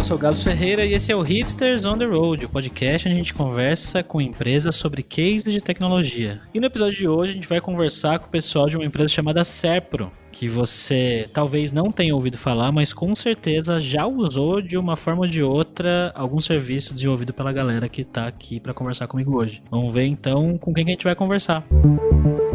Eu 0.00 0.06
sou 0.06 0.16
o 0.16 0.18
Gabs 0.18 0.42
Ferreira 0.42 0.82
e 0.86 0.94
esse 0.94 1.12
é 1.12 1.14
o 1.14 1.20
Hipsters 1.20 1.84
on 1.84 1.98
the 1.98 2.06
Road, 2.06 2.46
o 2.46 2.48
podcast 2.48 3.06
onde 3.06 3.16
a 3.16 3.18
gente 3.18 3.34
conversa 3.34 4.02
com 4.02 4.18
empresas 4.18 4.74
sobre 4.74 5.02
cases 5.02 5.52
de 5.52 5.60
tecnologia. 5.60 6.40
E 6.54 6.58
no 6.58 6.64
episódio 6.64 6.96
de 6.96 7.06
hoje 7.06 7.32
a 7.32 7.34
gente 7.34 7.46
vai 7.46 7.60
conversar 7.60 8.18
com 8.18 8.26
o 8.26 8.30
pessoal 8.30 8.66
de 8.66 8.78
uma 8.78 8.86
empresa 8.86 9.12
chamada 9.12 9.44
Serpro, 9.44 10.10
que 10.32 10.48
você 10.48 11.28
talvez 11.34 11.70
não 11.70 11.92
tenha 11.92 12.14
ouvido 12.14 12.38
falar, 12.38 12.72
mas 12.72 12.94
com 12.94 13.14
certeza 13.14 13.78
já 13.78 14.06
usou 14.06 14.62
de 14.62 14.78
uma 14.78 14.96
forma 14.96 15.20
ou 15.20 15.28
de 15.28 15.42
outra 15.42 16.10
algum 16.14 16.40
serviço 16.40 16.94
desenvolvido 16.94 17.34
pela 17.34 17.52
galera 17.52 17.86
que 17.86 18.00
está 18.00 18.26
aqui 18.26 18.58
para 18.58 18.72
conversar 18.72 19.06
comigo 19.06 19.36
hoje. 19.36 19.62
Vamos 19.70 19.92
ver 19.92 20.06
então 20.06 20.56
com 20.56 20.72
quem 20.72 20.82
que 20.82 20.92
a 20.92 20.94
gente 20.94 21.04
vai 21.04 21.14
conversar. 21.14 21.62
E 21.72 22.49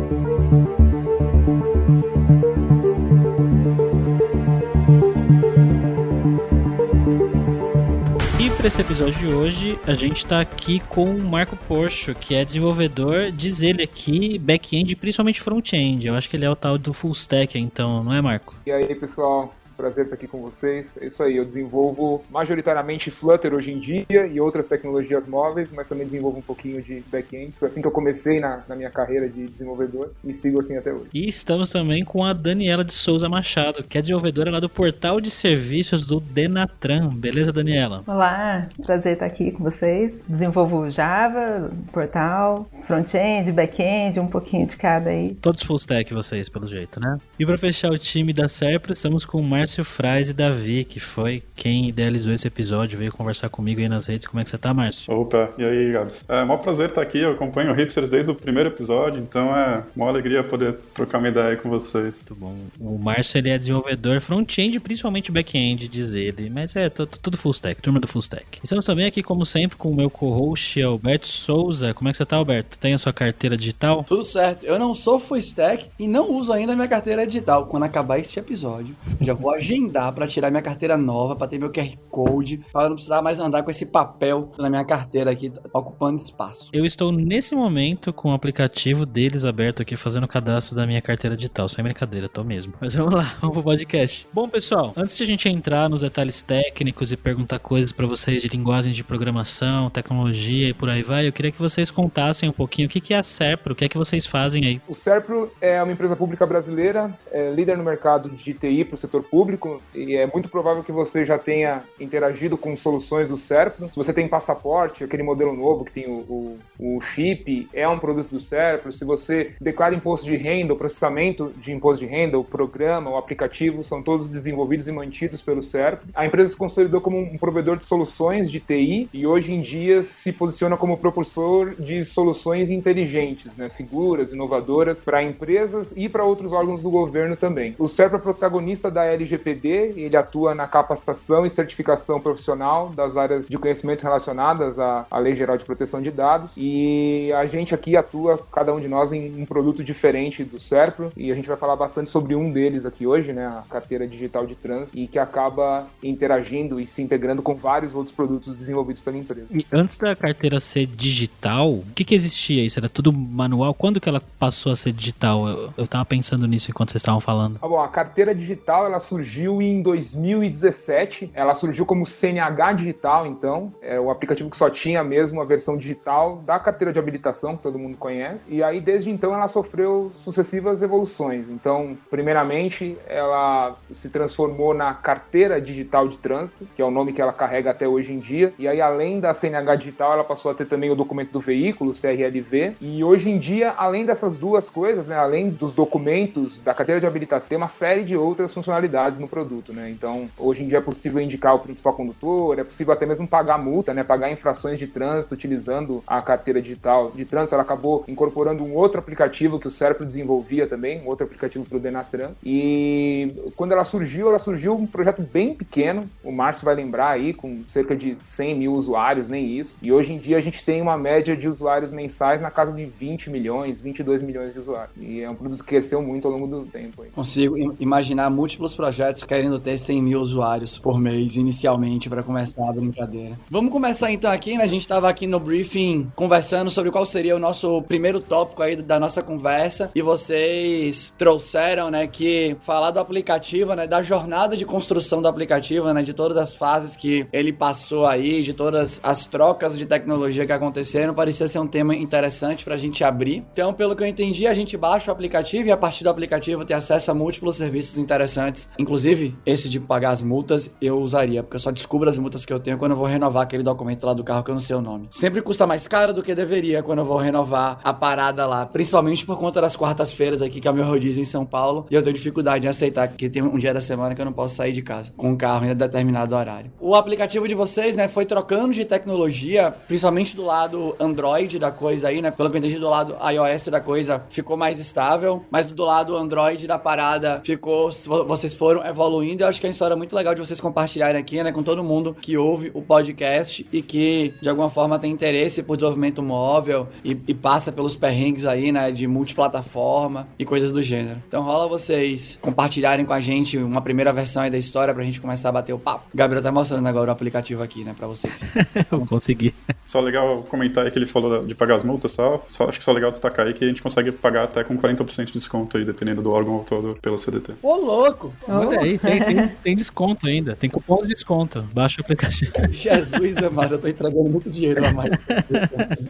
para 8.66 8.70
esse 8.70 8.82
episódio 8.82 9.14
de 9.14 9.28
hoje, 9.28 9.80
a 9.86 9.94
gente 9.94 10.18
está 10.18 10.42
aqui 10.42 10.80
com 10.90 11.06
o 11.06 11.20
Marco 11.20 11.56
Porcho, 11.56 12.16
que 12.16 12.34
é 12.34 12.44
desenvolvedor, 12.44 13.32
diz 13.32 13.62
ele 13.62 13.84
aqui, 13.84 14.40
back-end 14.40 14.96
principalmente 14.96 15.40
front-end. 15.40 16.08
Eu 16.08 16.16
acho 16.16 16.28
que 16.28 16.36
ele 16.36 16.46
é 16.46 16.50
o 16.50 16.56
tal 16.56 16.76
do 16.76 16.92
full 16.92 17.12
stack, 17.12 17.60
então, 17.60 18.04
não 18.04 18.12
é, 18.12 18.20
Marco? 18.20 18.56
E 18.66 18.72
aí, 18.72 18.96
pessoal? 18.96 19.54
Prazer 19.78 20.06
estar 20.06 20.16
aqui 20.16 20.28
com 20.28 20.42
vocês. 20.42 20.98
É 21.02 21.08
isso 21.08 21.22
aí, 21.22 21.38
eu 21.38 21.46
desenvolvo 21.46 22.24
majoritariamente 22.30 23.12
Flutter 23.12 23.54
hoje 23.54 23.72
em 23.72 23.80
dia 23.80 24.06
e 24.28 24.40
outras 24.40 24.68
tecnologias 24.68 25.28
móveis, 25.28 25.72
mas 25.72 25.88
também 25.88 26.06
desenvolvo 26.06 26.40
um 26.40 26.42
pouquinho 26.42 26.82
de 26.82 27.04
back-end. 27.12 27.54
Foi 27.58 27.68
assim 27.68 27.82
que 27.82 27.88
eu 27.88 27.92
comecei 27.92 28.40
na, 28.40 28.64
na, 28.68 28.76
minha 28.76 28.90
carreira 28.90 29.28
de 29.28 29.48
desenvolvedor 29.48 30.12
e 30.24 30.34
sigo 30.34 30.60
assim 30.60 30.78
até 30.78 30.94
hoje. 30.94 31.10
E 31.14 31.28
estamos 31.28 31.70
também 31.70 32.04
com 32.06 32.24
a 32.24 32.34
Daniela 32.34 32.84
de 32.84 32.94
Souza 32.94 33.28
Machado, 33.28 33.84
que 33.84 33.98
é 33.98 34.02
desenvolvedora 34.02 34.52
lá 34.52 34.60
do 34.60 34.70
portal 34.70 35.20
de 35.20 35.30
serviços 35.30 36.06
do 36.06 36.20
Denatran. 36.20 37.10
Beleza, 37.10 37.52
Daniela? 37.52 38.04
Olá, 38.08 38.68
prazer 38.86 39.14
estar 39.14 39.26
aqui 39.26 39.52
com 39.52 39.64
vocês. 39.64 40.22
Desenvolvo 40.28 40.90
Java, 40.90 41.72
portal, 41.92 42.70
front-end, 42.86 43.52
back-end, 43.52 44.20
um 44.20 44.28
pouquinho 44.28 44.68
de 44.68 44.78
cada 44.78 45.10
aí. 45.10 45.36
Todos 45.42 45.64
full 45.64 45.78
stack 45.78 46.14
vocês, 46.14 46.48
pelo 46.50 46.66
jeito, 46.66 47.00
né? 47.00 47.18
E 47.38 47.46
para 47.46 47.58
fechar 47.58 47.92
o 47.92 47.98
time 47.98 48.32
da 48.32 48.48
Serpro, 48.48 48.94
estamos 48.94 49.26
com 49.26 49.40
o 49.40 49.44
Márcio 49.66 49.84
Fraz 49.84 50.30
e 50.30 50.34
Davi, 50.34 50.86
que 50.86 51.00
foi 51.00 51.42
quem 51.56 51.90
idealizou 51.90 52.32
esse 52.32 52.46
episódio, 52.46 53.00
veio 53.00 53.12
conversar 53.12 53.50
comigo 53.50 53.82
aí 53.82 53.90
nas 53.90 54.06
redes. 54.06 54.28
Como 54.28 54.40
é 54.40 54.44
que 54.44 54.52
você 54.52 54.60
tá, 54.60 54.72
Márcio? 54.76 55.12
Opa, 55.12 55.50
e 55.58 55.66
aí, 55.66 55.92
Gabs? 55.92 56.24
É 56.30 56.44
um 56.44 56.58
prazer 56.60 56.90
estar 56.90 57.02
aqui, 57.02 57.18
eu 57.18 57.32
acompanho 57.32 57.72
o 57.72 57.74
Hipsters 57.74 58.12
desde 58.12 58.30
o 58.30 58.36
primeiro 58.36 58.70
episódio, 58.70 59.20
então 59.20 59.58
é 59.58 59.84
uma 59.96 60.08
alegria 60.08 60.44
poder 60.44 60.76
trocar 60.94 61.18
uma 61.18 61.30
ideia 61.30 61.58
com 61.58 61.68
vocês. 61.68 62.18
Muito 62.18 62.36
bom. 62.36 62.56
O 62.80 63.00
Márcio, 63.00 63.40
ele 63.40 63.50
é 63.50 63.58
desenvolvedor 63.58 64.22
front-end, 64.22 64.80
principalmente 64.80 65.32
back-end, 65.32 65.88
diz 65.88 66.14
ele, 66.14 66.48
mas 66.48 66.76
é 66.76 66.88
tudo 66.88 67.36
full 67.36 67.52
stack, 67.52 67.82
turma 67.82 68.00
do 68.00 68.08
full 68.08 68.22
stack. 68.22 68.60
Estamos 68.64 68.86
também 68.86 69.08
aqui, 69.08 69.24
como 69.24 69.48
sempre, 69.48 69.78
com 69.78 69.90
o 69.90 69.96
meu 69.96 70.12
co-host, 70.12 70.80
Alberto 70.80 71.28
Souza. 71.28 71.92
Como 71.92 72.08
é 72.08 72.12
que 72.12 72.20
você 72.20 72.26
tá, 72.26 72.36
Alberto? 72.36 72.78
Tem 72.78 72.94
a 72.94 73.00
sua 73.00 73.12
carteira 73.12 73.58
digital? 73.58 74.04
Tudo 74.04 74.24
certo. 74.24 74.64
Eu 74.64 74.78
não 74.78 74.94
sou 74.94 75.18
full 75.18 75.38
stack 75.38 75.88
e 75.98 76.08
não 76.08 76.32
uso 76.32 76.54
ainda 76.54 76.74
a 76.74 76.76
minha 76.76 76.88
carteira 76.88 77.26
digital. 77.26 77.66
Quando 77.66 77.82
acabar 77.82 78.20
este 78.20 78.40
episódio, 78.40 78.96
já 79.20 79.34
vou 79.34 79.55
agendar 79.56 80.14
para 80.14 80.28
tirar 80.28 80.50
minha 80.50 80.62
carteira 80.62 80.98
nova, 80.98 81.36
para 81.36 81.48
ter 81.48 81.58
meu 81.58 81.72
QR 81.72 81.98
Code, 82.10 82.62
para 82.72 82.90
não 82.90 82.96
precisar 82.96 83.22
mais 83.22 83.40
andar 83.40 83.64
com 83.64 83.72
esse 83.72 83.88
papel 83.88 84.52
na 84.58 84.70
minha 84.70 84.86
carteira 84.86 85.32
aqui, 85.32 85.52
ocupando 85.74 86.20
espaço. 86.20 86.70
Eu 86.72 86.86
estou 86.86 87.12
nesse 87.12 87.56
momento 87.56 88.14
com 88.14 88.32
o 88.32 88.34
aplicativo 88.34 89.06
deles 89.06 89.46
aberto 89.46 89.82
aqui, 89.82 89.96
fazendo 89.96 90.26
o 90.26 90.28
cadastro 90.28 90.76
da 90.76 90.86
minha 90.86 91.02
carteira 91.02 91.36
digital. 91.36 91.68
Sem 91.70 91.84
brincadeira, 91.84 92.30
tô 92.30 92.44
mesmo. 92.44 92.74
Mas 92.80 92.94
vamos 92.96 93.14
lá, 93.14 93.36
vamos 93.42 93.56
pro 93.56 93.64
podcast. 93.64 94.28
Bom, 94.32 94.48
pessoal, 94.48 94.94
antes 94.96 95.18
de 95.18 95.24
a 95.24 95.26
gente 95.26 95.50
entrar 95.50 95.90
nos 95.90 96.02
detalhes 96.02 96.42
técnicos 96.42 97.12
e 97.12 97.18
perguntar 97.18 97.60
coisas 97.60 97.92
para 97.92 98.06
vocês 98.06 98.42
de 98.42 98.48
linguagens 98.48 98.96
de 98.96 99.04
programação, 99.04 99.90
tecnologia 99.90 100.70
e 100.70 100.74
por 100.74 100.90
aí 100.90 101.04
vai, 101.04 101.28
eu 101.28 101.34
queria 101.34 101.52
que 101.52 101.60
vocês 101.60 101.90
contassem 101.90 102.50
um 102.50 102.54
pouquinho 102.54 102.88
o 102.88 102.90
que 102.90 103.14
é 103.14 103.18
a 103.18 103.24
Serpro, 103.24 103.74
o 103.74 103.76
que 103.76 103.86
é 103.86 103.90
que 103.90 103.98
vocês 103.98 104.26
fazem 104.26 104.66
aí. 104.66 104.82
O 104.88 104.94
Serpro 104.94 105.52
é 105.62 105.82
uma 105.82 105.92
empresa 105.92 106.16
pública 106.16 106.46
brasileira, 106.46 107.14
é 107.32 107.52
líder 107.52 107.78
no 107.78 107.84
mercado 107.84 108.30
de 108.30 108.54
TI 108.54 108.84
para 108.86 108.96
o 108.96 108.98
setor 108.98 109.24
público 109.24 109.45
e 109.94 110.16
é 110.16 110.28
muito 110.28 110.50
provável 110.50 110.84
que 110.84 110.92
você 110.92 111.26
já 111.26 111.38
tenha 111.38 111.84
interagido 112.00 112.58
com 112.58 112.76
soluções 112.76 113.28
do 113.28 113.38
Serpro. 113.38 113.90
Se 113.90 113.96
você 113.96 114.14
tem 114.14 114.28
passaporte, 114.28 115.04
aquele 115.04 115.24
modelo 115.24 115.56
novo 115.56 115.86
que 115.86 115.92
tem 115.92 116.08
o, 116.08 116.58
o, 116.80 116.98
o 116.98 117.02
chip, 117.02 117.68
é 117.74 117.88
um 117.88 118.00
produto 118.00 118.30
do 118.30 118.40
Serpro. 118.40 118.92
Se 118.92 119.06
você 119.06 119.54
declara 119.60 119.96
imposto 119.96 120.26
de 120.26 120.36
renda, 120.36 120.74
o 120.74 120.78
processamento 120.78 121.54
de 121.58 121.72
imposto 121.72 122.06
de 122.06 122.12
renda, 122.12 122.38
o 122.38 122.44
programa, 122.44 123.10
o 123.10 123.18
aplicativo, 123.18 123.84
são 123.84 124.02
todos 124.02 124.30
desenvolvidos 124.30 124.88
e 124.88 124.92
mantidos 124.92 125.42
pelo 125.42 125.62
Serpro. 125.62 126.08
A 126.14 126.26
empresa 126.26 126.52
se 126.52 126.58
consolidou 126.58 127.02
como 127.02 127.18
um 127.18 127.38
provedor 127.38 127.78
de 127.78 127.86
soluções 127.86 128.50
de 128.50 128.60
TI 128.60 129.10
e 129.14 129.26
hoje 129.26 129.54
em 129.54 129.62
dia 129.62 130.04
se 130.04 130.32
posiciona 130.32 130.78
como 130.78 130.98
propulsor 130.98 131.76
de 131.76 132.04
soluções 132.04 132.70
inteligentes, 132.70 133.56
né, 133.58 133.70
seguras, 133.70 134.32
inovadoras 134.32 135.04
para 135.04 135.24
empresas 135.24 135.94
e 135.96 136.10
para 136.10 136.24
outros 136.24 136.52
órgãos 136.52 136.82
do 136.82 136.90
governo 136.90 137.36
também. 137.36 137.76
O 137.78 137.88
Serpro 137.88 138.18
é 138.18 138.22
protagonista 138.22 138.90
da 138.90 139.06
LGPD, 139.36 139.94
ele 139.98 140.16
atua 140.16 140.56
na 140.56 140.68
capacitação 140.68 141.46
e 141.46 141.50
certificação 141.50 142.20
profissional 142.20 142.90
das 142.90 143.18
áreas 143.18 143.48
de 143.48 143.58
conhecimento 143.58 144.04
relacionadas 144.04 144.80
à, 144.80 145.06
à 145.10 145.20
Lei 145.20 145.36
Geral 145.36 145.58
de 145.58 145.66
Proteção 145.66 146.02
de 146.02 146.12
Dados 146.12 146.56
e 146.58 147.32
a 147.34 147.46
gente 147.46 147.76
aqui 147.76 147.96
atua, 147.96 148.40
cada 148.52 148.74
um 148.74 148.80
de 148.80 148.88
nós, 148.88 149.12
em 149.12 149.42
um 149.42 149.46
produto 149.46 149.84
diferente 149.84 150.44
do 150.44 150.60
Serpro 150.60 151.12
e 151.16 151.32
a 151.32 151.36
gente 151.36 151.48
vai 151.48 151.58
falar 151.58 151.76
bastante 151.76 152.10
sobre 152.10 152.36
um 152.36 152.52
deles 152.52 152.86
aqui 152.86 153.06
hoje, 153.06 153.34
né, 153.34 153.46
a 153.46 153.64
carteira 153.70 154.08
digital 154.08 154.46
de 154.46 154.56
trânsito 154.56 154.98
e 154.98 155.08
que 155.08 155.20
acaba 155.20 155.86
interagindo 156.02 156.80
e 156.80 156.88
se 156.88 157.02
integrando 157.02 157.42
com 157.42 157.56
vários 157.56 157.94
outros 157.94 158.16
produtos 158.16 158.56
desenvolvidos 158.56 159.02
pela 159.02 159.18
empresa. 159.18 159.48
E 159.52 159.66
antes 159.72 159.98
da 159.98 160.16
carteira 160.16 160.60
ser 160.60 160.86
digital, 160.86 161.72
o 161.72 161.86
que, 161.94 162.04
que 162.04 162.16
existia 162.16 162.64
isso? 162.64 162.80
Era 162.80 162.90
tudo 162.90 163.12
manual? 163.12 163.74
Quando 163.74 164.00
que 164.00 164.08
ela 164.08 164.22
passou 164.40 164.72
a 164.72 164.76
ser 164.76 164.94
digital? 164.94 165.48
Eu, 165.48 165.74
eu 165.78 165.88
tava 165.88 166.06
pensando 166.06 166.48
nisso 166.48 166.72
enquanto 166.72 166.92
vocês 166.92 167.02
estavam 167.02 167.20
falando. 167.20 167.60
Ah, 167.62 167.68
bom, 167.68 167.80
a 167.80 167.88
carteira 167.88 168.34
digital 168.34 168.86
ela 168.86 169.00
surgiu 169.00 169.25
em 169.62 169.82
2017. 169.82 171.32
Ela 171.34 171.56
surgiu 171.56 171.86
como 171.86 172.06
CNH 172.06 172.74
digital, 172.74 173.26
então. 173.26 173.74
É 173.82 174.00
o 174.00 174.10
aplicativo 174.10 174.50
que 174.50 174.58
só 174.58 174.70
tinha 174.70 175.04
mesmo 175.04 175.42
a 175.42 175.46
versão 175.46 175.78
digital 175.78 176.38
da 176.46 176.60
carteira 176.60 176.94
de 176.94 177.00
habilitação, 177.00 177.56
que 177.56 177.64
todo 177.64 177.80
mundo 177.80 177.98
conhece. 177.98 178.54
E 178.54 178.64
aí, 178.64 178.80
desde 178.80 179.10
então, 179.10 179.34
ela 179.34 179.48
sofreu 179.48 180.12
sucessivas 180.16 180.82
evoluções. 180.82 181.50
Então, 181.50 181.98
primeiramente, 182.10 182.98
ela 183.08 183.76
se 183.92 184.10
transformou 184.10 184.74
na 184.74 184.94
carteira 184.94 185.60
digital 185.60 186.08
de 186.08 186.18
trânsito, 186.18 186.68
que 186.76 186.82
é 186.82 186.86
o 186.86 186.92
nome 186.92 187.14
que 187.14 187.22
ela 187.22 187.34
carrega 187.34 187.72
até 187.72 187.88
hoje 187.88 188.14
em 188.14 188.20
dia. 188.20 188.54
E 188.58 188.68
aí, 188.68 188.82
além 188.82 189.20
da 189.20 189.34
CNH 189.34 189.76
digital, 189.76 190.14
ela 190.14 190.24
passou 190.24 190.52
a 190.52 190.54
ter 190.54 190.66
também 190.66 190.90
o 190.90 190.96
documento 190.96 191.32
do 191.32 191.40
veículo, 191.40 191.94
CRLV. 191.94 192.76
E 192.80 193.04
hoje 193.04 193.30
em 193.30 193.38
dia, 193.38 193.74
além 193.78 194.06
dessas 194.06 194.38
duas 194.38 194.70
coisas, 194.70 195.08
né, 195.08 195.16
além 195.16 195.50
dos 195.50 195.74
documentos 195.74 196.60
da 196.60 196.74
carteira 196.74 197.00
de 197.00 197.08
habilitação, 197.08 197.50
tem 197.50 197.58
uma 197.58 197.70
série 197.70 198.04
de 198.04 198.16
outras 198.16 198.54
funcionalidades 198.54 199.15
no 199.20 199.28
produto, 199.28 199.74
né? 199.74 199.90
Então, 199.90 200.30
hoje 200.38 200.64
em 200.64 200.68
dia 200.68 200.80
é 200.80 200.82
possível 200.82 201.22
indicar 201.22 201.56
o 201.56 201.60
principal 201.60 201.94
condutor, 201.94 202.60
é 202.60 202.64
possível 202.64 202.94
até 202.94 203.06
mesmo 203.06 203.28
pagar 203.28 203.58
multa, 203.58 203.94
né, 203.94 204.04
pagar 204.04 204.32
infrações 204.32 204.80
de 204.80 204.88
trânsito 204.88 205.34
utilizando 205.34 206.04
a 206.06 206.22
carteira 206.22 206.62
digital 206.62 207.12
de 207.16 207.26
trânsito. 207.26 207.56
Ela 207.56 207.64
acabou 207.64 208.04
incorporando 208.08 208.64
um 208.64 208.74
outro 208.74 209.00
aplicativo 209.00 209.60
que 209.60 209.68
o 209.68 209.72
Serpro 209.72 210.06
desenvolvia 210.06 210.68
também, 210.68 211.02
um 211.02 211.08
outro 211.08 211.26
aplicativo 211.26 211.66
para 211.66 211.78
o 211.78 211.80
Denatran. 211.80 212.32
E 212.44 213.34
quando 213.56 213.72
ela 213.72 213.84
surgiu, 213.84 214.30
ela 214.30 214.40
surgiu 214.40 214.76
um 214.76 214.88
projeto 214.88 215.22
bem 215.22 215.54
pequeno. 215.54 216.06
O 216.24 216.32
Márcio 216.32 216.66
vai 216.66 216.76
lembrar 216.76 217.10
aí, 217.10 217.34
com 217.34 217.64
cerca 217.68 217.96
de 217.96 218.18
100 218.20 218.56
mil 218.56 218.74
usuários, 218.74 219.30
nem 219.30 219.58
isso. 219.58 219.78
E 219.82 219.92
hoje 219.92 220.14
em 220.14 220.18
dia 220.18 220.38
a 220.38 220.42
gente 220.42 220.64
tem 220.64 220.82
uma 220.82 220.98
média 220.98 221.36
de 221.36 221.48
usuários 221.48 221.92
mensais 221.92 222.42
na 222.42 222.52
casa 222.52 222.72
de 222.72 222.86
20 222.86 223.30
milhões, 223.30 223.82
22 223.82 224.22
milhões 224.22 224.54
de 224.54 224.60
usuários. 224.60 224.96
E 224.98 225.22
é 225.22 225.30
um 225.30 225.36
produto 225.36 225.64
que 225.64 225.70
cresceu 225.70 226.02
muito 226.02 226.28
ao 226.28 226.34
longo 226.34 226.48
do 226.48 226.66
tempo. 226.66 227.02
Aí. 227.02 227.10
Consigo 227.10 227.56
imaginar 227.80 228.30
múltiplos 228.30 228.76
projetos 228.76 229.05
querendo 229.14 229.60
ter 229.60 229.78
100 229.78 230.02
mil 230.02 230.22
usuários 230.22 230.78
por 230.78 231.00
mês, 231.00 231.36
inicialmente, 231.36 232.10
para 232.10 232.24
começar 232.24 232.68
a 232.68 232.74
brincadeira. 232.74 233.38
Vamos 233.50 233.72
começar 233.72 234.12
então 234.12 234.32
aqui, 234.32 234.58
né? 234.58 234.64
A 234.64 234.68
gente 234.68 234.82
estava 234.82 235.10
aqui 235.10 235.28
no 235.28 235.40
briefing 235.40 236.12
conversando 236.16 236.70
sobre 236.70 236.92
qual 236.92 237.06
seria 237.06 237.36
o 237.36 237.40
nosso 237.40 237.82
primeiro 237.84 238.20
tópico 238.20 238.62
aí 238.62 238.76
da 238.76 239.00
nossa 239.00 239.22
conversa 239.22 239.92
e 239.94 240.02
vocês 240.02 241.14
trouxeram, 241.18 241.90
né, 241.90 242.08
que 242.08 242.56
falar 242.62 242.92
do 242.92 243.00
aplicativo, 243.00 243.74
né, 243.74 243.88
da 243.88 244.02
jornada 244.02 244.56
de 244.56 244.66
construção 244.66 245.22
do 245.22 245.28
aplicativo, 245.28 245.92
né, 245.94 246.02
de 246.02 246.14
todas 246.14 246.38
as 246.38 246.54
fases 246.54 246.96
que 246.96 247.28
ele 247.32 247.52
passou 247.52 248.06
aí, 248.06 248.42
de 248.44 248.54
todas 248.54 249.00
as 249.04 249.26
trocas 249.26 249.78
de 249.78 249.86
tecnologia 249.86 250.46
que 250.46 250.52
aconteceram, 250.52 251.14
parecia 251.14 251.48
ser 251.48 251.60
um 251.60 251.68
tema 251.68 251.96
interessante 251.96 252.64
pra 252.64 252.78
gente 252.78 253.04
abrir. 253.04 253.44
Então, 253.54 253.74
pelo 253.74 253.96
que 253.96 254.04
eu 254.04 254.08
entendi, 254.08 254.48
a 254.48 254.54
gente 254.54 254.78
baixa 254.78 255.12
o 255.12 255.14
aplicativo 255.14 255.68
e 255.68 255.72
a 255.72 255.78
partir 255.78 256.04
do 256.04 256.10
aplicativo 256.10 256.66
tem 256.66 256.76
acesso 256.76 257.12
a 257.12 257.14
múltiplos 257.14 257.58
serviços 257.58 257.98
interessantes 257.98 258.70
Inclusive, 258.86 259.36
esse 259.48 259.68
de 259.68 259.80
pagar 259.80 260.12
as 260.12 260.22
multas 260.22 260.70
eu 260.80 261.00
usaria, 261.00 261.42
porque 261.42 261.56
eu 261.56 261.60
só 261.60 261.72
descubro 261.72 262.08
as 262.08 262.20
multas 262.20 262.46
que 262.46 262.54
eu 262.54 262.60
tenho 262.60 262.78
quando 262.78 262.92
eu 262.92 262.98
vou 262.98 263.08
renovar 263.08 263.42
aquele 263.42 263.64
documento 263.64 264.06
lá 264.06 264.14
do 264.14 264.24
carro 264.24 264.44
que 264.44 264.52
eu 264.52 264.54
não 264.54 264.62
sei 264.62 264.76
o 264.76 264.82
nome. 264.82 265.08
Sempre 265.10 265.42
custa 265.42 265.66
mais 265.66 265.88
caro 265.88 266.14
do 266.14 266.22
que 266.22 266.36
deveria 266.36 266.84
quando 266.84 267.00
eu 267.00 267.06
vou 267.06 267.18
renovar 267.18 267.80
a 267.84 267.92
parada 267.92 268.46
lá, 268.46 268.68
principalmente 268.68 269.26
por 269.26 269.40
conta 269.40 269.60
das 269.60 269.76
quartas-feiras 269.76 270.44
aqui, 270.44 270.62
que 270.62 270.68
é 270.68 270.72
o 270.72 270.74
meu 270.76 270.86
rodízio 270.86 271.20
em 271.20 271.26
São 271.26 271.44
Paulo, 271.44 271.88
e 271.90 271.96
eu 271.96 272.04
tenho 272.04 272.16
dificuldade 272.16 272.68
em 272.68 272.70
aceitar 272.70 273.08
que 273.08 273.28
tem 273.28 273.42
um 273.42 273.58
dia 273.58 273.74
da 273.74 273.82
semana 273.82 274.14
que 274.14 274.22
eu 274.22 274.26
não 274.26 274.34
posso 274.34 274.54
sair 274.54 274.72
de 274.72 274.84
casa 274.84 275.12
com 275.18 275.32
um 275.32 275.36
carro 275.36 275.66
em 275.66 275.76
determinado 275.76 276.36
horário. 276.36 276.72
O 276.80 276.94
aplicativo 276.94 277.48
de 277.48 277.56
vocês, 277.56 277.96
né, 277.96 278.08
foi 278.08 278.28
trocando 278.28 278.72
de 278.72 278.86
tecnologia, 278.86 279.74
principalmente 279.88 280.36
do 280.36 280.46
lado 280.46 280.96
Android 281.00 281.58
da 281.58 281.72
coisa 281.72 282.10
aí, 282.10 282.22
né? 282.22 282.30
Pelo 282.30 282.52
que 282.52 282.58
eu 282.58 282.60
entendi, 282.60 282.78
do 282.78 282.88
lado 282.88 283.16
iOS 283.32 283.66
da 283.70 283.82
coisa 283.82 284.24
ficou 284.30 284.56
mais 284.56 284.78
estável, 284.78 285.44
mas 285.50 285.72
do 285.72 285.84
lado 285.84 286.16
Android 286.16 286.68
da 286.68 286.78
parada 286.78 287.42
ficou. 287.44 287.90
Vocês 288.28 288.54
foram 288.54 288.75
evoluindo. 288.84 289.44
Eu 289.44 289.48
acho 289.48 289.60
que 289.60 289.68
é 289.68 289.70
uma 289.70 289.74
história 289.74 289.96
muito 289.96 290.16
legal 290.16 290.34
de 290.34 290.42
vocês 290.42 290.60
compartilharem 290.60 291.20
aqui, 291.20 291.42
né, 291.44 291.52
com 291.52 291.64
todo 291.64 291.84
mundo 291.84 292.16
que 292.20 292.38
ouve 292.38 292.72
o 292.74 292.82
podcast 292.82 293.66
e 293.72 293.82
que 293.82 294.34
de 294.42 294.50
alguma 294.50 294.70
forma 294.70 294.98
tem 294.98 295.12
interesse 295.12 295.64
por 295.64 295.76
desenvolvimento 295.78 296.22
móvel 296.22 296.88
e, 297.04 297.18
e 297.28 297.34
passa 297.34 297.72
pelos 297.72 297.96
perrengues 297.96 298.46
aí, 298.46 298.72
né, 298.72 298.92
de 298.92 299.08
multiplataforma 299.08 300.28
e 300.38 300.46
coisas 300.46 300.72
do 300.74 300.82
gênero. 300.82 301.22
Então 301.28 301.44
rola 301.44 301.68
vocês 301.68 302.38
compartilharem 302.42 303.06
com 303.06 303.14
a 303.14 303.22
gente 303.22 303.58
uma 303.58 303.82
primeira 303.82 304.12
versão 304.12 304.44
aí 304.44 304.50
da 304.50 304.58
história 304.58 304.94
pra 304.94 305.04
gente 305.04 305.22
começar 305.22 305.50
a 305.50 305.52
bater 305.52 305.74
o 305.74 305.80
papo. 305.80 306.06
Gabriel 306.14 306.44
tá 306.44 306.52
mostrando 306.52 306.88
agora 306.88 307.10
o 307.10 307.14
aplicativo 307.14 307.62
aqui, 307.62 307.84
né, 307.84 307.94
pra 307.98 308.08
vocês. 308.08 308.54
Eu 308.92 309.06
consegui. 309.06 309.54
Só 309.86 310.00
legal 310.00 310.44
comentar 310.44 310.86
aí 310.86 310.92
que 310.92 310.98
ele 310.98 311.06
falou 311.06 311.46
de 311.46 311.56
pagar 311.56 311.76
as 311.76 311.84
multas 311.84 312.14
e 312.14 312.18
tal. 312.18 312.44
Só, 312.48 312.68
acho 312.68 312.80
que 312.80 312.86
só 312.86 312.92
legal 312.92 313.12
destacar 313.12 313.48
aí 313.48 313.54
que 313.54 313.64
a 313.64 313.68
gente 313.68 313.82
consegue 313.82 314.12
pagar 314.12 314.46
até 314.46 314.64
com 314.64 314.78
40% 314.78 315.26
de 315.26 315.34
desconto 315.34 315.78
aí, 315.78 315.86
dependendo 315.86 316.22
do 316.22 316.32
órgão 316.32 316.56
autor 316.56 316.98
pela 317.00 317.18
CDT. 317.18 317.54
Ô, 317.62 317.76
louco! 317.76 318.34
Olha 318.48 318.65
aí, 318.72 318.98
tem, 318.98 319.24
tem, 319.24 319.48
tem 319.64 319.76
desconto 319.76 320.28
ainda. 320.28 320.56
Tem 320.56 320.70
cupom 320.70 321.02
de 321.02 321.10
desconto. 321.10 321.62
Baixa 321.74 322.02
o 322.02 322.04
aplicativo. 322.04 322.52
Jesus 322.72 323.38
amado, 323.38 323.76
eu 323.76 323.80
tô 323.80 323.88
entregando 323.88 324.30
muito 324.30 324.50
dinheiro 324.50 324.86
a 324.86 324.94
mais. 324.94 325.12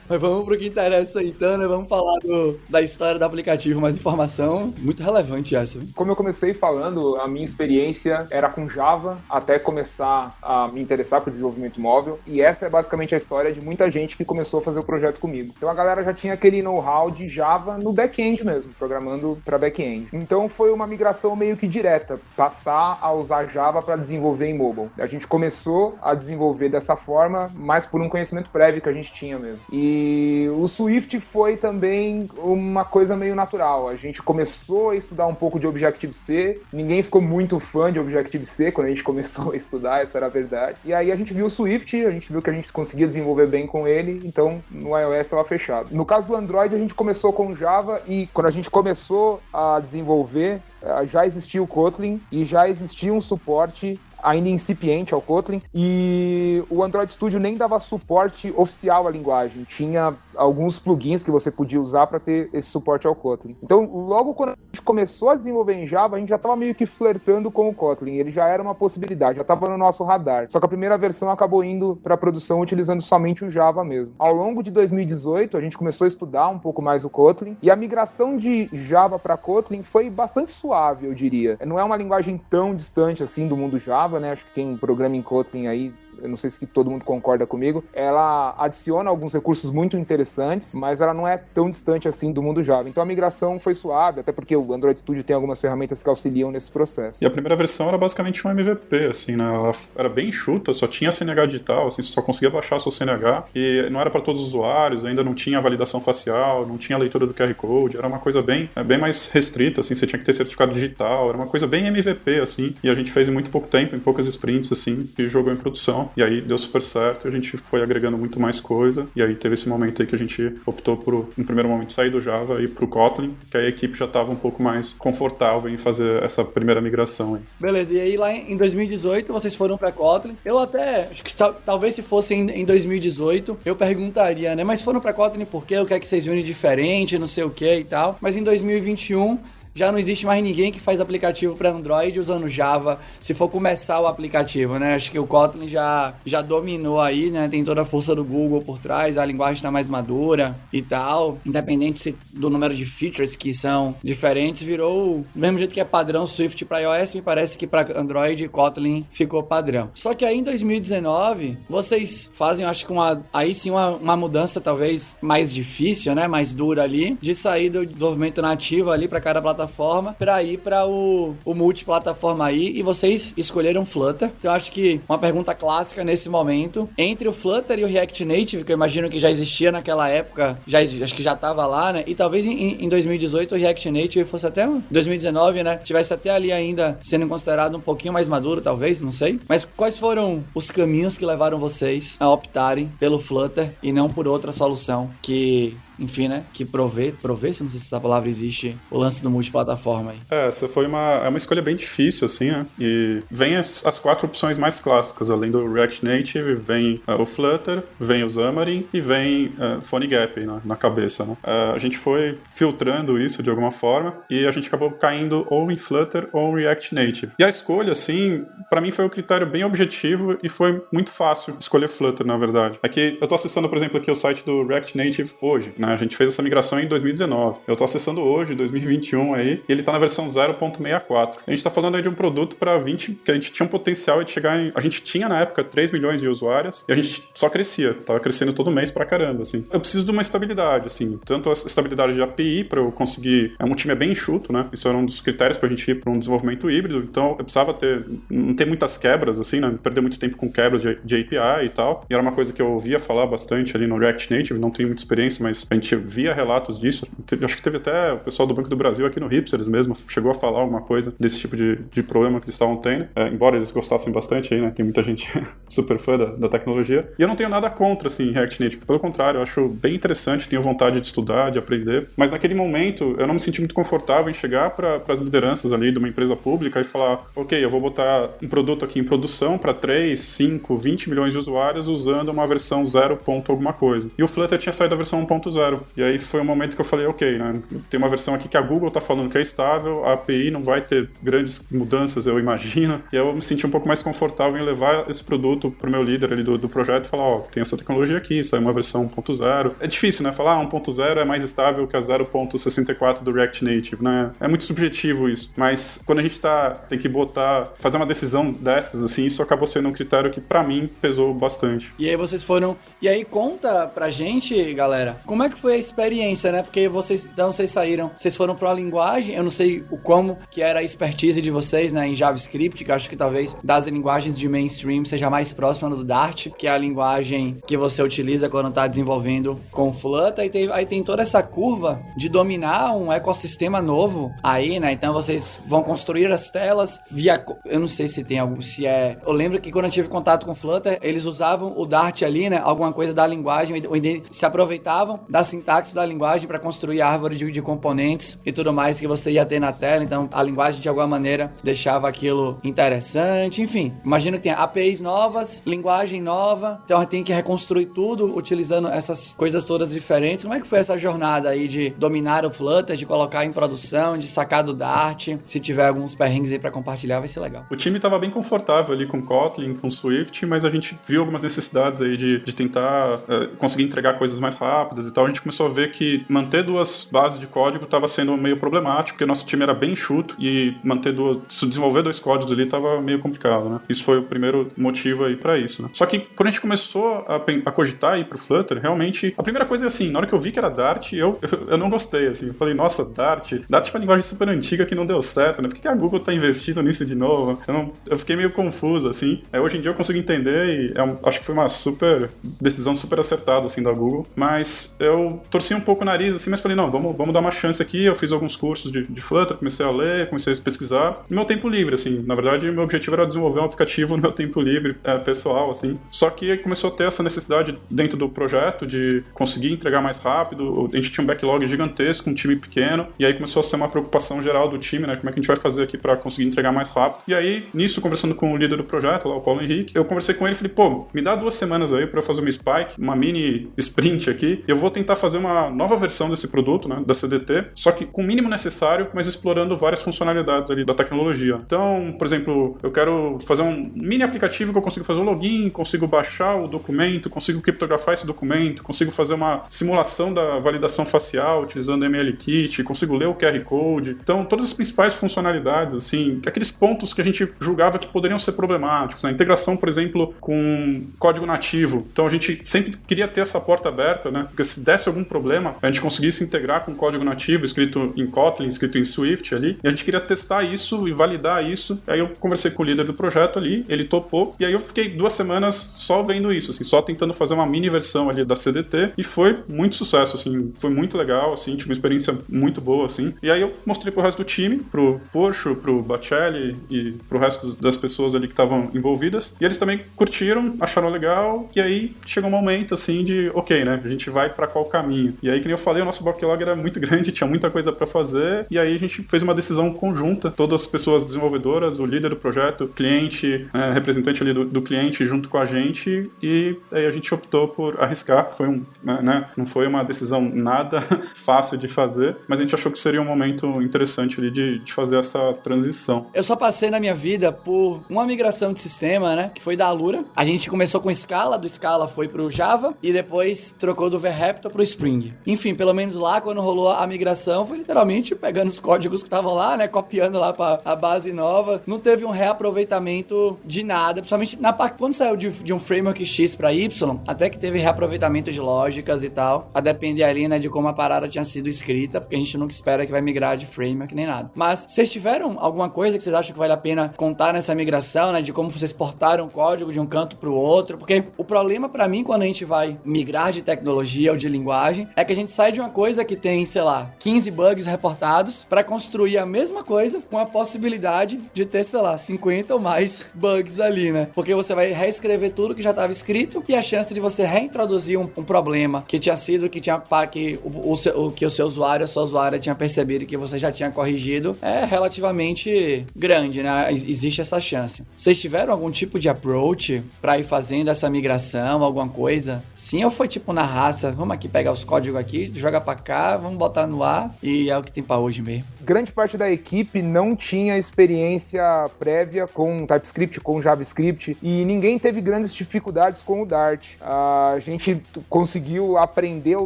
Mas 0.08 0.22
vamos 0.22 0.46
pro 0.46 0.58
que 0.58 0.68
interessa 0.68 1.22
então, 1.24 1.58
né? 1.58 1.68
Vamos 1.68 1.88
falar 1.88 2.20
do, 2.20 2.60
da 2.70 2.82
história 2.82 3.20
do 3.20 3.26
aplicativo, 3.26 3.80
mais 3.82 3.96
informação. 3.96 4.74
Muito 4.78 5.02
relevante 5.02 5.56
essa. 5.56 5.80
Como 5.96 6.12
eu 6.12 6.16
comecei 6.16 6.54
falando, 6.54 7.16
a 7.18 7.28
minha 7.28 7.46
experiência 7.46 8.28
era 8.30 8.50
com 8.50 8.70
Java, 8.70 9.18
até 9.30 9.60
começar 9.60 10.36
a 10.42 10.68
me 10.68 10.82
interessar 10.82 11.22
por 11.22 11.30
desenvolvimento 11.30 11.80
móvel. 11.80 12.20
E 12.26 12.42
essa 12.42 12.66
é 12.66 12.70
basicamente 12.70 13.14
a 13.14 13.18
história 13.18 13.52
de 13.52 13.62
muita 13.62 13.90
gente 13.90 14.18
que 14.18 14.26
começou 14.26 14.60
a 14.60 14.64
fazer 14.64 14.80
o 14.80 14.84
projeto 14.84 15.20
comigo. 15.20 15.54
Então 15.56 15.70
a 15.70 15.74
galera 15.74 16.04
já 16.04 16.14
tinha 16.14 16.34
aquele 16.34 16.62
know-how 16.62 17.12
de 17.12 17.28
Java 17.28 17.78
no 17.78 17.94
back-end 17.94 18.44
mesmo, 18.46 18.72
programando 18.78 19.42
para 19.44 19.58
back-end. 19.58 20.08
Então 20.14 20.48
foi 20.48 20.72
uma 20.72 20.88
migração 20.88 21.36
meio 21.36 21.58
que 21.58 21.68
direta, 21.68 22.20
passar 22.46 23.00
a 23.02 23.12
usar 23.12 23.48
Java 23.48 23.82
para 23.82 23.96
desenvolver 23.96 24.46
em 24.46 24.54
mobile. 24.54 24.90
A 25.00 25.08
gente 25.08 25.26
começou 25.26 25.96
a 26.00 26.14
desenvolver 26.14 26.70
dessa 26.70 26.96
forma, 26.96 27.52
mas 27.56 27.88
por 27.88 28.00
um 28.00 28.08
conhecimento 28.08 28.52
prévio 28.52 28.82
que 28.82 28.90
a 28.90 28.94
gente 28.94 29.12
tinha 29.12 29.40
mesmo. 29.40 29.62
E 29.72 30.48
o 30.56 30.68
Swift 30.68 31.20
foi 31.20 31.58
também 31.58 32.28
uma 32.38 32.86
coisa 32.86 33.18
meio 33.18 33.34
natural. 33.34 33.90
A 33.90 33.96
gente 33.96 34.22
começou 34.22 34.92
a 34.92 34.96
estudar 34.96 35.26
um 35.26 35.34
pouco 35.34 35.60
de 35.60 35.66
Objective-C, 35.66 36.62
ninguém 36.72 37.02
ficou 37.02 37.20
muito 37.20 37.60
fã 37.60 37.92
de 37.92 38.00
Objective-C 38.00 38.72
quando 38.72 38.88
a 38.88 38.90
gente 38.92 39.02
começou 39.04 39.54
a 39.54 39.56
estudar, 39.56 40.04
essa 40.04 40.20
era 40.20 40.28
a 40.28 40.30
verdade. 40.30 40.78
E 40.86 40.94
aí 40.94 41.12
a 41.12 41.16
gente 41.16 41.34
viu 41.34 41.48
o 41.48 41.50
Swift, 41.50 42.06
a 42.06 42.12
gente 42.12 42.32
viu 42.32 42.44
que 42.44 42.50
a 42.52 42.54
gente 42.54 42.72
conseguia 42.72 43.08
desenvolver 43.08 43.48
bem 43.48 43.66
com 43.66 43.88
ele, 43.88 44.22
então 44.24 44.62
no 44.70 44.96
iOS 44.96 45.22
estava 45.22 45.44
fechado. 45.44 45.88
No 45.90 46.06
caso 46.06 46.28
do 46.28 46.36
Android, 46.36 46.76
a 46.76 46.78
gente 46.78 46.94
começou 46.94 47.34
com 47.34 47.56
Java 47.56 48.04
e 48.08 48.30
quando 48.32 48.46
a 48.46 48.52
gente 48.52 48.70
começou 48.70 49.42
a 49.52 49.80
desenvolver, 49.80 50.62
já 51.08 51.26
existia 51.26 51.62
o 51.62 51.68
Kotlin 51.68 52.22
e 52.32 52.46
já 52.46 52.70
existia 52.70 53.14
um 53.14 53.22
suporte 53.22 54.00
ainda 54.26 54.50
incipiente 54.50 55.14
ao 55.14 55.22
Kotlin, 55.22 55.62
e 55.74 56.64
o 56.70 56.84
Android 56.84 57.12
Studio 57.12 57.40
nem 57.40 57.56
dava 57.56 57.80
suporte 57.80 58.54
oficial 58.58 59.08
à 59.08 59.12
linguagem. 59.12 59.64
Tinha 59.64 60.16
alguns 60.36 60.80
plugins 60.80 61.24
que 61.24 61.32
você 61.32 61.52
podia 61.52 61.80
usar 61.80 62.08
para 62.08 62.20
ter 62.20 62.50
esse 62.52 62.70
suporte 62.70 63.08
ao 63.08 63.16
Kotlin. 63.16 63.56
Então, 63.62 63.86
logo 63.86 64.34
quando 64.34 64.50
a 64.50 64.56
gente 64.72 64.82
começou 64.82 65.30
a 65.30 65.36
desenvolver 65.36 65.76
em 65.76 65.88
Java, 65.88 66.16
a 66.16 66.20
gente 66.20 66.30
já 66.30 66.36
estava 66.36 66.56
meio 66.56 66.74
que 66.74 66.86
flertando 66.86 67.52
com 67.52 67.70
o 67.70 67.74
Kotlin. 67.74 68.16
Ele 68.16 68.32
já 68.32 68.48
era 68.48 68.62
uma 68.62 68.74
possibilidade, 68.74 69.38
já 69.38 69.44
estava 69.44 69.70
no 69.70 69.78
nosso 69.78 70.04
radar. 70.04 70.48
Só 70.50 70.60
que 70.60 70.66
a 70.66 70.70
primeira 70.70 70.98
versão 70.98 71.30
acabou 71.30 71.64
indo 71.64 71.98
para 72.04 72.18
produção 72.18 72.60
utilizando 72.60 73.02
somente 73.02 73.46
o 73.46 73.50
Java 73.50 73.84
mesmo. 73.84 74.16
Ao 74.18 74.34
longo 74.34 74.64
de 74.64 74.72
2018, 74.72 75.56
a 75.56 75.62
gente 75.62 75.78
começou 75.78 76.06
a 76.06 76.08
estudar 76.08 76.50
um 76.50 76.60
pouco 76.60 76.82
mais 76.82 77.06
o 77.06 77.10
Kotlin 77.10 77.56
e 77.62 77.70
a 77.70 77.76
migração 77.76 78.36
de 78.36 78.68
Java 78.74 79.20
para 79.20 79.38
Kotlin 79.38 79.84
foi 79.84 80.10
bastante 80.10 80.52
suave, 80.52 81.06
eu 81.06 81.14
diria. 81.14 81.58
Não 81.66 81.80
é 81.80 81.84
uma 81.84 81.96
linguagem 81.96 82.42
tão 82.50 82.74
distante 82.74 83.22
assim 83.22 83.48
do 83.48 83.56
mundo 83.56 83.78
Java, 83.78 84.15
Java, 84.15 84.15
né? 84.20 84.32
Acho 84.32 84.46
que 84.46 84.52
tem 84.52 84.68
um 84.68 84.78
programa 84.78 85.16
em 85.16 85.22
aí 85.68 85.94
eu 86.22 86.30
não 86.30 86.38
sei 86.38 86.50
se 86.50 86.66
todo 86.66 86.90
mundo 86.90 87.04
concorda 87.04 87.46
comigo, 87.46 87.84
ela 87.94 88.56
adiciona 88.58 89.10
alguns 89.10 89.34
recursos 89.34 89.72
muito 89.72 89.98
interessantes, 89.98 90.74
mas 90.74 91.02
ela 91.02 91.14
não 91.14 91.28
é 91.28 91.38
tão 91.38 91.70
distante 91.70 92.08
assim 92.08 92.32
do 92.32 92.42
mundo 92.42 92.64
Java. 92.64 92.90
Então 92.90 93.02
a 93.04 93.06
migração 93.06 93.60
foi 93.60 93.74
suave, 93.74 94.22
até 94.22 94.32
porque 94.32 94.56
o 94.56 94.74
Android 94.74 95.00
Studio 95.00 95.24
tem 95.24 95.36
algumas 95.36 95.60
ferramentas 95.60 96.04
que 96.04 96.10
auxiliam 96.10 96.52
nesse 96.52 96.72
processo. 96.72 97.24
E 97.24 97.28
a 97.28 97.30
primeira 97.30 97.56
versão 97.56 97.88
era 97.88 97.98
basicamente 97.98 98.46
um 98.48 98.52
MVP, 98.52 99.06
assim, 99.06 99.36
né? 99.36 99.44
Ela 99.44 99.72
era 99.96 100.10
bem 100.10 100.30
enxuta, 100.30 100.74
só 100.74 100.88
tinha 100.88 101.12
CNH 101.12 101.46
digital, 101.46 101.88
assim, 101.88 102.02
só 102.02 102.22
conseguia 102.22 102.50
baixar 102.50 102.80
seu 102.80 102.92
CNH 102.92 103.46
e 103.54 103.88
não 103.92 104.00
era 104.00 104.10
para 104.10 104.22
todos 104.22 104.42
os 104.42 104.48
usuários, 104.50 105.04
ainda 105.06 105.24
não 105.24 105.34
tinha 105.34 105.62
validação 105.62 106.02
facial, 106.02 106.66
não 106.66 106.78
tinha 106.78 106.98
leitura 106.98 107.26
do 107.26 107.34
QR 107.34 107.54
Code, 107.56 107.98
era 107.98 108.08
uma 108.08 108.20
coisa 108.20 108.42
bem, 108.42 108.70
é, 108.76 108.84
bem 108.84 108.98
mais 108.98 109.28
restrita, 109.28 109.82
assim, 109.82 109.96
você 109.96 110.08
tinha 110.08 110.20
que 110.20 110.26
ter 110.26 110.34
certificado 110.34 110.74
digital, 110.74 111.30
era 111.30 111.38
uma 111.38 111.48
coisa 111.48 111.68
bem 111.68 111.88
MVP, 111.88 112.40
assim, 112.40 112.76
e 112.84 112.90
a 112.90 112.94
gente 112.94 113.12
fez 113.12 113.28
em 113.28 113.32
muito 113.32 113.50
pouco 113.50 113.68
tempo, 113.68 113.96
em 113.96 114.00
poucas 114.00 114.28
sprints, 114.28 114.72
assim, 114.72 115.10
e 115.18 115.28
jogou 115.28 115.52
em 115.52 115.58
produção. 115.58 116.05
E 116.16 116.24
aí 116.24 116.42
deu 116.42 116.58
super 116.58 116.82
certo, 116.82 117.28
a 117.28 117.32
gente 117.32 117.58
foi 117.58 117.82
agregando 117.82 118.18
muito 118.18 118.40
mais 118.40 118.60
coisa, 118.60 119.08
e 119.16 119.22
aí 119.22 119.36
teve 119.36 119.54
esse 119.54 119.70
momento 119.70 120.02
aí 120.02 120.08
que 120.08 120.16
a 120.16 120.18
gente 120.18 120.56
optou 120.66 120.98
por, 120.98 121.30
no 121.38 121.46
primeiro 121.46 121.70
momento, 121.70 121.92
sair 121.92 122.10
do 122.10 122.20
Java 122.20 122.60
e 122.62 122.66
ir 122.66 122.70
pro 122.70 122.88
Kotlin, 122.88 123.36
que 123.50 123.58
aí 123.58 123.66
a 123.66 123.70
equipe 123.70 123.98
já 123.98 124.06
estava 124.06 124.32
um 124.32 124.36
pouco 124.36 124.62
mais 124.62 124.94
confortável 124.94 125.70
em 125.70 125.78
fazer 125.78 126.24
essa 126.24 126.44
primeira 126.44 126.82
migração 126.82 127.36
aí. 127.36 127.42
Beleza, 127.60 127.94
e 127.94 128.00
aí 128.00 128.18
lá 128.18 128.34
em 128.34 128.58
2018 128.58 129.32
vocês 129.32 129.56
foram 129.56 129.78
para 129.78 129.92
Kotlin. 129.92 130.36
Eu 130.44 130.60
até, 130.60 131.10
acho 131.12 131.24
que 131.24 131.36
talvez 131.66 131.96
se 131.96 132.02
fosse 132.02 132.34
em, 132.34 132.66
2018, 132.66 133.60
eu 133.66 133.76
perguntaria, 133.76 134.56
né, 134.56 134.64
mas 134.64 134.82
foram 134.82 135.00
para 135.00 135.14
Kotlin 135.14 135.46
por 135.46 135.66
quê? 135.66 135.78
O 135.78 135.86
que 135.86 135.94
é 135.94 136.00
que 136.00 136.08
vocês 136.08 136.26
viram 136.26 136.42
de 136.42 136.56
diferente, 136.56 137.20
não 137.20 137.28
sei 137.28 137.44
o 137.44 137.50
que 137.50 137.80
e 137.80 137.84
tal. 137.84 138.18
Mas 138.22 138.36
em 138.36 138.44
2021 138.44 139.38
já 139.76 139.92
não 139.92 140.00
existe 140.00 140.26
mais 140.26 140.42
ninguém 140.42 140.72
que 140.72 140.80
faz 140.80 141.02
aplicativo 141.02 141.58
para 141.58 141.70
Android 141.70 142.18
usando 142.18 142.48
Java, 142.48 142.98
se 143.20 143.34
for 143.34 143.50
começar 143.50 144.00
o 144.00 144.08
aplicativo, 144.08 144.80
né? 144.80 144.96
Acho 144.96 145.12
que 145.12 145.20
o 145.20 145.28
Kotlin 145.28 145.68
já, 145.68 146.14
já 146.26 146.42
dominou 146.42 147.02
aí, 147.02 147.30
né? 147.30 147.50
Tem 147.50 147.62
toda 147.62 147.82
a 147.82 147.86
força 147.86 148.16
do 148.16 148.24
Google 148.24 148.62
por 148.62 148.80
trás, 148.80 149.18
a 149.18 149.26
linguagem 149.26 149.56
está 149.56 149.70
mais 149.70 149.90
madura 149.90 150.56
e 150.72 150.82
tal. 150.82 151.38
Independente 151.46 152.16
do 152.32 152.50
número 152.50 152.74
de 152.74 152.86
features 152.86 153.36
que 153.36 153.54
são 153.54 153.94
diferentes, 154.02 154.64
virou 154.64 155.26
do 155.36 155.40
mesmo 155.42 155.58
jeito 155.58 155.74
que 155.74 155.82
é 155.82 155.86
padrão 155.86 156.26
Swift 156.26 156.64
para 156.64 156.80
iOS, 156.80 157.14
me 157.14 157.22
parece 157.22 157.58
que 157.58 157.68
para 157.68 158.00
Android 158.00 158.48
Kotlin 158.48 159.06
ficou 159.12 159.44
padrão. 159.44 159.92
Só 159.94 160.14
que 160.14 160.24
aí 160.24 160.38
em 160.38 160.44
2019, 160.44 161.58
vocês 161.70 162.32
fazem, 162.34 162.66
acho 162.66 162.86
que 162.86 162.94
uma, 162.94 163.22
aí 163.34 163.54
sim 163.54 163.72
uma, 163.72 163.90
uma 163.90 164.16
mudança 164.16 164.62
talvez 164.62 165.18
mais 165.22 165.54
difícil, 165.54 166.16
né? 166.16 166.30
Mais 166.30 166.54
dura 166.54 166.84
ali, 166.84 167.18
de 167.22 167.36
sair 167.36 167.70
do 167.70 167.86
desenvolvimento 167.86 168.42
nativo 168.42 168.90
ali 168.90 169.10
para 169.10 169.20
cada 169.20 169.42
plataforma 169.42 169.65
plataforma 169.66 170.16
para 170.18 170.42
ir 170.44 170.58
para 170.60 170.88
o, 170.88 171.36
o 171.44 171.54
multiplataforma 171.54 172.46
aí 172.46 172.78
e 172.78 172.84
vocês 172.84 173.34
escolheram 173.36 173.86
Flutter. 173.86 174.32
Então 174.40 174.54
acho 174.54 174.72
que 174.72 175.02
uma 175.08 175.18
pergunta 175.18 175.54
clássica 175.54 176.04
nesse 176.04 176.30
momento, 176.30 176.90
entre 176.98 177.28
o 177.28 177.34
Flutter 177.34 177.80
e 177.80 177.84
o 177.84 177.88
React 177.88 178.26
Native, 178.26 178.64
que 178.64 178.72
eu 178.72 178.76
imagino 178.76 179.10
que 179.10 179.20
já 179.20 179.30
existia 179.30 179.72
naquela 179.72 180.08
época, 180.08 180.58
já 180.68 180.80
acho 180.80 181.16
que 181.16 181.24
já 181.24 181.34
estava 181.34 181.66
lá, 181.66 181.92
né? 181.92 182.04
E 182.08 182.16
talvez 182.16 182.46
em, 182.46 182.84
em 182.84 182.90
2018 182.90 183.56
o 183.56 183.58
React 183.58 183.92
Native 183.92 184.26
fosse 184.26 184.46
até 184.46 184.68
2019, 184.90 185.64
né? 185.64 185.78
Tivesse 185.84 186.14
até 186.14 186.30
ali 186.30 186.52
ainda 186.52 186.98
sendo 187.02 187.28
considerado 187.28 187.76
um 187.78 187.82
pouquinho 187.82 188.14
mais 188.14 188.28
maduro, 188.28 188.62
talvez, 188.62 189.02
não 189.02 189.12
sei. 189.12 189.40
Mas 189.48 189.66
quais 189.66 189.98
foram 189.98 190.44
os 190.54 190.72
caminhos 190.72 191.18
que 191.18 191.26
levaram 191.26 191.58
vocês 191.58 192.16
a 192.20 192.30
optarem 192.30 192.92
pelo 193.00 193.20
Flutter 193.20 193.72
e 193.82 193.92
não 193.92 194.10
por 194.10 194.28
outra 194.28 194.52
solução 194.52 195.10
que 195.22 195.76
enfim, 196.00 196.28
né? 196.28 196.44
Que 196.54 196.66
provê, 196.66 197.14
provê, 197.22 197.54
se 197.54 197.64
não 197.64 197.70
sei 197.70 197.80
se 197.80 197.86
essa 197.86 198.00
palavra 198.00 198.30
existe, 198.30 198.78
o 198.90 198.98
lance 198.98 199.24
do 199.24 199.30
multiplataforma 199.30 200.12
aí. 200.12 200.20
É, 200.30 200.48
essa 200.48 200.68
foi 200.68 200.86
uma, 200.88 201.22
é 201.24 201.30
uma 201.30 201.38
escolha 201.38 201.62
bem 201.62 201.76
difícil, 201.76 202.26
assim, 202.26 202.52
né? 202.52 202.66
E 202.80 203.22
vem 203.30 203.56
as, 203.56 203.86
as 203.86 204.00
quatro 204.00 204.28
opções 204.28 204.58
mais 204.58 204.80
clássicas, 204.80 205.30
além 205.30 205.52
do 205.52 205.72
React 205.72 206.04
Native, 206.04 206.56
vem 206.56 207.02
uh, 207.08 207.22
o 207.22 207.26
Flutter, 207.26 207.84
vem 208.00 208.24
o 208.24 208.30
Xamarin 208.30 208.86
e 208.94 209.02
vem 209.02 209.48
uh, 209.48 209.82
PhoneGap 209.82 210.40
na, 210.46 210.62
na 210.64 210.76
cabeça, 210.76 211.26
né? 211.26 211.38
Uh, 211.44 211.76
a 211.76 211.80
gente 211.80 211.98
foi 211.98 212.38
filtrando 212.54 213.20
isso 213.20 213.42
de 213.42 213.50
alguma 213.50 213.72
forma 213.72 214.16
e 214.30 214.46
a 214.46 214.52
gente 214.52 214.68
acabou 214.68 214.92
caindo 214.92 215.46
ou 215.50 215.72
em 215.72 215.78
Flutter 215.78 216.28
ou 216.34 216.58
em 216.58 216.62
React 216.62 216.94
Native. 216.94 217.32
E 217.40 217.44
a 217.44 217.50
escolha, 217.50 217.92
assim, 217.92 218.46
para 218.70 218.82
mim 218.82 218.92
foi 218.92 219.06
um 219.06 219.10
critério 219.10 219.48
bem 219.48 219.64
objetivo 219.64 220.38
e 220.44 220.50
foi 220.50 220.82
muito 220.92 221.12
fácil 221.12 221.56
escolher 221.60 221.88
Flutter, 221.88 222.26
na 222.26 222.38
verdade. 222.38 222.80
Aqui, 222.84 223.18
eu 223.22 223.28
tô 223.28 223.36
acessando, 223.36 223.70
por 223.70 223.78
exemplo, 223.78 223.98
aqui 223.98 224.12
o 224.12 224.16
site 224.16 224.44
do 224.46 224.66
React 224.66 224.98
Native 224.98 225.34
hoje, 225.42 225.74
né? 225.78 225.85
Né? 225.86 225.94
A 225.94 225.98
gente 225.98 226.16
fez 226.16 226.30
essa 226.30 226.42
migração 226.42 226.80
em 226.80 226.88
2019. 226.88 227.60
Eu 227.68 227.74
estou 227.74 227.86
acessando 227.86 228.22
hoje, 228.22 228.56
2021 228.56 229.34
aí, 229.34 229.62
e 229.68 229.72
ele 229.72 229.82
está 229.82 229.92
na 229.92 230.00
versão 230.00 230.28
0.64. 230.28 231.38
A 231.46 231.52
gente 231.52 231.58
está 231.58 231.70
falando 231.70 231.96
aí 231.96 232.02
de 232.02 232.10
um 232.10 232.14
produto 232.14 232.56
para 232.56 232.78
20, 232.78 233.20
que 233.24 233.32
a 233.32 233.34
gente 233.34 233.52
tinha 233.52 233.66
um 233.66 233.70
potencial 233.70 234.24
de 234.24 234.32
chegar 234.32 234.60
em... 234.60 234.72
A 234.76 234.82
gente 234.82 235.02
tinha 235.02 235.30
na 235.30 235.42
época 235.42 235.64
3 235.64 235.92
milhões 235.92 236.20
de 236.20 236.28
usuários 236.28 236.86
e 236.88 236.92
a 236.92 236.96
gente 236.96 237.24
só 237.34 237.50
crescia, 237.50 237.94
tava 237.94 238.20
crescendo 238.20 238.54
todo 238.54 238.72
mês 238.72 238.92
pra 238.92 239.06
caramba, 239.06 239.44
assim. 239.44 239.66
Eu 239.72 239.80
preciso 239.80 240.06
de 240.06 240.12
uma 240.12 240.22
estabilidade, 240.22 240.88
assim, 240.88 241.20
tanto 241.26 241.50
a 241.50 241.54
estabilidade 241.54 242.14
de 242.14 242.22
API 242.22 242.64
para 242.64 242.80
eu 242.80 242.92
conseguir... 242.92 243.54
É 243.60 243.66
um 243.66 243.76
time 243.76 243.94
é 243.94 243.96
bem 243.96 244.12
enxuto, 244.12 244.52
né? 244.52 244.68
Isso 244.74 244.88
era 244.88 244.98
um 244.98 245.06
dos 245.06 245.22
critérios 245.22 245.58
pra 245.58 245.70
gente 245.70 245.90
ir 245.90 245.96
para 246.00 246.12
um 246.12 246.18
desenvolvimento 246.18 246.70
híbrido, 246.70 247.00
então 247.00 247.30
eu 247.32 247.44
precisava 247.44 247.74
ter... 247.74 248.06
não 248.30 248.54
ter 248.54 248.66
muitas 248.66 248.98
quebras, 248.98 249.40
assim, 249.40 249.60
né? 249.60 249.76
Perder 249.82 250.02
muito 250.02 250.20
tempo 250.20 250.38
com 250.38 250.52
quebras 250.52 250.82
de, 250.82 250.98
de 251.04 251.16
API 251.16 251.66
e 251.66 251.70
tal. 251.70 252.06
E 252.10 252.14
era 252.14 252.22
uma 252.22 252.32
coisa 252.32 252.54
que 252.54 252.62
eu 252.62 252.72
ouvia 252.72 253.00
falar 253.00 253.28
bastante 253.28 253.76
ali 253.76 253.88
no 253.88 253.98
React 253.98 254.34
Native, 254.34 254.60
não 254.60 254.72
tenho 254.72 254.90
muita 254.90 255.02
experiência, 255.02 255.44
mas 255.44 255.66
a 255.76 255.82
gente 255.82 255.96
via 255.96 256.34
relatos 256.34 256.80
disso. 256.80 257.06
Acho 257.44 257.56
que 257.58 257.62
teve 257.62 257.78
até 257.78 258.14
o 258.14 258.20
pessoal 258.20 258.48
do 258.48 258.54
Banco 258.54 258.70
do 258.70 258.76
Brasil 258.76 259.06
aqui 259.06 259.20
no 259.20 259.28
Hipsters 259.28 259.68
mesmo, 259.68 259.96
chegou 260.08 260.32
a 260.32 260.34
falar 260.34 260.60
alguma 260.60 260.82
coisa 260.82 261.14
desse 261.20 261.40
tipo 261.40 261.56
de, 261.56 261.78
de 261.92 262.02
problema 262.02 262.40
que 262.40 262.46
eles 262.46 262.56
estavam 262.56 262.78
tendo. 262.78 263.08
É, 263.16 263.28
embora 263.28 263.56
eles 263.56 263.72
gostassem 263.72 264.12
bastante 264.12 264.54
aí, 264.54 264.62
né? 264.62 264.72
Tem 264.72 264.84
muita 264.84 265.04
gente 265.04 265.32
super 265.68 266.00
fã 266.00 266.18
da, 266.18 266.26
da, 266.26 266.50
tecnologia. 266.50 267.10
E 267.18 267.22
eu 267.22 267.28
não 267.28 267.36
tenho 267.36 267.50
nada 267.50 267.70
contra, 267.70 268.08
assim, 268.08 268.32
React 268.32 268.64
Native. 268.64 268.86
Pelo 268.86 269.00
contrário, 269.00 269.40
eu 269.40 269.42
acho 269.44 269.68
bem 269.68 269.96
interessante, 269.96 270.48
tenho 270.48 270.62
vontade 270.62 271.00
de 271.00 271.06
estudar, 271.06 271.52
de 271.52 271.60
aprender. 271.60 272.08
Mas 272.16 272.32
naquele 272.32 272.56
momento, 272.56 273.16
eu 273.18 273.28
não 273.28 273.34
me 273.34 273.40
senti 273.40 273.60
muito 273.60 273.76
confortável 273.76 274.30
em 274.30 274.34
chegar 274.34 274.72
para 274.72 275.02
as 275.08 275.20
lideranças 275.20 275.74
ali 275.74 275.92
de 275.92 276.00
uma 276.00 276.08
empresa 276.08 276.36
pública 276.36 276.80
e 276.80 276.84
falar: 276.84 277.26
ok, 277.36 277.64
eu 277.64 277.70
vou 277.70 277.82
botar 277.82 278.30
um 278.42 278.48
produto 278.48 278.86
aqui 278.86 279.00
em 279.00 279.04
produção 279.04 279.58
para 279.58 279.74
3, 279.74 280.20
5, 280.20 280.76
20 280.76 281.10
milhões 281.10 281.34
de 281.34 281.40
usuários 281.40 281.88
usando 281.88 282.30
uma 282.30 282.48
versão 282.48 282.86
0. 282.86 283.18
alguma 283.48 283.74
coisa. 283.74 284.10
E 284.18 284.24
o 284.24 284.28
Flutter 284.28 284.58
tinha 284.58 284.74
saído 284.74 284.92
da 284.92 284.96
versão 284.96 285.26
1.0. 285.26 285.65
E 285.96 286.04
aí 286.04 286.18
foi 286.18 286.42
um 286.42 286.46
momento 286.46 286.76
que 286.76 286.82
eu 286.82 286.86
falei: 286.86 287.06
ok, 287.06 287.38
né? 287.38 287.62
Tem 287.90 287.98
uma 287.98 288.10
versão 288.10 288.34
aqui 288.34 288.48
que 288.48 288.58
a 288.58 288.62
Google 288.62 288.90
está 288.90 289.02
falando 289.02 289.30
que 289.30 289.38
é 289.38 289.42
estável, 289.42 290.06
a 290.06 290.14
API 290.14 290.52
não 290.52 290.64
vai 290.64 290.82
ter 290.82 291.10
grandes 291.22 291.68
mudanças, 291.72 292.28
eu 292.28 292.40
imagino. 292.40 293.02
E 293.12 293.16
eu 293.16 293.34
me 293.34 293.42
senti 293.42 293.66
um 293.66 293.70
pouco 293.70 293.88
mais 293.88 294.02
confortável 294.02 294.60
em 294.60 294.66
levar 294.66 295.10
esse 295.10 295.24
produto 295.24 295.72
para 295.72 295.88
o 295.88 295.92
meu 295.92 296.04
líder 296.04 296.32
ali 296.32 296.44
do, 296.44 296.58
do 296.58 296.70
projeto 296.70 297.06
e 297.06 297.08
falar: 297.08 297.24
ó, 297.24 297.40
tem 297.40 297.62
essa 297.62 297.78
tecnologia 297.78 298.18
aqui, 298.18 298.44
saiu 298.44 298.62
uma 298.62 298.74
versão 298.74 299.08
1.0. 299.08 299.74
É 299.80 299.88
difícil, 299.88 300.24
né? 300.24 300.32
Falar 300.32 300.60
ah, 300.60 300.66
1.0 300.66 301.18
é 301.18 301.26
mais 301.26 301.44
estável 301.44 301.88
que 301.88 301.96
a 301.96 302.00
0.64 302.00 303.24
do 303.24 303.32
React 303.32 303.64
Native, 303.64 304.04
né? 304.04 304.32
É 304.40 304.48
muito 304.48 304.64
subjetivo 304.64 305.30
isso. 305.30 305.52
Mas 305.56 306.02
quando 306.06 306.20
a 306.20 306.22
gente 306.22 306.40
tá, 306.40 306.72
tem 306.72 307.00
que 307.00 307.08
botar, 307.08 307.72
fazer 307.76 307.98
uma 307.98 308.06
decisão 308.06 308.52
dessas, 308.52 309.04
assim, 309.04 309.26
isso 309.26 309.42
acabou 309.42 309.68
sendo 309.68 309.90
um 309.90 309.94
critério 309.94 310.30
que 310.30 310.42
para 310.42 310.64
mim 310.64 310.90
pesou 311.02 311.34
bastante. 311.34 311.94
E 311.98 312.10
aí 312.10 312.16
vocês 312.16 312.44
foram. 312.44 312.78
E 313.06 313.08
aí 313.08 313.24
conta 313.24 313.86
pra 313.86 314.10
gente, 314.10 314.74
galera, 314.74 315.22
como 315.28 315.44
é 315.44 315.50
que 315.50 315.60
foi 315.60 315.76
a 315.76 315.78
experiência, 315.78 316.52
né? 316.52 316.64
Porque 316.64 316.90
vocês, 316.90 317.30
então 317.32 317.52
vocês 317.52 317.70
saíram, 317.70 318.10
vocês 318.18 318.36
foram 318.36 318.56
para 318.56 318.70
uma 318.70 318.74
linguagem, 318.74 319.36
eu 319.36 319.44
não 319.44 319.52
sei 319.52 319.86
o 319.92 319.98
como 319.98 320.40
que 320.50 320.60
era 320.60 320.80
a 320.80 320.84
expertise 320.84 321.40
de 321.40 321.52
vocês, 321.52 321.94
né, 321.94 322.08
em 322.08 322.16
JavaScript, 322.16 322.84
que 322.84 322.92
acho 322.92 323.08
que 323.08 323.16
talvez 323.16 323.56
das 323.64 323.86
linguagens 323.86 324.36
de 324.36 324.50
mainstream 324.50 325.06
seja 325.06 325.30
mais 325.30 325.54
próxima 325.54 325.88
do 325.88 326.04
Dart, 326.04 326.48
que 326.58 326.66
é 326.66 326.72
a 326.72 326.80
linguagem 326.80 327.60
que 327.68 327.78
você 327.78 328.02
utiliza 328.02 328.50
quando 328.50 328.70
está 328.70 328.88
desenvolvendo 328.88 329.62
com 329.70 329.94
Flutter. 329.94 330.44
E 330.44 330.50
tem, 330.50 330.72
aí 330.72 330.88
tem 330.88 331.04
toda 331.04 331.22
essa 331.22 331.44
curva 331.44 332.02
de 332.18 332.28
dominar 332.28 332.96
um 332.96 333.14
ecossistema 333.14 333.84
novo 333.84 334.34
aí, 334.42 334.80
né? 334.80 334.92
Então 334.92 335.14
vocês 335.14 335.62
vão 335.68 335.84
construir 335.84 336.32
as 336.32 336.50
telas 336.50 337.00
via. 337.12 337.46
Eu 337.66 337.80
não 337.80 337.88
sei 337.88 338.08
se 338.08 338.24
tem 338.24 338.40
algum. 338.40 338.60
Se 338.62 338.88
é. 338.88 339.16
Eu 339.24 339.32
lembro 339.32 339.62
que 339.62 339.72
quando 339.72 339.86
eu 339.86 339.92
tive 339.92 340.08
contato 340.08 340.44
com 340.44 340.56
Flutter, 340.56 340.98
eles 341.04 341.26
usavam 341.26 341.78
o 341.78 341.86
Dart 341.86 342.24
ali, 342.24 342.50
né? 342.50 342.60
Alguma 342.64 342.95
coisa 342.96 343.14
da 343.14 343.28
linguagem, 343.28 343.84
se 344.32 344.46
aproveitavam 344.46 345.20
da 345.30 345.44
sintaxe 345.44 345.94
da 345.94 346.06
linguagem 346.06 346.48
para 346.48 346.58
construir 346.58 347.02
árvore 347.02 347.36
de, 347.36 347.52
de 347.52 347.62
componentes 347.62 348.42
e 348.46 348.52
tudo 348.52 348.74
mais 348.74 349.00
que 349.00 349.08
você 349.08 349.32
ia 349.32 349.46
ter 349.46 349.60
na 349.60 349.72
tela. 349.72 350.04
Então 350.04 350.28
a 350.32 350.42
linguagem 350.42 350.82
de 350.82 350.90
alguma 350.90 351.06
maneira 351.06 351.54
deixava 351.64 352.08
aquilo 352.08 352.60
interessante. 352.64 353.62
Enfim, 353.62 353.94
imagino 354.04 354.38
que 354.38 354.44
tem 354.44 354.52
APIs 354.54 355.02
novas, 355.02 355.62
linguagem 355.66 356.22
nova, 356.22 356.82
então 356.86 357.04
tem 357.06 357.24
que 357.24 357.34
reconstruir 357.34 357.88
tudo 357.88 358.36
utilizando 358.36 358.88
essas 358.88 359.36
coisas 359.36 359.64
todas 359.66 359.92
diferentes. 359.92 360.44
Como 360.44 360.56
é 360.56 360.60
que 360.60 360.68
foi 360.68 360.80
essa 360.80 360.98
jornada 360.98 361.50
aí 361.50 361.68
de 361.68 361.90
dominar 361.92 362.46
o 362.46 362.52
Flutter, 362.52 362.96
de 362.96 363.06
colocar 363.06 363.46
em 363.46 363.52
produção, 363.52 364.18
de 364.18 364.28
sacar 364.28 364.64
do 364.64 364.74
Dart? 364.74 365.30
Se 365.44 365.60
tiver 365.60 365.88
alguns 365.88 366.16
perrengues 366.16 366.52
aí 366.52 366.60
para 366.60 366.72
compartilhar, 366.72 367.20
vai 367.20 367.28
ser 367.28 367.42
legal. 367.42 367.66
O 367.70 367.76
time 367.76 367.98
estava 367.98 368.18
bem 368.18 368.32
confortável 368.32 368.96
ali 368.96 369.06
com 369.06 369.22
Kotlin, 369.22 369.74
com 369.74 369.90
Swift, 369.90 370.46
mas 370.46 370.64
a 370.64 370.70
gente 370.70 370.98
viu 371.06 371.22
algumas 371.22 371.44
necessidades 371.44 372.02
aí 372.02 372.16
de, 372.16 372.40
de 372.40 372.56
tentar 372.56 372.75
uh, 372.82 373.56
conseguir 373.58 373.84
entregar 373.84 374.14
coisas 374.14 374.40
mais 374.40 374.56
rápidas 374.56 375.08
e 375.08 375.14
tal. 375.14 375.26
A 375.26 375.28
gente 375.28 375.42
começou 375.42 375.68
a 375.68 375.70
ver 375.70 375.92
que 375.92 376.26
manter 376.28 376.64
duas 376.64 377.08
bases 377.12 377.40
de 377.40 377.48
código 377.48 377.86
estava 377.86 378.08
sendo 378.08 378.36
meio 378.38 378.58
problemático, 378.58 379.16
porque 379.16 379.24
o 379.24 379.28
nosso 379.28 379.46
time 379.46 379.64
era 379.64 379.74
bem 379.74 379.94
enxuto 379.94 380.36
e 380.40 380.76
manter 380.84 381.14
duas, 381.14 381.38
desenvolver 381.64 382.02
dois 382.02 382.20
códigos 382.20 382.52
ali 382.52 382.64
estava 382.64 383.02
meio 383.02 383.20
complicado, 383.20 383.70
né? 383.70 383.80
Isso 383.88 384.04
foi 384.04 384.20
o 384.20 384.24
primeiro 384.24 384.72
motivo 384.78 385.26
aí 385.26 385.36
para 385.36 385.58
isso, 385.58 385.82
né? 385.82 385.90
Só 385.94 386.06
que 386.06 386.20
quando 386.36 386.48
a 386.48 386.52
gente 386.52 386.62
começou 386.62 387.26
a, 387.28 387.42
a 387.66 387.72
cogitar 387.72 388.20
ir 388.20 388.26
pro 388.26 388.38
Flutter, 388.38 388.80
realmente, 388.80 389.34
a 389.38 389.44
primeira 389.44 389.66
coisa 389.66 389.86
é 389.86 389.88
assim, 389.88 390.10
na 390.10 390.20
hora 390.20 390.28
que 390.28 390.34
eu 390.34 390.40
vi 390.40 390.52
que 390.52 390.60
era 390.60 390.70
Dart, 390.70 391.14
eu, 391.14 391.40
eu, 391.68 391.78
não 391.78 391.90
gostei, 391.90 392.28
assim. 392.28 392.48
Eu 392.48 392.54
falei, 392.54 392.74
nossa, 392.74 393.06
Dart, 393.06 393.54
Dart 393.70 393.88
é 393.88 393.92
uma 393.92 394.00
linguagem 394.00 394.24
super 394.24 394.50
antiga 394.50 394.86
que 394.86 394.96
não 394.96 395.06
deu 395.06 395.22
certo, 395.22 395.62
né? 395.62 395.68
Por 395.68 395.76
que, 395.76 395.88
a 395.88 395.96
Google 395.96 396.20
tá 396.20 396.34
investindo 396.34 396.82
nisso 396.82 397.06
de 397.06 397.16
novo? 397.16 397.60
Eu, 397.68 397.74
não, 397.74 397.94
eu 398.08 398.18
fiquei 398.18 398.36
meio 398.36 398.52
confuso, 398.52 399.08
assim. 399.08 399.42
É, 399.52 399.60
hoje 399.60 399.78
em 399.78 399.82
dia 399.82 399.92
eu 399.92 399.96
consigo 399.96 400.18
entender 400.18 400.66
e 400.68 400.94
é 400.96 401.04
um, 401.04 401.18
acho 401.24 401.40
que 401.40 401.46
foi 401.46 401.54
uma 401.54 401.70
super 401.70 402.30
decisão 402.66 402.94
super 402.94 403.20
acertada, 403.20 403.68
assim, 403.68 403.82
da 403.82 403.92
Google. 403.92 404.28
Mas 404.36 404.96
eu 405.00 405.42
torci 405.50 405.74
um 405.74 405.80
pouco 405.80 406.02
o 406.02 406.06
nariz, 406.06 406.36
assim, 406.36 406.50
mas 406.50 406.60
falei, 406.60 406.76
não, 406.76 406.92
vamos, 406.92 407.16
vamos 407.16 407.34
dar 407.34 407.40
uma 407.40 407.52
chance 407.52 407.82
aqui. 407.82 408.04
Eu 408.04 408.16
fiz 408.16 408.32
alguns 408.32 408.56
cursos 408.56 408.92
de, 408.92 409.06
de 409.06 409.22
Flutter, 409.22 409.58
comecei 409.58 409.86
a 409.86 409.92
ler, 409.92 410.28
comecei 410.28 410.52
a 410.52 410.56
pesquisar. 410.58 411.22
No 411.30 411.36
meu 411.38 411.46
tempo 411.46 411.70
livre, 411.70 411.96
assim. 411.96 412.24
Na 412.26 412.36
verdade, 412.36 412.70
meu 412.72 412.84
objetivo 412.84 413.16
era 413.16 413.26
desenvolver 413.26 413.60
um 413.60 413.66
aplicativo 413.66 414.16
no 414.16 414.22
meu 414.22 414.32
tempo 414.32 414.60
livre, 414.60 414.96
é, 415.04 415.18
pessoal, 415.18 415.70
assim. 415.70 415.98
Só 416.10 416.30
que 416.30 416.58
começou 416.58 416.90
a 416.90 416.94
ter 416.94 417.06
essa 417.06 417.24
necessidade 417.24 417.78
dentro 417.90 418.18
do 418.18 418.28
projeto 418.28 418.86
de 418.86 419.24
conseguir 419.34 419.72
entregar 419.72 420.02
mais 420.02 420.20
rápido. 420.20 420.90
A 420.92 420.96
gente 420.96 421.12
tinha 421.12 421.24
um 421.24 421.28
backlog 421.28 421.66
gigantesco, 421.68 422.30
um 422.30 422.34
time 422.34 422.56
pequeno, 422.56 423.08
e 423.20 423.26
aí 423.26 423.34
começou 423.34 423.60
a 423.60 423.64
ser 423.64 423.76
uma 423.76 423.88
preocupação 423.88 424.42
geral 424.42 424.68
do 424.68 424.78
time, 424.78 425.06
né? 425.06 425.16
Como 425.16 425.30
é 425.30 425.32
que 425.32 425.40
a 425.40 425.42
gente 425.42 425.48
vai 425.48 425.58
fazer 425.58 425.84
aqui 425.84 425.98
para 425.98 426.16
conseguir 426.18 426.48
entregar 426.48 426.72
mais 426.72 426.90
rápido? 426.90 427.24
E 427.28 427.34
aí, 427.34 427.68
nisso, 427.74 428.02
conversando 428.02 428.34
com 428.34 428.54
o 428.54 428.58
líder 428.58 428.78
do 428.78 428.84
projeto, 428.84 429.28
lá, 429.28 429.36
o 429.36 429.42
Paulo 429.42 429.62
Henrique, 429.62 429.96
eu 429.96 430.04
conversei 430.04 430.34
com 430.34 430.46
ele 430.46 430.56
e 430.56 430.58
falei, 430.58 430.74
pô, 430.74 431.08
me 431.14 431.22
dá 431.22 431.36
duas 431.36 431.54
semanas 431.56 431.94
aí 431.94 432.08
para 432.08 432.22
fazer 432.22 432.42
uma 432.42 432.50
spike, 432.56 433.00
uma 433.00 433.16
mini 433.16 433.70
sprint 433.78 434.30
aqui, 434.30 434.64
eu 434.68 434.76
vou 434.76 434.90
tentar 434.90 435.16
fazer 435.16 435.38
uma 435.38 435.70
nova 435.70 435.96
versão 435.96 436.30
desse 436.30 436.48
produto, 436.48 436.90
né? 436.90 437.04
Da 437.06 437.14
CDT, 437.14 437.68
só 437.76 437.92
que 437.92 438.06
com 438.06 438.22
o 438.22 438.26
mínimo 438.26 438.50
necessário, 438.50 439.08
mas 439.14 439.28
explorando 439.28 439.76
várias 439.76 440.02
funcionalidades 440.02 440.72
ali 440.72 440.86
da 440.86 440.94
tecnologia. 440.94 441.60
Então, 441.66 442.16
por 442.18 442.26
exemplo, 442.26 442.78
eu 442.82 442.92
quero 442.92 443.38
fazer 443.46 443.62
um 443.62 443.92
mini 443.96 444.24
aplicativo 444.24 444.72
que 444.72 444.78
eu 444.78 444.82
consigo 444.82 445.06
fazer 445.06 445.20
o 445.20 445.24
login, 445.24 445.70
consigo 445.70 446.08
baixar 446.08 446.56
o 446.56 446.68
documento, 446.68 447.30
consigo 447.30 447.62
criptografar 447.62 448.14
esse 448.14 448.26
documento, 448.26 448.84
consigo 448.84 449.12
fazer 449.12 449.34
uma 449.34 449.64
simulação 449.68 450.34
da 450.34 450.60
validação 450.60 451.06
facial 451.06 451.64
utilizando 451.64 452.06
MLKit, 452.06 452.84
consigo 452.84 453.16
ler 453.16 453.28
o 453.28 453.36
QR 453.36 453.60
Code. 453.64 454.18
Então, 454.22 454.46
todas 454.46 454.66
as 454.66 454.74
principais 454.74 455.14
funcionalidades, 455.16 455.96
assim, 455.96 456.42
aqueles 456.46 456.72
pontos 456.72 457.14
que 457.14 457.22
a 457.22 457.24
gente 457.24 457.52
julgava 457.60 458.00
que 458.00 458.08
poderiam 458.08 458.40
ser 458.40 458.54
problemáticos. 458.54 459.24
Né? 459.24 459.32
Integração, 459.32 459.76
por 459.76 459.90
exemplo, 459.90 460.34
com 460.40 461.06
código 461.20 461.46
nativo. 461.46 462.06
Então, 462.12 462.26
a 462.26 462.30
gente 462.30 462.45
sempre 462.64 462.98
queria 463.08 463.28
ter 463.28 463.42
essa 463.42 463.60
porta 463.60 463.90
aberta, 463.90 464.32
né? 464.32 464.46
Porque 464.48 464.64
se 464.64 464.80
desse 464.80 465.08
algum 465.08 465.24
problema, 465.24 465.76
a 465.82 465.88
gente 465.88 466.02
conseguisse 466.02 466.44
integrar 466.44 466.86
com 466.86 466.96
código 466.96 467.24
nativo 467.24 467.66
escrito 467.66 468.14
em 468.16 468.26
Kotlin, 468.28 468.68
escrito 468.68 468.98
em 468.98 469.06
Swift 469.06 469.54
ali. 469.54 469.78
E 469.84 469.88
a 469.88 469.90
gente 469.90 470.04
queria 470.04 470.22
testar 470.22 470.64
isso 470.64 471.08
e 471.08 471.12
validar 471.12 471.64
isso. 471.70 472.02
Aí 472.08 472.20
eu 472.20 472.30
conversei 472.40 472.72
com 472.72 472.84
o 472.84 472.86
líder 472.86 473.06
do 473.06 473.14
projeto 473.14 473.60
ali, 473.60 473.86
ele 473.88 474.06
topou. 474.06 474.56
E 474.60 474.66
aí 474.66 474.74
eu 474.74 474.80
fiquei 474.80 475.10
duas 475.10 475.34
semanas 475.34 475.76
só 475.76 476.22
vendo 476.22 476.52
isso, 476.52 476.72
assim, 476.72 476.84
só 476.84 477.02
tentando 477.02 477.34
fazer 477.34 477.54
uma 477.54 477.66
mini 477.66 477.90
versão 477.90 478.30
ali 478.30 478.46
da 478.46 478.56
CDT. 478.56 479.12
E 479.18 479.24
foi 479.24 479.60
muito 479.68 479.96
sucesso, 479.96 480.36
assim, 480.36 480.74
foi 480.78 480.90
muito 480.90 481.18
legal, 481.18 481.54
assim, 481.54 481.76
tive 481.76 481.90
uma 481.90 481.94
experiência 481.94 482.38
muito 482.48 482.82
boa, 482.82 483.06
assim. 483.06 483.34
E 483.42 483.50
aí 483.50 483.62
eu 483.62 483.74
mostrei 483.86 484.12
pro 484.12 484.22
resto 484.22 484.40
do 484.40 484.44
time, 484.44 484.78
pro 484.78 485.20
Porsche, 485.32 485.76
pro 485.76 486.02
Bacelli 486.02 486.78
e 486.90 487.14
pro 487.28 487.40
resto 487.40 487.74
das 487.80 487.98
pessoas 487.98 488.36
ali 488.36 488.48
que 488.48 488.54
estavam 488.54 488.90
envolvidas. 488.94 489.56
E 489.60 489.66
eles 489.66 489.78
também 489.78 490.02
curtiram, 490.16 490.76
acharam 490.80 491.10
legal. 491.10 491.70
E 491.76 491.82
aí 491.82 492.16
chegou 492.36 492.50
um 492.50 492.54
momento, 492.54 492.94
assim, 492.94 493.24
de, 493.24 493.50
ok, 493.54 493.84
né, 493.84 494.02
a 494.04 494.08
gente 494.08 494.30
vai 494.30 494.50
para 494.50 494.68
qual 494.68 494.86
caminho. 494.86 495.36
E 495.42 495.50
aí, 495.50 495.62
que 495.62 495.70
eu 495.70 495.78
falei, 495.78 496.02
o 496.02 496.06
nosso 496.06 496.24
backlog 496.24 496.62
era 496.62 496.76
muito 496.76 497.00
grande, 497.02 497.32
tinha 497.32 497.48
muita 497.48 497.70
coisa 497.70 497.92
para 497.92 498.06
fazer. 498.06 498.68
E 498.70 498.78
aí 498.78 498.94
a 498.94 499.00
gente 499.00 499.24
fez 499.24 499.42
uma 499.42 499.54
decisão 499.54 499.92
conjunta, 499.92 500.52
todas 500.52 500.82
as 500.82 500.88
pessoas 500.88 501.26
desenvolvedoras, 501.26 502.00
o 502.00 502.06
líder 502.06 502.30
do 502.30 502.36
projeto, 502.36 502.88
cliente, 502.88 503.68
é, 503.74 503.94
representante 503.94 504.44
ali 504.44 504.54
do, 504.54 504.66
do, 504.66 504.82
cliente 504.82 505.26
junto 505.26 505.50
com 505.50 505.58
a 505.58 505.66
gente. 505.66 506.30
E 506.42 506.78
aí 506.92 507.06
a 507.06 507.12
gente 507.12 507.34
optou 507.34 507.68
por 507.68 508.02
arriscar. 508.02 508.52
Foi 508.52 508.68
um, 508.68 508.86
né, 509.04 509.22
né 509.22 509.46
não 509.56 509.66
foi 509.66 509.88
uma 509.88 510.04
decisão 510.04 510.42
nada 510.42 511.02
fácil 511.36 511.78
de 511.78 511.88
fazer, 511.88 512.36
mas 512.48 512.60
a 512.60 512.64
gente 512.64 512.76
achou 512.76 512.92
que 512.92 513.00
seria 513.00 513.22
um 513.22 513.26
momento 513.26 513.82
interessante 513.82 514.40
ali 514.40 514.52
de, 514.52 514.80
de 514.80 514.94
fazer 514.94 515.18
essa 515.18 515.54
transição. 515.64 516.28
Eu 516.34 516.44
só 516.44 516.56
passei 516.56 516.90
na 516.90 517.00
minha 517.00 517.16
vida 517.16 517.52
por 517.52 518.02
uma 518.10 518.26
migração 518.26 518.74
de 518.74 518.80
sistema, 518.80 519.36
né? 519.36 519.52
Que 519.54 519.62
foi 519.62 519.78
da 519.78 519.88
Alura. 519.88 520.24
A 520.36 520.44
gente 520.44 520.70
começou 520.70 521.02
com 521.02 521.14
Scala, 521.14 521.58
do 521.58 521.68
Scala 521.70 522.08
foi 522.08 522.25
pro 522.28 522.50
Java 522.50 522.96
e 523.02 523.12
depois 523.12 523.76
trocou 523.78 524.10
do 524.10 524.20
VRaptor 524.20 524.72
pro 524.72 524.84
Spring. 524.84 525.34
Enfim, 525.46 525.76
pelo 525.76 525.94
menos 525.94 526.16
lá, 526.16 526.42
quando 526.42 526.62
rolou 526.62 526.90
a 526.90 527.06
migração, 527.08 527.66
foi 527.66 527.78
literalmente 527.78 528.36
pegando 528.36 528.70
os 528.70 528.80
códigos 528.80 529.22
que 529.22 529.28
estavam 529.28 529.54
lá, 529.54 529.78
né? 529.78 529.88
Copiando 529.88 530.40
lá 530.40 530.54
pra 530.54 530.80
a 530.84 530.96
base 530.96 531.32
nova. 531.32 531.82
Não 531.86 532.00
teve 532.00 532.26
um 532.26 532.30
reaproveitamento 532.30 533.58
de 533.66 533.84
nada, 533.84 534.22
principalmente 534.22 534.62
na 534.62 534.74
parte 534.74 534.98
quando 534.98 535.14
saiu 535.14 535.36
de, 535.36 535.50
de 535.50 535.74
um 535.74 535.80
framework 535.80 536.26
X 536.26 536.56
para 536.56 536.74
Y, 536.74 537.20
até 537.28 537.50
que 537.50 537.58
teve 537.58 537.80
reaproveitamento 537.80 538.52
de 538.52 538.60
lógicas 538.60 539.24
e 539.24 539.30
tal, 539.30 539.70
a 539.74 539.82
depender 539.82 540.24
ali, 540.24 540.48
né, 540.48 540.60
de 540.60 540.70
como 540.70 540.88
a 540.88 540.94
parada 540.94 541.28
tinha 541.28 541.44
sido 541.44 541.68
escrita, 541.68 542.22
porque 542.22 542.36
a 542.36 542.40
gente 542.40 542.58
nunca 542.58 542.72
espera 542.72 543.06
que 543.06 543.12
vai 543.12 543.22
migrar 543.22 543.58
de 543.58 543.66
framework 543.66 544.14
nem 544.14 544.26
nada. 544.26 544.52
Mas 544.56 544.86
vocês 544.88 545.12
tiveram 545.12 545.58
alguma 545.60 545.90
coisa 545.90 546.18
que 546.18 546.24
vocês 546.24 546.36
acham 546.36 546.54
que 546.54 546.60
vale 546.60 546.74
a 546.74 546.78
pena 546.78 547.14
contar 547.16 547.54
nessa 547.54 547.74
migração, 547.76 548.32
né, 548.32 548.42
de 548.42 548.54
como 548.54 548.72
vocês 548.72 548.94
portaram 548.94 549.46
o 549.46 549.50
código 549.50 549.92
de 549.92 550.00
um 550.00 550.06
canto 550.06 550.36
para 550.38 550.50
o 550.50 550.56
outro? 550.56 550.98
Porque 550.98 551.24
o 551.38 551.44
problema 551.44 551.90
para 551.90 552.08
mim 552.08 552.15
quando 552.24 552.44
a 552.44 552.46
gente 552.46 552.66
vai 552.66 552.98
migrar 553.04 553.52
de 553.52 553.62
tecnologia 553.62 554.32
ou 554.32 554.38
de 554.38 554.48
linguagem 554.48 555.08
é 555.16 555.24
que 555.24 555.34
a 555.34 555.36
gente 555.36 555.52
sai 555.52 555.72
de 555.72 555.80
uma 555.80 555.90
coisa 555.90 556.24
que 556.24 556.36
tem, 556.36 556.66
sei 556.66 556.82
lá, 556.82 557.12
15 557.20 557.52
bugs 557.52 557.86
reportados 557.86 558.66
para 558.70 558.84
construir 558.84 559.38
a 559.38 559.46
mesma 559.46 559.84
coisa 559.84 560.22
com 560.30 560.38
a 560.38 560.46
possibilidade 560.46 561.40
de 561.54 561.66
ter, 561.66 561.84
sei 561.84 562.02
lá, 562.02 562.18
50 562.18 562.74
ou 562.74 562.80
mais 562.80 563.24
bugs 563.34 563.80
ali, 563.80 564.12
né? 564.12 564.30
Porque 564.34 564.54
você 564.54 564.74
vai 564.74 564.92
reescrever 564.92 565.52
tudo 565.52 565.76
que 565.76 565.82
já 565.82 565.92
estava 565.92 566.12
escrito 566.12 566.64
e 566.68 566.76
a 566.76 566.82
chance 566.82 567.14
de 567.14 567.20
você 567.20 567.46
reintroduzir 567.46 568.20
um, 568.20 568.30
um 568.38 568.44
problema 568.44 569.04
que 569.08 569.20
tinha 569.20 569.36
sido 569.36 569.70
que 569.70 569.82
tinha 569.82 570.02
que 570.32 570.60
o, 570.64 570.70
o, 570.70 571.26
o, 571.28 571.32
que 571.32 571.46
o 571.46 571.50
seu 571.50 571.66
usuário, 571.66 572.04
a 572.04 572.08
sua 572.08 572.24
usuária 572.24 572.60
tinha 572.60 572.76
percebido 572.76 573.26
que 573.26 573.38
você 573.38 573.58
já 573.58 573.72
tinha 573.72 573.92
corrigido 573.92 574.58
é 574.62 574.86
relativamente 574.86 576.06
grande, 576.16 576.62
né? 576.62 576.92
Existe 576.92 577.42
essa 577.42 577.60
chance. 577.60 578.04
Vocês 578.16 578.40
tiveram 578.40 578.74
algum 578.74 578.92
tipo 578.92 579.20
de 579.20 579.30
approach 579.30 580.04
para 580.22 580.38
ir 580.38 580.44
fazendo 580.44 580.90
essa 580.90 581.10
migração, 581.10 581.84
alguma 581.84 582.05
coisa? 582.10 582.64
Sim, 582.76 583.04
ou 583.06 583.12
foi 583.12 583.28
tipo 583.28 583.54
na 583.54 583.64
raça? 583.64 584.12
Vamos 584.12 584.36
aqui 584.36 584.50
pegar 584.50 584.72
os 584.72 584.84
códigos 584.84 585.20
aqui, 585.20 585.52
joga 585.56 585.80
para 585.80 585.98
cá, 585.98 586.38
vamos 586.38 586.58
botar 586.58 586.86
no 586.86 587.04
ar 587.04 587.34
e 587.42 587.70
é 587.70 587.78
o 587.78 587.82
que 587.82 587.92
tem 587.92 588.04
para 588.04 588.20
hoje 588.20 588.42
mesmo. 588.42 588.66
Grande 588.82 589.12
parte 589.12 589.38
da 589.38 589.50
equipe 589.50 590.02
não 590.02 590.36
tinha 590.36 590.78
experiência 590.78 591.90
prévia 591.98 592.48
com 592.48 592.86
TypeScript, 592.86 593.40
com 593.40 593.62
JavaScript 593.62 594.38
e 594.44 594.66
ninguém 594.66 595.00
teve 595.00 595.22
grandes 595.22 595.54
dificuldades 595.54 596.22
com 596.22 596.42
o 596.42 596.46
Dart. 596.46 596.96
A 597.02 597.56
gente 597.60 598.02
conseguiu 598.30 598.98
aprender 598.98 599.56
o 599.56 599.66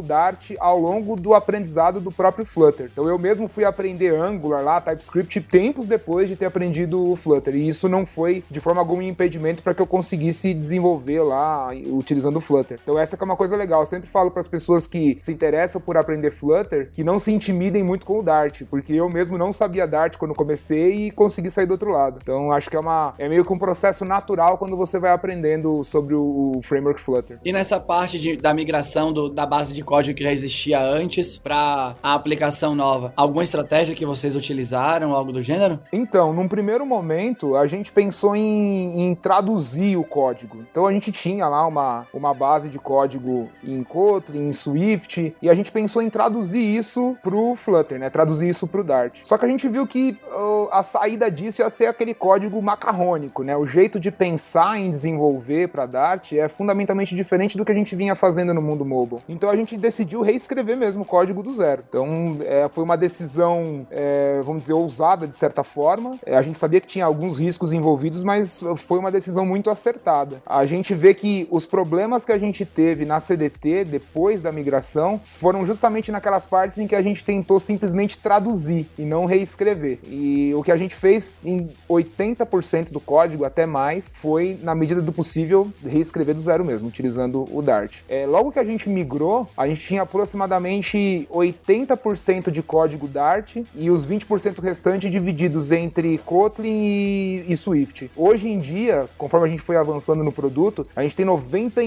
Dart 0.00 0.52
ao 0.60 0.78
longo 0.78 1.16
do 1.16 1.34
aprendizado 1.34 2.00
do 2.00 2.12
próprio 2.12 2.44
Flutter. 2.44 2.88
Então 2.92 3.08
eu 3.08 3.18
mesmo 3.18 3.48
fui 3.48 3.64
aprender 3.64 4.14
Angular 4.14 4.62
lá, 4.62 4.80
TypeScript, 4.80 5.40
tempos 5.40 5.88
depois 5.88 6.28
de 6.28 6.36
ter 6.36 6.46
aprendido 6.46 7.10
o 7.10 7.16
Flutter. 7.16 7.56
E 7.56 7.68
isso 7.68 7.88
não 7.88 8.06
foi 8.06 8.44
de 8.48 8.60
forma 8.60 8.80
alguma 8.80 9.00
um 9.00 9.02
impedimento 9.02 9.62
para 9.62 9.74
que 9.74 9.82
eu 9.82 9.86
conseguisse 9.86 10.54
desenvolver 10.54 11.20
lá 11.20 11.70
utilizando 11.86 12.19
o 12.28 12.40
Flutter. 12.40 12.78
Então 12.82 12.98
essa 12.98 13.16
é 13.20 13.24
uma 13.24 13.36
coisa 13.36 13.56
legal. 13.56 13.80
Eu 13.80 13.86
sempre 13.86 14.08
falo 14.08 14.30
para 14.30 14.40
as 14.40 14.48
pessoas 14.48 14.86
que 14.86 15.16
se 15.20 15.32
interessam 15.32 15.80
por 15.80 15.96
aprender 15.96 16.30
Flutter 16.30 16.90
que 16.92 17.04
não 17.04 17.18
se 17.18 17.32
intimidem 17.32 17.82
muito 17.82 18.06
com 18.06 18.18
o 18.18 18.22
Dart, 18.22 18.62
porque 18.70 18.92
eu 18.92 19.08
mesmo 19.08 19.36
não 19.38 19.52
sabia 19.52 19.86
Dart 19.86 20.16
quando 20.16 20.34
comecei 20.34 21.06
e 21.06 21.10
consegui 21.10 21.50
sair 21.50 21.66
do 21.66 21.72
outro 21.72 21.90
lado. 21.90 22.18
Então 22.22 22.52
acho 22.52 22.68
que 22.68 22.76
é 22.76 22.80
uma 22.80 23.14
é 23.18 23.28
meio 23.28 23.44
que 23.44 23.52
um 23.52 23.58
processo 23.58 24.04
natural 24.04 24.58
quando 24.58 24.76
você 24.76 24.98
vai 24.98 25.12
aprendendo 25.12 25.82
sobre 25.84 26.14
o, 26.14 26.52
o 26.56 26.62
framework 26.62 27.00
Flutter. 27.00 27.38
E 27.44 27.52
nessa 27.52 27.78
parte 27.78 28.18
de, 28.18 28.36
da 28.36 28.52
migração 28.52 29.12
do, 29.12 29.28
da 29.28 29.46
base 29.46 29.74
de 29.74 29.82
código 29.82 30.16
que 30.16 30.24
já 30.24 30.32
existia 30.32 30.80
antes 30.80 31.38
para 31.38 31.96
a 32.02 32.14
aplicação 32.14 32.74
nova, 32.74 33.12
alguma 33.16 33.42
estratégia 33.42 33.94
que 33.94 34.06
vocês 34.06 34.36
utilizaram, 34.36 35.14
algo 35.14 35.32
do 35.32 35.42
gênero? 35.42 35.78
Então, 35.92 36.32
num 36.32 36.48
primeiro 36.48 36.84
momento, 36.84 37.56
a 37.56 37.66
gente 37.66 37.92
pensou 37.92 38.34
em, 38.34 39.00
em 39.00 39.14
traduzir 39.14 39.96
o 39.96 40.04
código. 40.04 40.64
Então 40.70 40.86
a 40.86 40.92
gente 40.92 41.12
tinha 41.12 41.48
lá 41.48 41.66
uma, 41.66 42.06
uma 42.12 42.34
base 42.34 42.68
de 42.68 42.78
código 42.78 43.48
em 43.62 43.82
Kotlin, 43.82 44.48
em 44.48 44.52
Swift, 44.52 45.34
e 45.40 45.48
a 45.48 45.54
gente 45.54 45.70
pensou 45.70 46.02
em 46.02 46.10
traduzir 46.10 46.60
isso 46.60 47.16
pro 47.22 47.54
Flutter, 47.54 47.98
né? 47.98 48.10
Traduzir 48.10 48.48
isso 48.48 48.66
pro 48.66 48.84
Dart. 48.84 49.20
Só 49.24 49.36
que 49.38 49.44
a 49.44 49.48
gente 49.48 49.68
viu 49.68 49.86
que 49.86 50.18
uh, 50.32 50.68
a 50.70 50.82
saída 50.82 51.30
disso 51.30 51.62
ia 51.62 51.70
ser 51.70 51.86
aquele 51.86 52.14
código 52.14 52.60
macarrônico, 52.60 53.42
né? 53.42 53.56
O 53.56 53.66
jeito 53.66 54.00
de 54.00 54.10
pensar 54.10 54.78
em 54.78 54.90
desenvolver 54.90 55.68
para 55.68 55.86
Dart 55.86 56.32
é 56.32 56.48
fundamentalmente 56.48 57.14
diferente 57.14 57.56
do 57.56 57.64
que 57.64 57.72
a 57.72 57.74
gente 57.74 57.94
vinha 57.94 58.14
fazendo 58.14 58.52
no 58.54 58.62
mundo 58.62 58.84
mobile. 58.84 59.22
Então 59.28 59.48
a 59.48 59.56
gente 59.56 59.76
decidiu 59.76 60.22
reescrever 60.22 60.76
mesmo 60.76 61.02
o 61.02 61.06
código 61.06 61.42
do 61.42 61.52
zero. 61.52 61.82
Então 61.88 62.36
é, 62.40 62.68
foi 62.68 62.84
uma 62.84 62.96
decisão, 62.96 63.86
é, 63.90 64.40
vamos 64.42 64.62
dizer, 64.62 64.74
ousada 64.74 65.26
de 65.26 65.34
certa 65.34 65.62
forma. 65.62 66.12
É, 66.24 66.36
a 66.36 66.42
gente 66.42 66.58
sabia 66.58 66.80
que 66.80 66.86
tinha 66.86 67.04
alguns 67.04 67.38
riscos 67.38 67.72
envolvidos, 67.72 68.24
mas 68.24 68.62
foi 68.76 68.98
uma 68.98 69.10
decisão 69.10 69.44
muito 69.44 69.70
acertada. 69.70 70.42
A 70.46 70.64
gente 70.64 70.94
vê 70.94 71.14
que 71.14 71.46
os 71.50 71.66
problemas 71.66 71.99
que 72.24 72.32
a 72.32 72.38
gente 72.38 72.64
teve 72.64 73.04
na 73.04 73.20
CDT 73.20 73.84
depois 73.84 74.40
da 74.40 74.52
migração 74.52 75.20
foram 75.24 75.66
justamente 75.66 76.12
naquelas 76.12 76.46
partes 76.46 76.78
em 76.78 76.86
que 76.86 76.94
a 76.94 77.02
gente 77.02 77.24
tentou 77.24 77.58
simplesmente 77.58 78.18
traduzir 78.18 78.86
e 78.98 79.02
não 79.02 79.24
reescrever. 79.24 79.98
E 80.04 80.52
o 80.54 80.62
que 80.62 80.72
a 80.72 80.76
gente 80.76 80.94
fez 80.94 81.36
em 81.44 81.68
80% 81.88 82.92
do 82.92 83.00
código, 83.00 83.44
até 83.44 83.66
mais, 83.66 84.14
foi, 84.14 84.58
na 84.62 84.74
medida 84.74 85.00
do 85.00 85.12
possível, 85.12 85.70
reescrever 85.84 86.34
do 86.34 86.40
zero 86.40 86.64
mesmo, 86.64 86.88
utilizando 86.88 87.46
o 87.50 87.62
Dart. 87.62 87.98
É, 88.08 88.26
logo 88.26 88.52
que 88.52 88.58
a 88.58 88.64
gente 88.64 88.88
migrou, 88.88 89.46
a 89.56 89.66
gente 89.66 89.80
tinha 89.80 90.02
aproximadamente 90.02 91.28
80% 91.30 92.50
de 92.50 92.62
código 92.62 93.08
Dart 93.08 93.56
e 93.74 93.90
os 93.90 94.06
20% 94.06 94.60
restantes 94.60 95.10
divididos 95.10 95.72
entre 95.72 96.18
Kotlin 96.18 96.82
e, 96.84 97.44
e 97.48 97.56
Swift. 97.56 98.10
Hoje 98.16 98.48
em 98.48 98.58
dia, 98.58 99.08
conforme 99.18 99.46
a 99.48 99.50
gente 99.50 99.62
foi 99.62 99.76
avançando 99.76 100.24
no 100.24 100.32
produto, 100.32 100.86
a 100.94 101.02
gente 101.02 101.16
tem 101.16 101.26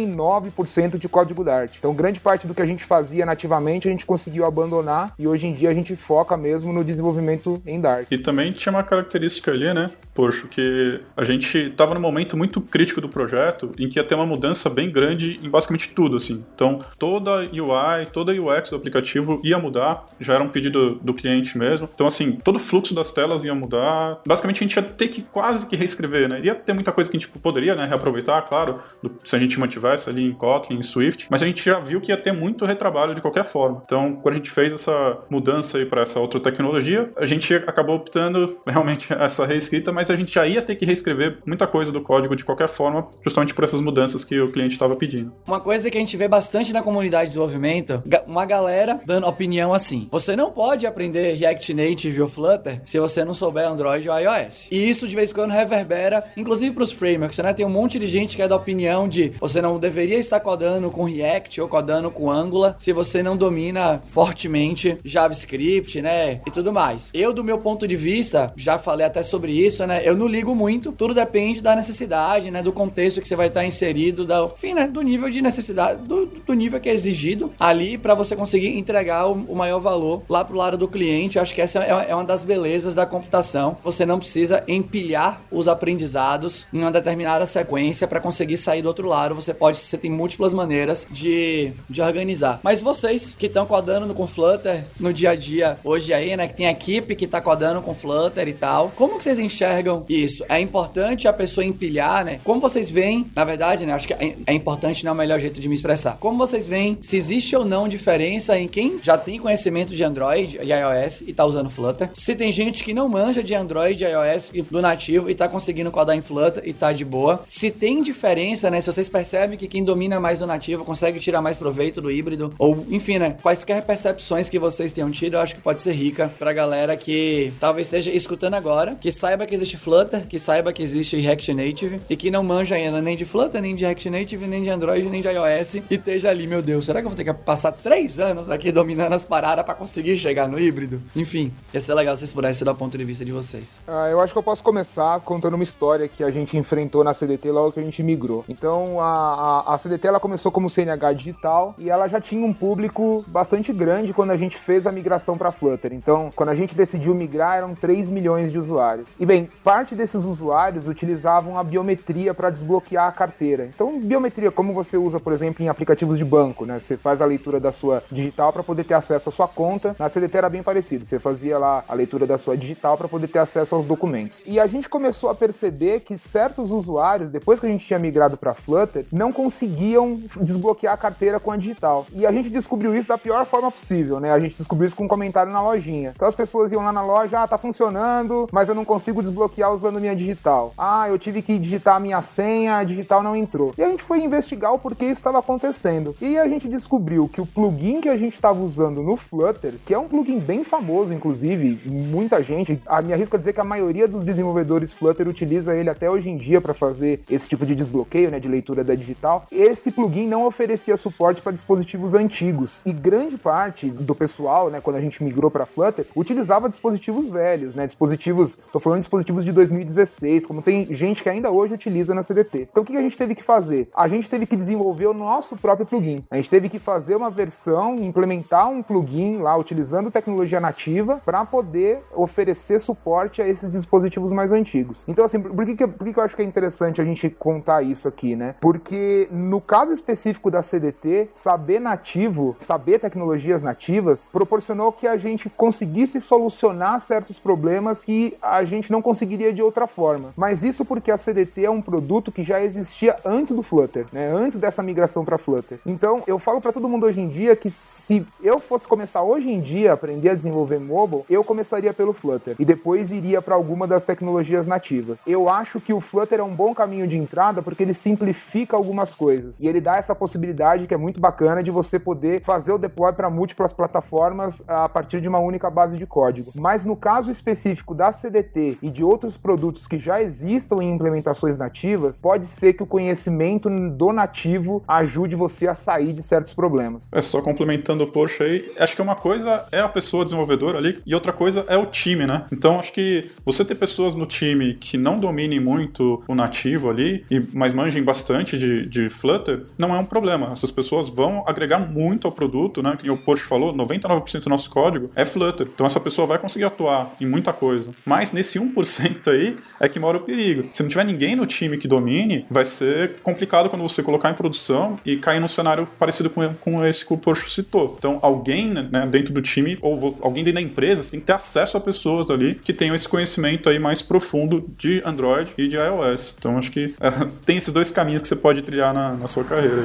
99% 0.08 0.98
de 0.98 1.08
código 1.08 1.44
Dart. 1.44 1.76
Então, 1.78 1.94
grande 1.94 2.20
parte 2.20 2.48
do 2.48 2.54
que 2.54 2.62
a 2.62 2.66
gente 2.66 2.84
fazia 2.84 3.26
nativamente 3.26 3.88
a 3.88 3.92
gente 3.92 4.06
conseguiu 4.06 4.46
abandonar 4.46 5.14
e 5.18 5.28
hoje 5.28 5.48
em 5.48 5.54
dia 5.54 5.70
a 5.70 5.74
gente 5.74 5.96
foca 5.96 6.36
mesmo 6.38 6.72
no 6.72 6.84
desenvolvimento 6.84 7.62
em 7.66 7.80
Dart. 7.80 8.08
E 8.10 8.18
também 8.18 8.52
tinha 8.52 8.72
uma 8.72 8.84
característica 8.84 9.52
ali, 9.52 9.74
né? 9.74 9.90
Poxa, 10.14 10.48
que 10.48 11.02
a 11.18 11.24
gente 11.24 11.58
estava 11.58 11.94
num 11.96 12.00
momento 12.00 12.38
muito 12.38 12.62
crítico 12.62 13.02
do 13.02 13.10
projeto 13.10 13.72
em 13.80 13.90
que 13.90 13.98
ia 13.98 14.04
ter 14.04 14.14
uma 14.14 14.26
mudança 14.26 14.70
bem 14.70 14.92
grande 14.92 15.40
em 15.42 15.50
basicamente 15.50 15.90
tudo, 15.90 16.18
assim. 16.18 16.46
Então, 16.54 16.82
toda 17.00 17.40
UI, 17.40 18.06
toda 18.12 18.32
UX 18.32 18.70
do 18.70 18.76
aplicativo 18.76 19.42
ia 19.44 19.58
mudar, 19.58 20.04
já 20.20 20.36
era 20.36 20.44
um 20.44 20.50
pedido 20.50 20.96
do 21.02 21.14
cliente 21.14 21.58
mesmo. 21.58 21.90
Então, 21.94 22.06
assim, 22.06 22.34
todo 22.34 22.58
o 22.58 22.60
fluxo 22.60 22.94
das 22.94 23.12
telas 23.12 23.44
ia 23.44 23.56
mudar. 23.56 24.20
Basicamente, 24.26 24.58
a 24.58 24.68
gente 24.68 24.76
ia 24.76 24.84
ter 24.84 25.08
que 25.08 25.24
quase 25.24 25.66
que 25.66 25.76
reescrever, 25.76 26.30
né? 26.30 26.42
Ia 26.42 26.54
ter 26.54 26.74
muita 26.74 26.92
coisa 26.92 27.10
que 27.10 27.18
a 27.18 27.20
gente 27.20 27.32
poderia 27.40 27.76
né, 27.76 27.88
reaproveitar, 27.88 28.42
claro, 28.44 28.80
do, 29.02 29.12
se 29.24 29.36
a 29.36 29.40
gente 29.40 29.60
ali 30.08 30.26
em 30.26 30.34
Kotlin, 30.34 30.78
em 30.78 30.84
Swift, 30.84 31.28
mas 31.30 31.42
a 31.42 31.46
gente 31.46 31.64
já 31.64 31.80
viu 31.80 32.02
que 32.02 32.12
ia 32.12 32.18
ter 32.18 32.32
muito 32.32 32.66
retrabalho 32.66 33.14
de 33.14 33.22
qualquer 33.22 33.44
forma. 33.44 33.82
Então, 33.86 34.16
quando 34.16 34.34
a 34.34 34.38
gente 34.38 34.50
fez 34.50 34.74
essa 34.74 35.18
mudança 35.30 35.78
aí 35.78 35.86
para 35.86 36.02
essa 36.02 36.20
outra 36.20 36.40
tecnologia, 36.40 37.12
a 37.16 37.26
gente 37.26 37.54
acabou 37.54 37.96
optando 37.96 38.58
realmente 38.68 39.14
essa 39.14 39.46
reescrita, 39.46 39.92
mas 39.92 40.10
a 40.10 40.16
gente 40.16 40.34
já 40.34 40.46
ia 40.46 40.62
ter 40.62 40.76
que 40.76 40.86
reescrever 40.86 41.40
muita 41.46 41.68
coisa 41.68 41.92
do 41.92 42.02
código 42.02 42.36
de 42.36 42.44
qualquer 42.44 42.68
forma, 42.68 43.08
justamente 43.24 43.54
por 43.54 43.64
essas 43.64 43.82
mudanças 43.82 44.24
que 44.24 44.40
o 44.40 44.52
cliente 44.52 44.74
estava 44.74 44.96
pedindo. 44.96 45.34
Uma 45.48 45.60
coisa 45.60 45.90
que 45.90 45.98
a 45.98 46.02
gente 46.02 46.18
vê 46.18 46.28
bastante 46.28 46.74
na 46.74 46.82
comunidade 46.82 47.26
de 47.26 47.30
desenvolvimento, 47.30 48.02
uma 48.28 48.46
galera 48.46 49.02
dando 49.06 49.28
opinião 49.28 49.74
assim: 49.74 50.08
você 50.12 50.36
não 50.36 50.52
pode 50.52 50.86
aprender 50.86 51.34
React 51.34 51.74
Native 51.74 52.22
ou 52.22 52.28
Flutter 52.28 52.82
se 52.86 53.00
você 53.00 53.24
não 53.24 53.34
souber 53.34 53.68
Android 53.68 54.10
ou 54.10 54.20
iOS. 54.20 54.68
E 54.72 54.90
isso 54.90 55.08
de 55.08 55.16
vez 55.16 55.32
em 55.32 55.34
quando 55.34 55.52
reverbera, 55.52 56.24
inclusive 56.36 56.74
para 56.74 56.84
os 56.84 56.92
frameworks, 56.92 57.38
né? 57.40 57.54
Tem 57.54 57.66
um 57.66 57.70
monte 57.70 58.00
de 58.00 58.08
gente 58.08 58.36
que 58.36 58.42
é 58.42 58.48
da 58.48 58.56
opinião 58.56 59.08
de 59.08 59.34
você 59.40 59.62
não 59.62 59.80
deveria 59.84 60.18
estar 60.18 60.40
codando 60.40 60.90
com 60.90 61.04
React 61.04 61.60
ou 61.60 61.68
codando 61.68 62.10
com 62.10 62.32
Angular 62.32 62.78
se 62.80 62.94
você 62.94 63.22
não 63.22 63.36
domina 63.36 64.02
fortemente 64.08 64.98
JavaScript, 65.04 66.02
né? 66.02 66.40
E 66.48 66.52
tudo 66.52 66.72
mais. 66.72 67.10
Eu, 67.14 67.34
do 67.34 67.44
meu 67.44 67.58
ponto 67.58 67.86
de 67.86 67.98
vista, 67.98 68.54
já 68.56 68.80
falei 68.80 69.06
até 69.06 69.22
sobre 69.24 69.52
isso, 69.52 69.86
né? 69.86 70.02
Eu 70.06 70.16
não 70.16 70.26
ligo 70.26 70.56
muito, 70.56 70.94
tudo 70.94 71.14
depende 71.14 71.60
da 71.60 71.76
necessidade, 71.76 72.50
né? 72.50 72.64
Do 72.64 72.72
contexto 72.72 73.22
que 73.22 73.28
você 73.28 73.36
vai 73.36 73.48
estar 73.48 73.66
inserido, 73.66 74.24
da, 74.24 74.46
enfim, 74.46 74.74
né? 74.74 74.88
Do 74.88 75.02
nível 75.02 75.30
de 75.30 75.42
necessidade, 75.42 76.02
do, 76.04 76.28
do 76.28 76.54
nível 76.54 76.80
que 76.80 76.88
é 76.88 76.94
exigido 76.94 77.54
ali 77.60 77.98
para 77.98 78.16
você 78.16 78.38
conseguir 78.38 78.78
entregar 78.78 79.28
o, 79.28 79.34
o, 79.34 79.56
maior 79.56 79.80
valor 79.80 80.24
lá 80.30 80.46
pro 80.46 80.56
lado 80.56 80.78
do 80.78 80.88
cliente. 80.88 81.36
Eu 81.36 81.44
acho 81.44 81.54
que 81.54 81.62
essa 81.62 81.84
é, 81.84 82.12
é 82.12 82.16
uma 82.16 82.24
das 82.24 82.46
belezas 82.46 82.96
da 82.96 83.06
computação. 83.06 83.76
Você 83.84 84.06
não 84.06 84.18
precisa 84.18 84.64
empilhar 84.66 85.42
os 85.52 85.68
aprendizados 85.68 86.66
em 86.72 86.80
uma 86.80 86.92
determinada 86.92 87.46
sequência 87.46 88.08
para 88.08 88.22
conseguir 88.22 88.56
sair 88.56 88.82
do 88.82 88.88
outro 88.88 89.10
lado. 89.10 89.36
Você 89.36 89.54
pode, 89.54 89.73
você 89.80 89.98
tem 89.98 90.12
múltiplas 90.12 90.54
maneiras 90.54 91.08
de, 91.10 91.72
de 91.90 92.02
organizar. 92.02 92.60
Mas 92.64 92.82
vocês 92.82 93.36
que 93.38 93.48
estão 93.48 93.66
codando 93.66 94.14
com 94.14 94.28
Flutter 94.28 94.86
no 95.00 95.14
dia 95.14 95.32
a 95.32 95.36
dia 95.36 95.78
hoje 95.84 96.14
aí, 96.14 96.36
né? 96.36 96.48
Que 96.48 96.56
tem 96.56 96.68
equipe 96.68 97.16
que 97.16 97.28
tá 97.28 97.42
codando 97.42 97.82
com 97.82 97.94
Flutter 97.94 98.48
e 98.48 98.54
tal. 98.54 98.92
Como 98.96 99.18
que 99.18 99.24
vocês 99.24 99.40
enxergam 99.40 100.06
isso? 100.08 100.44
É 100.50 100.60
importante 100.60 101.28
a 101.28 101.34
pessoa 101.34 101.66
empilhar, 101.66 102.26
né? 102.26 102.40
Como 102.44 102.62
vocês 102.62 102.90
veem, 102.90 103.32
na 103.36 103.44
verdade, 103.44 103.86
né? 103.86 103.94
Acho 103.94 104.08
que 104.08 104.14
é, 104.14 104.36
é 104.46 104.54
importante, 104.54 105.04
não 105.04 105.12
é 105.12 105.14
o 105.14 105.18
melhor 105.18 105.40
jeito 105.40 105.60
de 105.60 105.70
me 105.70 105.76
expressar. 105.76 106.18
Como 106.20 106.38
vocês 106.38 106.66
veem 106.66 106.98
se 107.02 107.18
existe 107.18 107.56
ou 107.56 107.66
não 107.66 107.88
diferença 107.88 108.58
em 108.58 108.68
quem 108.68 109.00
já 109.02 109.18
tem 109.18 109.40
conhecimento 109.40 109.96
de 109.96 110.04
Android 110.04 110.60
e 110.62 110.72
iOS 110.72 111.22
e 111.22 111.34
tá 111.34 111.46
usando 111.46 111.70
Flutter. 111.70 112.10
Se 112.14 112.36
tem 112.36 112.52
gente 112.52 112.84
que 112.84 112.94
não 112.94 113.08
manja 113.10 113.44
de 113.44 113.54
Android 113.54 114.04
e 114.04 114.08
iOS 114.08 114.52
do 114.70 114.82
nativo 114.82 115.30
e 115.30 115.36
tá 115.36 115.48
conseguindo 115.48 115.92
codar 115.92 116.16
em 116.16 116.22
Flutter 116.22 116.64
e 116.66 116.74
tá 116.74 116.92
de 116.92 117.06
boa. 117.06 117.42
Se 117.46 117.72
tem 117.72 118.02
diferença, 118.02 118.70
né? 118.70 118.82
Se 118.82 118.92
vocês 118.92 119.10
percebem 119.10 119.58
que 119.58 119.63
quem 119.68 119.84
domina 119.84 120.20
mais 120.20 120.40
do 120.40 120.48
nativo 120.48 120.86
consegue 120.86 121.20
tirar 121.20 121.42
mais 121.42 121.58
proveito 121.58 122.02
do 122.02 122.12
híbrido, 122.12 122.54
ou 122.58 122.86
enfim, 122.90 123.18
né? 123.18 123.36
Quaisquer 123.42 123.84
percepções 123.86 124.50
que 124.50 124.60
vocês 124.60 124.94
tenham 124.94 125.12
tido, 125.12 125.36
eu 125.36 125.40
acho 125.40 125.56
que 125.56 125.62
pode 125.62 125.82
ser 125.82 125.94
rica 125.94 126.34
pra 126.38 126.54
galera 126.54 126.96
que 126.96 127.54
talvez 127.60 127.88
esteja 127.88 128.12
escutando 128.12 128.56
agora, 128.56 128.96
que 128.96 129.12
saiba 129.12 129.46
que 129.46 129.56
existe 129.56 129.78
Flutter, 129.78 130.28
que 130.28 130.40
saiba 130.40 130.74
que 130.74 130.84
existe 130.84 131.20
React 131.20 131.54
Native 131.54 132.00
e 132.10 132.16
que 132.16 132.32
não 132.32 132.44
manja 132.44 132.76
ainda 132.76 133.02
nem 133.02 133.16
de 133.16 133.26
Flutter, 133.26 133.62
nem 133.62 133.76
de 133.76 133.84
React 133.84 134.10
Native, 134.10 134.48
nem 134.48 134.64
de 134.64 134.70
Android, 134.70 135.10
nem 135.10 135.22
de 135.22 135.28
iOS 135.28 135.76
e 135.76 135.84
esteja 135.90 136.30
ali, 136.30 136.48
meu 136.48 136.62
Deus, 136.62 136.86
será 136.86 137.00
que 137.00 137.06
eu 137.06 137.10
vou 137.10 137.18
ter 137.18 137.24
que 137.24 137.34
passar 137.34 137.72
três 137.72 138.20
anos 138.20 138.50
aqui 138.50 138.72
dominando 138.72 139.14
as 139.14 139.26
paradas 139.26 139.66
para 139.66 139.74
conseguir 139.74 140.18
chegar 140.18 140.48
no 140.48 140.60
híbrido? 140.60 141.00
Enfim, 141.16 141.52
ia 141.74 141.80
ser 141.80 141.94
legal 141.94 142.16
se 142.16 142.22
vocês 142.22 142.34
pudessem 142.34 142.66
dar 142.66 142.72
o 142.72 142.76
ponto 142.76 142.98
de 142.98 143.04
vista 143.04 143.24
de 143.24 143.32
vocês. 143.32 143.82
Ah, 143.88 144.08
eu 144.10 144.20
acho 144.20 144.34
que 144.34 144.40
eu 144.40 144.44
posso 144.44 144.64
começar 144.64 145.20
contando 145.22 145.56
uma 145.56 145.64
história 145.64 146.08
que 146.08 146.24
a 146.24 146.32
gente 146.32 146.58
enfrentou 146.58 147.04
na 147.04 147.14
CDT 147.14 147.52
logo 147.52 147.72
que 147.72 147.80
a 147.80 147.84
gente 147.84 148.02
migrou. 148.04 148.44
Então, 148.48 149.00
a, 149.00 149.06
a, 149.06 149.53
a 149.62 149.78
CDT 149.78 150.08
ela 150.08 150.20
começou 150.20 150.52
como 150.52 150.70
CNH 150.70 151.14
digital 151.14 151.76
e 151.78 151.90
ela 151.90 152.08
já 152.08 152.20
tinha 152.20 152.46
um 152.46 152.54
público 152.54 153.24
bastante 153.28 153.72
grande 153.74 154.14
quando 154.14 154.32
a 154.32 154.38
gente 154.38 154.58
fez 154.58 154.88
a 154.88 154.92
migração 154.92 155.38
para 155.38 155.52
Flutter. 155.52 155.94
Então, 155.94 156.32
quando 156.36 156.50
a 156.50 156.56
gente 156.56 156.76
decidiu 156.76 157.14
migrar, 157.14 157.58
eram 157.58 157.76
3 157.76 158.10
milhões 158.10 158.52
de 158.52 158.60
usuários. 158.60 159.16
E 159.20 159.26
bem, 159.26 159.50
parte 159.64 159.96
desses 159.96 160.24
usuários 160.26 160.88
utilizavam 160.88 161.58
a 161.58 161.64
biometria 161.64 162.34
para 162.34 162.50
desbloquear 162.50 163.08
a 163.08 163.12
carteira. 163.12 163.66
Então, 163.66 164.00
biometria, 164.00 164.52
como 164.52 164.74
você 164.74 164.98
usa, 164.98 165.20
por 165.20 165.34
exemplo, 165.34 165.64
em 165.64 165.70
aplicativos 165.70 166.18
de 166.18 166.26
banco, 166.26 166.66
né? 166.66 166.80
Você 166.80 166.96
faz 166.96 167.22
a 167.22 167.26
leitura 167.26 167.60
da 167.60 167.72
sua 167.72 168.04
digital 168.12 168.54
para 168.54 168.64
poder 168.64 168.84
ter 168.84 168.94
acesso 168.94 169.30
à 169.30 169.32
sua 169.32 169.48
conta. 169.48 169.96
Na 170.00 170.10
CDT 170.10 170.38
era 170.38 170.50
bem 170.50 170.64
parecido. 170.64 171.06
Você 171.06 171.20
fazia 171.20 171.58
lá 171.58 171.84
a 171.88 171.94
leitura 171.94 172.26
da 172.26 172.38
sua 172.38 172.56
digital 172.56 172.98
para 172.98 173.08
poder 173.08 173.28
ter 173.28 173.40
acesso 173.40 173.76
aos 173.76 173.86
documentos. 173.86 174.44
E 174.46 174.60
a 174.60 174.68
gente 174.68 174.88
começou 174.88 175.30
a 175.30 175.36
perceber 175.36 176.02
que 176.02 176.18
certos 176.18 176.72
usuários, 176.72 177.30
depois 177.30 177.60
que 177.60 177.66
a 177.66 177.70
gente 177.70 177.86
tinha 177.86 178.00
migrado 178.00 178.38
para 178.38 178.54
Flutter, 178.54 179.06
não 179.12 179.32
conseguiam 179.34 180.22
desbloquear 180.40 180.94
a 180.94 180.98
carteira 180.98 181.40
com 181.40 181.52
a 181.52 181.58
digital. 181.58 182.06
E 182.14 182.26
a 182.26 182.32
gente 182.32 182.50
descobriu 182.50 182.96
isso 182.96 183.08
da 183.08 183.18
pior 183.18 183.46
forma 183.46 183.72
possível, 183.72 184.20
né? 184.20 184.32
A 184.32 184.40
gente 184.40 184.56
descobriu 184.56 184.88
isso 184.88 184.96
com 184.96 185.06
um 185.06 185.08
comentário 185.08 185.52
na 185.52 185.62
lojinha. 185.62 186.14
Então 186.16 186.28
as 186.28 186.36
pessoas 186.36 186.72
iam 186.72 186.84
lá 186.84 186.92
na 186.92 187.02
loja, 187.02 187.42
ah, 187.42 187.48
tá 187.48 187.58
funcionando, 187.58 188.48
mas 188.52 188.70
eu 188.70 188.76
não 188.76 188.86
consigo 188.86 189.22
desbloquear 189.22 189.74
usando 189.74 190.00
minha 190.00 190.16
digital. 190.16 190.74
Ah, 190.78 191.10
eu 191.10 191.18
tive 191.18 191.42
que 191.42 191.58
digitar 191.58 191.96
a 191.96 192.00
minha 192.00 192.22
senha, 192.22 192.78
a 192.78 192.84
digital 192.84 193.24
não 193.24 193.36
entrou. 193.36 193.74
E 193.78 193.84
a 193.84 193.90
gente 193.90 194.04
foi 194.04 194.22
investigar 194.24 194.74
o 194.74 194.80
porquê 194.80 195.06
isso 195.06 195.14
estava 195.14 195.40
acontecendo. 195.40 196.16
E 196.22 196.38
a 196.38 196.48
gente 196.48 196.68
descobriu 196.68 197.28
que 197.28 197.42
o 197.42 197.46
plugin 197.46 198.02
que 198.02 198.10
a 198.10 198.18
gente 198.18 198.34
estava 198.34 198.62
usando 198.62 199.02
no 199.02 199.16
Flutter, 199.16 199.76
que 199.86 199.94
é 199.94 199.98
um 199.98 200.08
plugin 200.08 200.40
bem 200.40 200.64
famoso, 200.64 201.14
inclusive, 201.14 201.82
muita 201.86 202.42
gente, 202.44 202.80
a 202.86 203.02
me 203.02 203.14
arrisco 203.14 203.36
a 203.36 203.40
dizer 203.40 203.54
que 203.54 203.62
a 203.62 203.64
maioria 203.64 204.08
dos 204.08 204.24
desenvolvedores 204.24 204.94
Flutter 204.94 205.28
utiliza 205.28 205.76
ele 205.76 205.90
até 205.90 206.10
hoje 206.10 206.30
em 206.30 206.38
dia 206.38 206.62
para 206.62 206.74
fazer 206.74 207.24
esse 207.30 207.50
tipo 207.50 207.66
de 207.66 207.76
desbloqueio, 207.76 208.30
né, 208.30 208.40
de 208.40 208.48
leitura 208.48 208.84
da 208.84 208.96
digital. 208.96 209.23
Esse 209.52 209.92
plugin 209.92 210.28
não 210.28 210.46
oferecia 210.46 210.98
suporte 210.98 211.42
para 211.42 211.54
dispositivos 211.54 212.14
antigos. 212.14 212.82
E 212.86 212.92
grande 212.92 213.38
parte 213.38 213.90
do 213.90 214.14
pessoal, 214.14 214.70
né, 214.70 214.82
quando 214.82 214.98
a 214.98 215.02
gente 215.02 215.24
migrou 215.24 215.50
para 215.50 215.66
Flutter, 215.66 216.06
utilizava 216.16 216.68
dispositivos 216.68 217.28
velhos, 217.28 217.74
né, 217.74 217.86
dispositivos, 217.86 218.60
tô 218.72 218.80
falando 218.80 219.00
de 219.00 219.04
dispositivos 219.04 219.46
de 219.46 219.52
2016, 219.52 220.46
como 220.46 220.62
tem 220.62 220.94
gente 220.94 221.24
que 221.24 221.30
ainda 221.30 221.50
hoje 221.50 221.74
utiliza 221.74 222.14
na 222.14 222.22
CDT. 222.22 222.68
Então 222.70 222.84
o 222.84 222.86
que 222.86 222.98
a 222.98 223.02
gente 223.02 223.18
teve 223.18 223.34
que 223.34 223.44
fazer? 223.44 223.90
A 223.96 224.08
gente 224.08 224.30
teve 224.30 224.46
que 224.46 224.58
desenvolver 224.58 225.08
o 225.08 225.14
nosso 225.14 225.56
próprio 225.56 225.86
plugin. 225.86 226.24
A 226.30 226.36
gente 226.36 226.50
teve 226.50 226.68
que 226.68 226.80
fazer 226.80 227.16
uma 227.16 227.30
versão, 227.30 227.96
implementar 227.96 228.70
um 228.70 228.84
plugin 228.84 229.38
lá 229.38 229.56
utilizando 229.56 230.12
tecnologia 230.12 230.60
nativa 230.60 231.22
para 231.24 231.46
poder 231.46 232.02
oferecer 232.14 232.80
suporte 232.80 233.42
a 233.42 233.48
esses 233.48 233.72
dispositivos 233.72 234.34
mais 234.34 234.52
antigos. 234.52 235.06
Então 235.08 235.24
assim, 235.24 235.40
por 235.40 235.66
que, 235.66 235.76
que, 235.76 235.88
por 235.88 236.06
que, 236.06 236.14
que 236.14 236.20
eu 236.20 236.24
acho 236.24 236.36
que 236.36 236.42
é 236.42 236.46
interessante 236.46 237.02
a 237.02 237.06
gente 237.06 237.30
contar 237.30 237.82
isso 237.84 238.08
aqui, 238.08 238.36
né? 238.36 238.56
Porque 238.60 239.13
no 239.32 239.62
caso 239.62 239.92
específico 239.92 240.50
da 240.50 240.62
CDT, 240.62 241.30
saber 241.32 241.80
nativo, 241.80 242.56
saber 242.60 243.00
tecnologias 243.00 243.62
nativas, 243.62 244.30
proporcionou 244.32 244.92
que 244.92 245.08
a 245.08 245.18
gente 245.18 245.50
conseguisse 245.50 246.20
solucionar 246.20 247.00
certos 247.00 247.40
problemas 247.40 248.04
que 248.04 248.36
a 248.42 248.64
gente 248.64 248.92
não 248.92 249.02
conseguiria 249.02 249.54
de 249.54 249.62
outra 249.62 249.88
forma. 249.88 250.34
Mas 250.36 250.64
isso 250.64 250.86
porque 250.86 251.12
a 251.12 251.18
CDT 251.18 251.66
é 251.66 251.70
um 251.70 251.82
produto 251.82 252.32
que 252.32 252.44
já 252.44 252.62
existia 252.62 253.18
antes 253.26 253.56
do 253.56 253.64
Flutter, 253.64 254.06
né? 254.12 254.32
Antes 254.32 254.60
dessa 254.60 254.84
migração 254.84 255.26
para 255.26 255.38
Flutter. 255.38 255.80
Então, 255.86 256.24
eu 256.28 256.40
falo 256.40 256.62
para 256.62 256.72
todo 256.72 256.90
mundo 256.90 257.06
hoje 257.06 257.22
em 257.22 257.28
dia 257.28 257.56
que 257.56 257.70
se 257.70 258.26
eu 258.42 258.60
fosse 258.60 258.88
começar 258.88 259.24
hoje 259.24 259.50
em 259.50 259.60
dia 259.60 259.92
a 259.92 259.94
aprender 259.94 260.30
a 260.30 260.36
desenvolver 260.36 260.80
mobile, 260.80 261.24
eu 261.30 261.44
começaria 261.44 261.94
pelo 261.94 262.14
Flutter 262.14 262.56
e 262.60 262.66
depois 262.66 263.12
iria 263.12 263.42
para 263.42 263.56
alguma 263.56 263.88
das 263.88 264.04
tecnologias 264.04 264.68
nativas. 264.68 265.20
Eu 265.26 265.50
acho 265.50 265.80
que 265.80 265.94
o 265.94 266.00
Flutter 266.00 266.40
é 266.40 266.44
um 266.44 266.54
bom 266.54 266.74
caminho 266.74 267.08
de 267.08 267.18
entrada 267.18 267.62
porque 267.62 267.84
ele 267.84 267.94
simplifica 267.94 268.76
algumas 268.76 269.03
coisas 269.12 269.60
e 269.60 269.68
ele 269.68 269.82
dá 269.82 269.98
essa 269.98 270.14
possibilidade 270.14 270.86
que 270.86 270.94
é 270.94 270.98
muito 270.98 271.20
bacana 271.20 271.64
de 271.64 271.72
você 271.72 271.98
poder 271.98 272.44
fazer 272.44 272.72
o 272.74 272.78
deploy 272.78 273.12
para 273.14 273.28
múltiplas 273.28 273.74
plataformas 273.74 274.64
a 274.68 274.88
partir 274.88 275.20
de 275.20 275.28
uma 275.28 275.40
única 275.40 275.68
base 275.72 275.98
de 275.98 276.06
código. 276.06 276.52
Mas 276.54 276.86
no 276.86 276.96
caso 276.96 277.32
específico 277.32 277.96
da 277.96 278.12
CDT 278.12 278.78
e 278.82 278.92
de 278.92 279.04
outros 279.04 279.36
produtos 279.36 279.88
que 279.88 279.98
já 279.98 280.22
existam 280.22 280.84
em 280.84 280.94
implementações 280.94 281.58
nativas, 281.58 282.22
pode 282.22 282.46
ser 282.46 282.74
que 282.74 282.84
o 282.84 282.86
conhecimento 282.86 283.70
do 283.70 284.12
nativo 284.12 284.84
ajude 284.88 285.36
você 285.36 285.68
a 285.68 285.74
sair 285.74 286.14
de 286.14 286.22
certos 286.22 286.54
problemas. 286.54 287.10
É 287.12 287.22
só 287.22 287.42
complementando 287.42 288.04
o 288.04 288.08
Porsche 288.12 288.44
aí, 288.44 288.72
acho 288.78 288.96
que 288.96 289.02
uma 289.02 289.16
coisa 289.16 289.66
é 289.72 289.80
a 289.80 289.90
pessoa 289.90 290.24
desenvolvedora 290.24 290.78
ali 290.78 291.02
e 291.06 291.16
outra 291.16 291.34
coisa 291.34 291.66
é 291.68 291.78
o 291.78 291.86
time, 291.86 292.28
né? 292.28 292.46
Então 292.52 292.80
acho 292.80 292.94
que 292.94 293.32
você 293.46 293.64
ter 293.66 293.76
pessoas 293.76 294.14
no 294.14 294.26
time 294.26 294.76
que 294.76 294.98
não 294.98 295.20
dominem 295.20 295.60
muito 295.60 296.24
o 296.28 296.36
nativo 296.36 296.90
ali, 296.90 297.26
e, 297.30 297.42
mas 297.54 297.74
manjem 297.74 298.04
bastante 298.04 298.58
de, 298.58 298.86
de 298.94 299.10
Flutter, 299.10 299.66
não 299.76 299.96
é 299.96 299.98
um 299.98 300.06
problema. 300.06 300.52
Essas 300.52 300.70
pessoas 300.70 301.10
vão 301.10 301.44
agregar 301.48 301.80
muito 301.80 302.28
ao 302.28 302.32
produto, 302.32 302.84
né? 302.84 302.96
Que 302.96 303.10
o 303.10 303.18
Porsche 303.18 303.44
falou, 303.44 303.74
99% 303.74 304.42
do 304.42 304.50
nosso 304.50 304.70
código 304.70 305.10
é 305.16 305.26
Flutter. 305.26 305.68
Então 305.74 305.86
essa 305.86 306.00
pessoa 306.00 306.28
vai 306.28 306.38
conseguir 306.38 306.66
atuar 306.66 307.16
em 307.20 307.26
muita 307.26 307.52
coisa. 307.52 307.90
Mas 308.06 308.32
nesse 308.32 308.60
1% 308.60 309.28
aí 309.32 309.56
é 309.80 309.90
que 309.90 310.00
mora 310.00 310.18
o 310.18 310.22
perigo. 310.22 310.70
Se 310.72 310.84
não 310.84 310.90
tiver 310.90 311.04
ninguém 311.06 311.36
no 311.36 311.46
time 311.46 311.78
que 311.78 311.88
domine, 311.88 312.46
vai 312.50 312.66
ser 312.66 313.20
complicado 313.24 313.68
quando 313.68 313.82
você 313.82 314.04
colocar 314.04 314.30
em 314.30 314.36
produção 314.36 314.98
e 315.04 315.18
cair 315.18 315.40
num 315.40 315.48
cenário 315.48 315.88
parecido 315.98 316.30
com, 316.30 316.54
com 316.54 316.86
esse 316.86 317.06
que 317.06 317.14
o 317.14 317.18
Porsche 317.18 317.50
citou. 317.50 317.96
Então, 317.98 318.20
alguém 318.22 318.70
né, 318.70 319.08
dentro 319.10 319.34
do 319.34 319.42
time 319.42 319.78
ou 319.82 320.18
alguém 320.22 320.44
dentro 320.44 320.62
da 320.62 320.62
empresa 320.62 321.10
tem 321.10 321.20
que 321.20 321.26
ter 321.26 321.34
acesso 321.34 321.78
a 321.78 321.80
pessoas 321.80 322.30
ali 322.30 322.56
que 322.56 322.74
tenham 322.74 322.96
esse 322.96 323.10
conhecimento 323.10 323.70
aí 323.70 323.80
mais 323.80 324.02
profundo 324.02 324.70
de 324.78 325.02
Android 325.04 325.52
e 325.58 325.68
de 325.68 325.78
iOS. 325.78 326.36
Então, 326.38 326.58
acho 326.58 326.72
que 326.72 326.94
é, 327.00 327.12
tem 327.46 327.58
esses 327.58 327.74
dois 327.74 327.90
caminhos 327.90 328.22
que 328.22 328.28
você 328.28 328.36
pode 328.36 328.62
trilhar 328.62 328.83
na, 328.92 329.14
na 329.14 329.28
sua 329.28 329.44
carreira. 329.44 329.84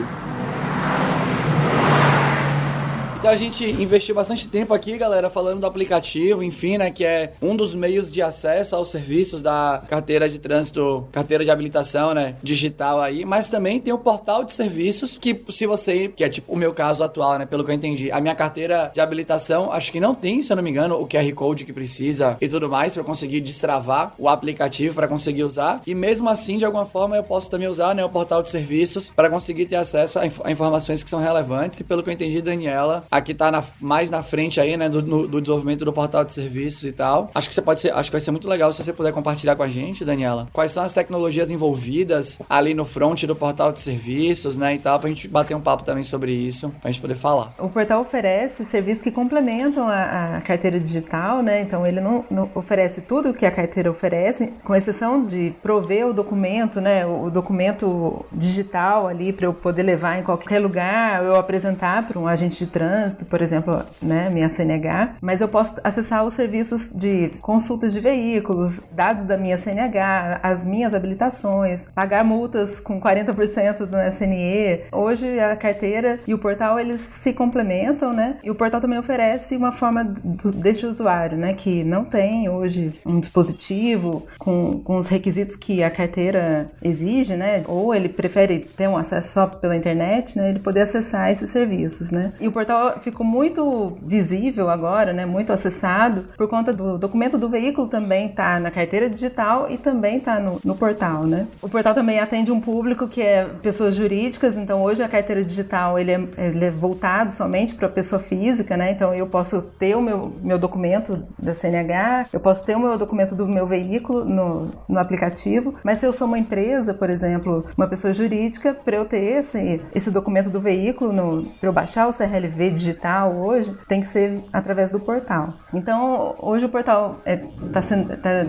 Então 3.19 3.33
a 3.33 3.37
gente 3.37 3.65
investiu 3.65 4.15
bastante 4.15 4.47
tempo 4.47 4.73
aqui, 4.73 4.97
galera, 4.97 5.29
falando 5.29 5.59
do 5.59 5.67
aplicativo, 5.67 6.41
enfim, 6.41 6.79
né, 6.79 6.93
que 6.93 7.05
é 7.05 7.33
um 7.43 7.57
dos 7.57 7.75
meios 7.75 8.13
de 8.13 8.23
acesso 8.23 8.77
aos 8.77 8.93
serviços 8.93 9.43
da 9.43 9.83
carteira 9.89 10.29
de 10.29 10.39
trânsito, 10.39 11.05
carteira 11.11 11.45
de 11.45 11.51
habilitação, 11.51 12.15
né, 12.15 12.37
digital 12.45 13.01
aí, 13.01 13.25
mas 13.25 13.51
também 13.51 13.81
tem 13.81 13.93
o 13.93 13.99
portal 13.99 14.45
de 14.45 14.53
serviços 14.53 15.19
que 15.19 15.43
se 15.51 15.67
você, 15.67 16.07
que 16.07 16.23
é 16.23 16.29
tipo 16.29 16.53
o 16.53 16.57
meu 16.57 16.73
caso 16.73 17.03
atual, 17.03 17.37
né, 17.41 17.45
pelo 17.45 17.65
que 17.65 17.73
eu 17.73 17.75
entendi, 17.75 18.09
a 18.13 18.21
minha 18.21 18.37
carteira 18.37 18.93
de 18.95 19.01
habilitação, 19.01 19.73
acho 19.73 19.91
que 19.91 19.99
não 19.99 20.15
tem, 20.15 20.41
se 20.41 20.53
eu 20.53 20.57
não 20.57 20.63
me 20.63 20.71
engano, 20.71 20.95
o 20.95 21.09
QR 21.09 21.29
Code 21.35 21.65
que 21.65 21.73
precisa 21.73 22.37
e 22.41 22.49
tudo 22.49 22.69
mais 22.69 22.95
para 22.95 23.03
conseguir 23.03 23.41
destravar 23.41 24.15
o 24.17 24.29
aplicativo 24.29 24.95
para 24.95 25.09
conseguir 25.09 25.43
usar. 25.43 25.83
E 25.85 25.93
mesmo 25.93 26.29
assim, 26.29 26.57
de 26.57 26.65
alguma 26.65 26.87
forma, 26.87 27.17
eu 27.17 27.25
posso 27.25 27.51
também 27.51 27.67
usar, 27.67 27.97
né, 27.97 28.05
o 28.05 28.09
portal 28.09 28.45
de 28.45 28.49
serviços 28.49 29.11
para 29.11 29.29
conseguir 29.29 29.67
ter 29.67 29.75
acesso 29.75 30.21
a, 30.21 30.27
inf 30.27 30.41
a 30.45 30.53
informações 30.53 31.03
que 31.03 31.11
são 31.11 31.19
relevantes. 31.19 31.81
E 31.81 31.85
pelo 31.85 32.01
que 32.01 32.11
eu 32.11 32.15
entendi, 32.15 32.41
Daniela, 32.41 33.08
aqui 33.11 33.35
tá 33.35 33.51
na, 33.51 33.63
mais 33.81 34.11
na 34.11 34.23
frente 34.23 34.61
aí, 34.61 34.77
né, 34.77 34.89
do, 34.89 35.03
no, 35.03 35.27
do, 35.27 35.41
desenvolvimento 35.41 35.85
do 35.85 35.93
portal 35.93 36.25
de 36.25 36.33
serviços 36.33 36.85
e 36.85 36.93
tal. 36.93 37.31
Acho 37.35 37.49
que 37.49 37.55
você 37.55 37.63
pode 37.63 37.81
ser, 37.81 37.93
acho 37.93 38.11
que 38.11 38.15
vai 38.15 38.21
ser 38.21 38.31
muito 38.31 38.49
legal 38.49 38.73
se 38.73 38.83
você 38.83 38.93
puder 38.93 39.13
compartilhar 39.13 39.57
com 39.57 39.63
a 39.63 39.69
gente, 39.69 40.05
Daniela. 40.05 40.49
Quais 40.53 40.73
são 40.73 40.83
as 40.83 40.93
tecnologias 40.93 41.51
envolvidas 41.51 42.39
ali 42.49 42.75
no 42.75 42.85
front 42.85 43.25
do 43.25 43.35
portal 43.35 43.73
de 43.73 43.81
serviços, 43.81 44.57
né, 44.57 44.75
e 44.75 44.79
tal, 44.79 44.99
pra 44.99 45.09
gente 45.09 45.29
bater 45.29 45.55
um 45.55 45.61
papo 45.61 45.83
também 45.85 46.05
sobre 46.05 46.33
isso, 46.33 46.73
pra 46.81 46.91
gente 46.91 47.01
poder 47.01 47.17
falar. 47.17 47.55
O 47.59 47.69
portal 47.69 48.03
oferece 48.03 48.65
serviços 48.67 49.03
que 49.03 49.11
complementam 49.11 49.89
a, 49.89 50.37
a 50.37 50.41
carteira 50.43 50.79
digital, 50.79 51.43
né, 51.43 51.63
então 51.63 51.87
ele 51.87 52.01
não, 52.01 52.25
não, 52.31 52.51
oferece 52.55 53.01
tudo 53.01 53.33
que 53.33 53.47
a 53.47 53.51
carteira 53.51 53.91
oferece, 53.91 54.53
com 54.65 54.75
exceção 54.75 55.25
de 55.25 55.55
prover 55.63 56.07
o 56.07 56.13
documento, 56.13 56.81
né, 56.81 57.07
o 57.07 57.31
documento 57.31 58.25
digital 58.33 59.07
ali 59.07 59.33
para 59.33 59.47
eu 59.47 59.55
poder 59.55 59.83
levar 59.83 60.19
em 60.19 60.23
qualquer 60.23 60.59
lugar, 60.59 61.25
eu 61.25 61.37
apresentar 61.37 62.07
para 62.07 62.19
um 62.19 62.27
agente 62.27 62.65
de 62.65 62.71
trânsito 62.71 62.98
trânsito, 62.99 63.25
por 63.25 63.41
exemplo, 63.41 63.81
né, 64.03 64.29
minha 64.31 64.51
CNH, 64.51 65.17
mas 65.21 65.41
eu 65.41 65.49
posso 65.49 65.75
acessar 65.85 66.25
os 66.25 66.35
serviços 66.35 66.91
de 66.93 67.31
consultas 67.41 67.93
de 67.93 68.01
veículos, 68.01 68.81
dados 68.91 69.25
da 69.25 69.37
minha 69.37 69.57
CNH, 69.57 70.41
as 70.43 70.65
minhas 70.65 70.95
habilitações, 70.95 71.87
pagar 71.95 72.25
multas 72.25 72.81
com 72.81 73.01
40% 73.01 73.87
do 73.87 73.97
SNE. 74.13 74.85
Hoje 74.93 75.39
a 75.39 75.57
carteira 75.57 76.19
e 76.27 76.35
o 76.35 76.39
portal 76.39 76.81
eles 76.81 77.01
se 77.01 77.33
complementam, 77.33 78.13
né? 78.13 78.39
E 78.43 78.51
o 78.51 78.55
portal 78.55 78.81
também 78.81 78.99
oferece 78.99 79.57
uma 79.57 79.73
forma 79.73 80.05
do, 80.05 80.51
deste 80.51 80.87
usuário, 80.87 81.39
né, 81.39 81.55
que 81.55 81.85
não 81.85 82.05
tem 82.05 82.49
hoje 82.49 82.93
um 83.07 83.21
dispositivo 83.21 84.27
com, 84.39 84.81
com 84.81 84.99
os 84.99 85.07
requisitos 85.07 85.55
que 85.55 85.83
a 85.83 85.91
carteira 85.91 86.71
exige, 86.83 87.37
né? 87.37 87.63
Ou 87.67 87.95
ele 87.95 88.09
prefere 88.09 88.61
ter 88.61 88.89
um 88.89 88.97
acesso 88.97 89.33
só 89.33 89.47
pela 89.47 89.77
internet, 89.77 90.37
né? 90.37 90.51
Ele 90.51 90.59
poder 90.59 90.81
acessar 90.81 91.31
esses 91.31 91.51
serviços, 91.51 92.11
né? 92.11 92.33
E 92.41 92.49
o 92.49 92.53
portal 92.53 92.88
ficou 93.01 93.25
muito 93.25 93.97
visível 94.03 94.71
agora, 94.71 95.13
né? 95.13 95.27
Muito 95.27 95.53
acessado 95.53 96.27
por 96.37 96.49
conta 96.49 96.73
do 96.73 96.99
documento 96.99 97.39
do 97.39 97.49
veículo 97.49 97.89
também 97.89 98.29
tá 98.29 98.59
na 98.61 98.71
carteira 98.71 99.09
digital 99.09 99.71
e 99.71 99.77
também 99.77 100.21
tá 100.21 100.39
no, 100.39 100.61
no 100.65 100.75
portal, 100.75 101.25
né? 101.25 101.47
O 101.63 101.69
portal 101.69 101.95
também 101.95 102.21
atende 102.21 102.53
um 102.53 102.61
público 102.61 103.09
que 103.09 103.23
é 103.23 103.47
pessoas 103.63 103.95
jurídicas, 103.95 104.57
então 104.57 104.83
hoje 104.83 105.03
a 105.03 105.09
carteira 105.09 105.45
digital 105.45 105.99
ele 105.99 106.13
é, 106.13 106.21
ele 106.39 106.65
é 106.65 106.71
voltado 106.71 107.33
somente 107.33 107.75
para 107.75 107.89
pessoa 107.89 108.21
física, 108.21 108.77
né? 108.77 108.93
Então 108.93 109.15
eu 109.15 109.27
posso 109.27 109.63
ter 109.79 109.97
o 109.97 110.03
meu, 110.03 110.33
meu 110.43 110.59
documento 110.59 111.25
da 111.39 111.55
CNH, 111.55 112.27
eu 112.33 112.41
posso 112.41 112.65
ter 112.65 112.77
o 112.77 112.81
meu 112.81 112.99
documento 112.99 113.35
do 113.35 113.47
meu 113.47 113.67
veículo 113.67 114.25
no, 114.25 114.71
no 114.89 114.99
aplicativo, 114.99 115.75
mas 115.83 115.99
se 115.99 116.07
eu 116.07 116.13
sou 116.13 116.27
uma 116.27 116.39
empresa, 116.39 116.95
por 116.95 117.11
exemplo, 117.11 117.67
uma 117.77 117.87
pessoa 117.87 118.13
jurídica, 118.13 118.75
para 118.75 118.97
eu 118.97 119.05
ter 119.05 119.39
esse, 119.39 119.81
esse 119.95 120.11
documento 120.11 120.51
do 120.51 120.61
veículo, 120.61 121.13
para 121.61 121.69
eu 121.69 121.73
baixar 121.73 122.09
o 122.09 122.13
CRLV 122.13 122.71
digital 122.79 123.35
hoje, 123.35 123.75
tem 123.89 124.01
que 124.01 124.09
ser 124.09 124.41
através 124.53 124.91
do 124.91 125.01
portal. 125.01 125.55
Então, 125.73 126.35
hoje 126.39 126.67
o 126.67 126.69
portal 126.69 127.21
está 127.27 127.31
é, 127.31 127.37
tá 127.73 127.83
sendo, 127.83 128.17
tá, 128.17 128.47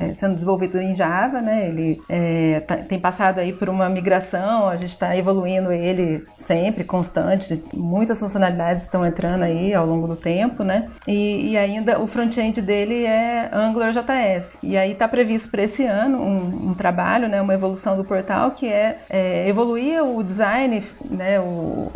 é, 0.00 0.14
sendo 0.14 0.34
desenvolvido 0.34 0.80
em 0.80 0.94
Java, 0.94 1.40
né? 1.40 1.68
Ele 1.68 2.00
é, 2.08 2.60
tá, 2.60 2.76
tem 2.76 2.98
passado 2.98 3.38
aí 3.38 3.52
por 3.52 3.68
uma 3.68 3.88
migração, 3.88 4.68
a 4.68 4.76
gente 4.76 4.90
está 4.90 5.16
evoluindo 5.16 5.72
ele 5.72 6.24
sempre, 6.38 6.84
constante, 6.84 7.62
muitas 7.72 8.18
funcionalidades 8.18 8.84
estão 8.84 9.04
entrando 9.04 9.42
aí 9.42 9.74
ao 9.74 9.86
longo 9.86 10.06
do 10.06 10.16
tempo, 10.16 10.62
né? 10.62 10.86
E, 11.06 11.50
e 11.50 11.56
ainda 11.56 12.00
o 12.00 12.06
front-end 12.06 12.60
dele 12.60 13.04
é 13.04 13.48
AngularJS. 13.52 14.58
E 14.62 14.76
aí 14.76 14.92
está 14.92 15.08
previsto 15.08 15.50
para 15.50 15.62
esse 15.62 15.84
ano 15.84 16.18
um, 16.18 16.70
um, 16.70 16.74
trabalho, 16.74 17.28
né, 17.28 17.40
uma 17.40 17.54
evolução 17.54 17.96
do 17.96 18.04
portal 18.04 18.52
que 18.52 18.66
é, 18.66 18.98
é 19.08 19.48
evoluir 19.48 20.02
o 20.02 20.22
design, 20.22 20.82
né, 21.04 21.40
o, 21.40 21.90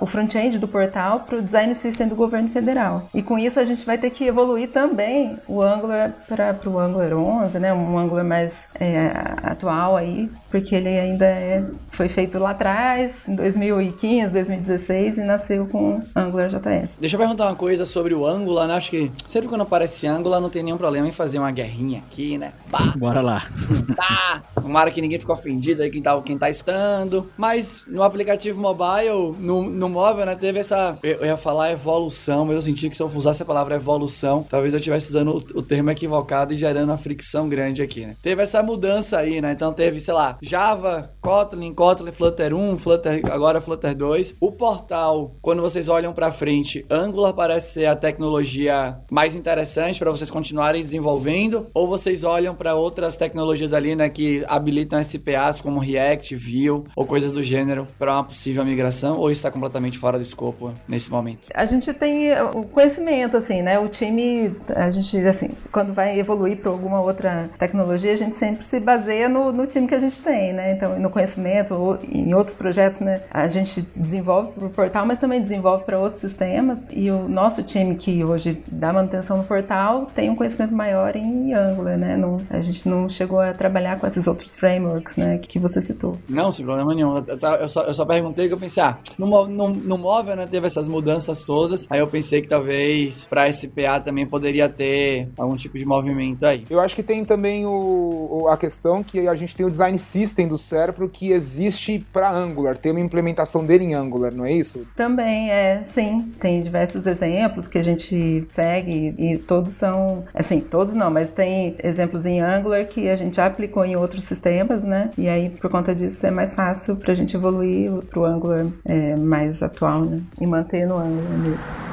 o 0.00 0.06
front-end 0.06 0.58
do 0.58 0.68
portal 0.68 1.20
para 1.32 1.38
o 1.38 1.42
design 1.42 1.74
system 1.74 2.08
do 2.08 2.14
governo 2.14 2.50
federal. 2.50 3.08
E 3.14 3.22
com 3.22 3.38
isso 3.38 3.58
a 3.58 3.64
gente 3.64 3.86
vai 3.86 3.96
ter 3.96 4.10
que 4.10 4.26
evoluir 4.26 4.68
também 4.68 5.38
o 5.48 5.62
Angular 5.62 6.12
para 6.28 6.54
o 6.66 6.78
Angular 6.78 7.14
11, 7.14 7.58
né, 7.58 7.72
um 7.72 7.98
Angular 7.98 8.24
mais 8.24 8.52
é, 8.78 9.10
atual 9.42 9.96
aí, 9.96 10.28
porque 10.50 10.74
ele 10.74 10.88
ainda 10.88 11.24
é, 11.24 11.64
foi 11.92 12.08
feito 12.08 12.38
lá 12.38 12.50
atrás, 12.50 13.26
em 13.26 13.34
2015, 13.34 14.30
2016, 14.30 15.16
e 15.16 15.20
nasceu 15.22 15.66
com 15.66 16.02
Angular 16.14 16.50
JS. 16.50 16.90
Deixa 17.00 17.16
eu 17.16 17.20
perguntar 17.20 17.46
uma 17.46 17.56
coisa 17.56 17.86
sobre 17.86 18.12
o 18.12 18.26
Angular, 18.26 18.68
né? 18.68 18.74
Acho 18.74 18.90
que 18.90 19.10
sempre 19.26 19.48
quando 19.48 19.62
aparece 19.62 20.06
Angular 20.06 20.40
não 20.40 20.50
tem 20.50 20.62
nenhum 20.62 20.76
problema 20.76 21.08
em 21.08 21.12
fazer 21.12 21.38
uma 21.38 21.50
guerrinha 21.50 22.02
aqui, 22.06 22.36
né? 22.36 22.52
Bah. 22.68 22.92
Bora 22.96 23.22
lá. 23.22 23.42
Tá! 23.96 24.42
Tomara 24.60 24.90
que 24.90 25.00
ninguém 25.00 25.18
fique 25.18 25.30
ofendido 25.30 25.82
aí, 25.82 25.90
quem 25.90 26.02
tá, 26.02 26.20
quem 26.22 26.38
tá 26.38 26.48
estando. 26.48 27.30
Mas 27.36 27.84
no 27.86 28.02
aplicativo 28.02 28.60
mobile, 28.60 29.36
no, 29.38 29.62
no 29.62 29.88
móvel, 29.88 30.24
né, 30.24 30.34
teve 30.34 30.60
essa. 30.60 30.98
Eu, 31.02 31.21
eu 31.22 31.28
ia 31.28 31.36
falar 31.36 31.70
evolução, 31.70 32.44
mas 32.44 32.56
eu 32.56 32.62
senti 32.62 32.90
que 32.90 32.96
se 32.96 33.02
eu 33.02 33.10
usasse 33.14 33.42
a 33.42 33.46
palavra 33.46 33.76
evolução, 33.76 34.44
talvez 34.48 34.74
eu 34.74 34.78
estivesse 34.78 35.08
usando 35.08 35.42
o, 35.54 35.62
termo 35.62 35.90
equivocado 35.90 36.52
e 36.52 36.56
gerando 36.56 36.90
uma 36.90 36.98
fricção 36.98 37.48
grande 37.48 37.80
aqui, 37.80 38.04
né? 38.04 38.16
Teve 38.20 38.42
essa 38.42 38.60
mudança 38.60 39.18
aí, 39.18 39.40
né? 39.40 39.52
Então 39.52 39.72
teve, 39.72 40.00
sei 40.00 40.12
lá, 40.12 40.36
Java, 40.42 41.12
Kotlin, 41.20 41.72
Kotlin, 41.72 42.10
Flutter 42.10 42.52
1, 42.52 42.78
Flutter, 42.78 43.20
agora 43.30 43.60
Flutter 43.60 43.94
2. 43.94 44.34
O 44.40 44.50
portal, 44.50 45.36
quando 45.40 45.62
vocês 45.62 45.88
olham 45.88 46.12
para 46.12 46.32
frente, 46.32 46.84
Angular 46.90 47.32
parece 47.32 47.74
ser 47.74 47.86
a 47.86 47.94
tecnologia 47.94 48.98
mais 49.08 49.36
interessante 49.36 50.00
para 50.00 50.10
vocês 50.10 50.30
continuarem 50.30 50.82
desenvolvendo, 50.82 51.66
ou 51.72 51.86
vocês 51.86 52.24
olham 52.24 52.54
para 52.54 52.74
outras 52.74 53.16
tecnologias 53.16 53.72
ali, 53.72 53.94
né, 53.94 54.10
que 54.10 54.44
habilitam 54.48 55.02
SPAs 55.02 55.60
como 55.60 55.78
React, 55.78 56.34
Vue 56.34 56.82
ou 56.96 57.06
coisas 57.06 57.32
do 57.32 57.42
gênero 57.42 57.86
para 57.96 58.14
uma 58.14 58.24
possível 58.24 58.64
migração, 58.64 59.18
ou 59.18 59.30
está 59.30 59.50
completamente 59.50 59.98
fora 59.98 60.18
do 60.18 60.22
escopo 60.22 60.72
nesse 60.88 61.11
momento? 61.12 61.48
A 61.54 61.64
gente 61.64 61.92
tem 61.92 62.32
o 62.54 62.64
conhecimento, 62.64 63.36
assim, 63.36 63.62
né? 63.62 63.78
O 63.78 63.88
time, 63.88 64.54
a 64.74 64.90
gente, 64.90 65.16
assim, 65.26 65.50
quando 65.70 65.92
vai 65.92 66.18
evoluir 66.18 66.56
para 66.56 66.70
alguma 66.70 67.00
outra 67.00 67.50
tecnologia, 67.58 68.12
a 68.12 68.16
gente 68.16 68.38
sempre 68.38 68.64
se 68.64 68.80
baseia 68.80 69.28
no, 69.28 69.52
no 69.52 69.66
time 69.66 69.86
que 69.86 69.94
a 69.94 69.98
gente 69.98 70.20
tem, 70.20 70.52
né? 70.52 70.72
Então, 70.72 70.98
no 70.98 71.10
conhecimento, 71.10 71.74
ou 71.74 71.98
em 72.02 72.34
outros 72.34 72.56
projetos, 72.56 73.00
né? 73.00 73.22
A 73.30 73.48
gente 73.48 73.86
desenvolve 73.94 74.52
para 74.52 74.66
o 74.66 74.70
portal, 74.70 75.06
mas 75.06 75.18
também 75.18 75.40
desenvolve 75.40 75.84
para 75.84 75.98
outros 75.98 76.20
sistemas. 76.20 76.84
E 76.90 77.10
o 77.10 77.28
nosso 77.28 77.62
time 77.62 77.96
que 77.96 78.24
hoje 78.24 78.62
dá 78.70 78.92
manutenção 78.92 79.38
no 79.38 79.44
portal 79.44 80.06
tem 80.14 80.30
um 80.30 80.36
conhecimento 80.36 80.74
maior 80.74 81.14
em 81.16 81.54
Angular, 81.54 81.98
né? 81.98 82.16
Não, 82.16 82.38
a 82.50 82.60
gente 82.60 82.88
não 82.88 83.08
chegou 83.08 83.40
a 83.40 83.52
trabalhar 83.52 83.98
com 83.98 84.06
esses 84.06 84.26
outros 84.26 84.54
frameworks, 84.54 85.16
né? 85.16 85.38
Que 85.38 85.58
você 85.58 85.80
citou. 85.80 86.18
Não, 86.28 86.52
sem 86.52 86.64
problema 86.64 86.94
nenhum. 86.94 87.16
Eu, 87.16 87.24
eu, 87.60 87.68
só, 87.68 87.82
eu 87.82 87.94
só 87.94 88.04
perguntei 88.04 88.48
que 88.48 88.54
eu 88.54 88.58
pensei, 88.58 88.82
ah, 88.82 88.98
no, 89.18 89.46
no, 89.46 89.68
no 89.68 89.98
móvel, 89.98 90.36
né? 90.36 90.46
Teve 90.50 90.66
essas 90.66 90.88
mudanças 90.92 91.42
todas. 91.42 91.86
Aí 91.90 91.98
eu 91.98 92.06
pensei 92.06 92.42
que 92.42 92.48
talvez 92.48 93.26
para 93.26 93.50
SPA 93.52 93.98
também 94.04 94.26
poderia 94.26 94.68
ter 94.68 95.28
algum 95.36 95.56
tipo 95.56 95.78
de 95.78 95.84
movimento 95.84 96.44
aí. 96.44 96.64
Eu 96.70 96.80
acho 96.80 96.94
que 96.94 97.02
tem 97.02 97.24
também 97.24 97.66
o, 97.66 98.46
a 98.48 98.56
questão 98.56 99.02
que 99.02 99.26
a 99.26 99.34
gente 99.34 99.56
tem 99.56 99.66
o 99.66 99.70
design 99.70 99.98
system 99.98 100.46
do 100.46 100.56
cérebro 100.56 101.08
que 101.08 101.32
existe 101.32 102.04
para 102.12 102.30
Angular, 102.30 102.76
tem 102.76 102.92
uma 102.92 103.00
implementação 103.00 103.64
dele 103.64 103.84
em 103.84 103.94
Angular, 103.94 104.32
não 104.32 104.44
é 104.44 104.52
isso? 104.52 104.86
Também 104.96 105.50
é, 105.50 105.82
sim. 105.84 106.32
Tem 106.40 106.60
diversos 106.60 107.06
exemplos 107.06 107.66
que 107.66 107.78
a 107.78 107.82
gente 107.82 108.46
segue 108.54 109.14
e 109.18 109.38
todos 109.38 109.74
são, 109.74 110.24
assim, 110.34 110.60
todos 110.60 110.94
não, 110.94 111.10
mas 111.10 111.30
tem 111.30 111.76
exemplos 111.82 112.26
em 112.26 112.40
Angular 112.40 112.84
que 112.86 113.08
a 113.08 113.16
gente 113.16 113.36
já 113.36 113.46
aplicou 113.46 113.84
em 113.84 113.96
outros 113.96 114.24
sistemas, 114.24 114.82
né? 114.82 115.10
E 115.16 115.28
aí, 115.28 115.50
por 115.50 115.70
conta 115.70 115.94
disso, 115.94 116.26
é 116.26 116.30
mais 116.30 116.52
fácil 116.52 116.96
para 116.96 117.12
a 117.12 117.14
gente 117.14 117.36
evoluir 117.36 117.90
para 118.10 118.20
o 118.20 118.24
Angular 118.24 118.66
é, 118.84 119.16
mais 119.16 119.62
atual, 119.62 120.04
né? 120.04 120.20
E 120.40 120.46
manter 120.46 120.81
no 120.86 121.00
Angular 121.00 121.38
mesmo. 121.38 121.91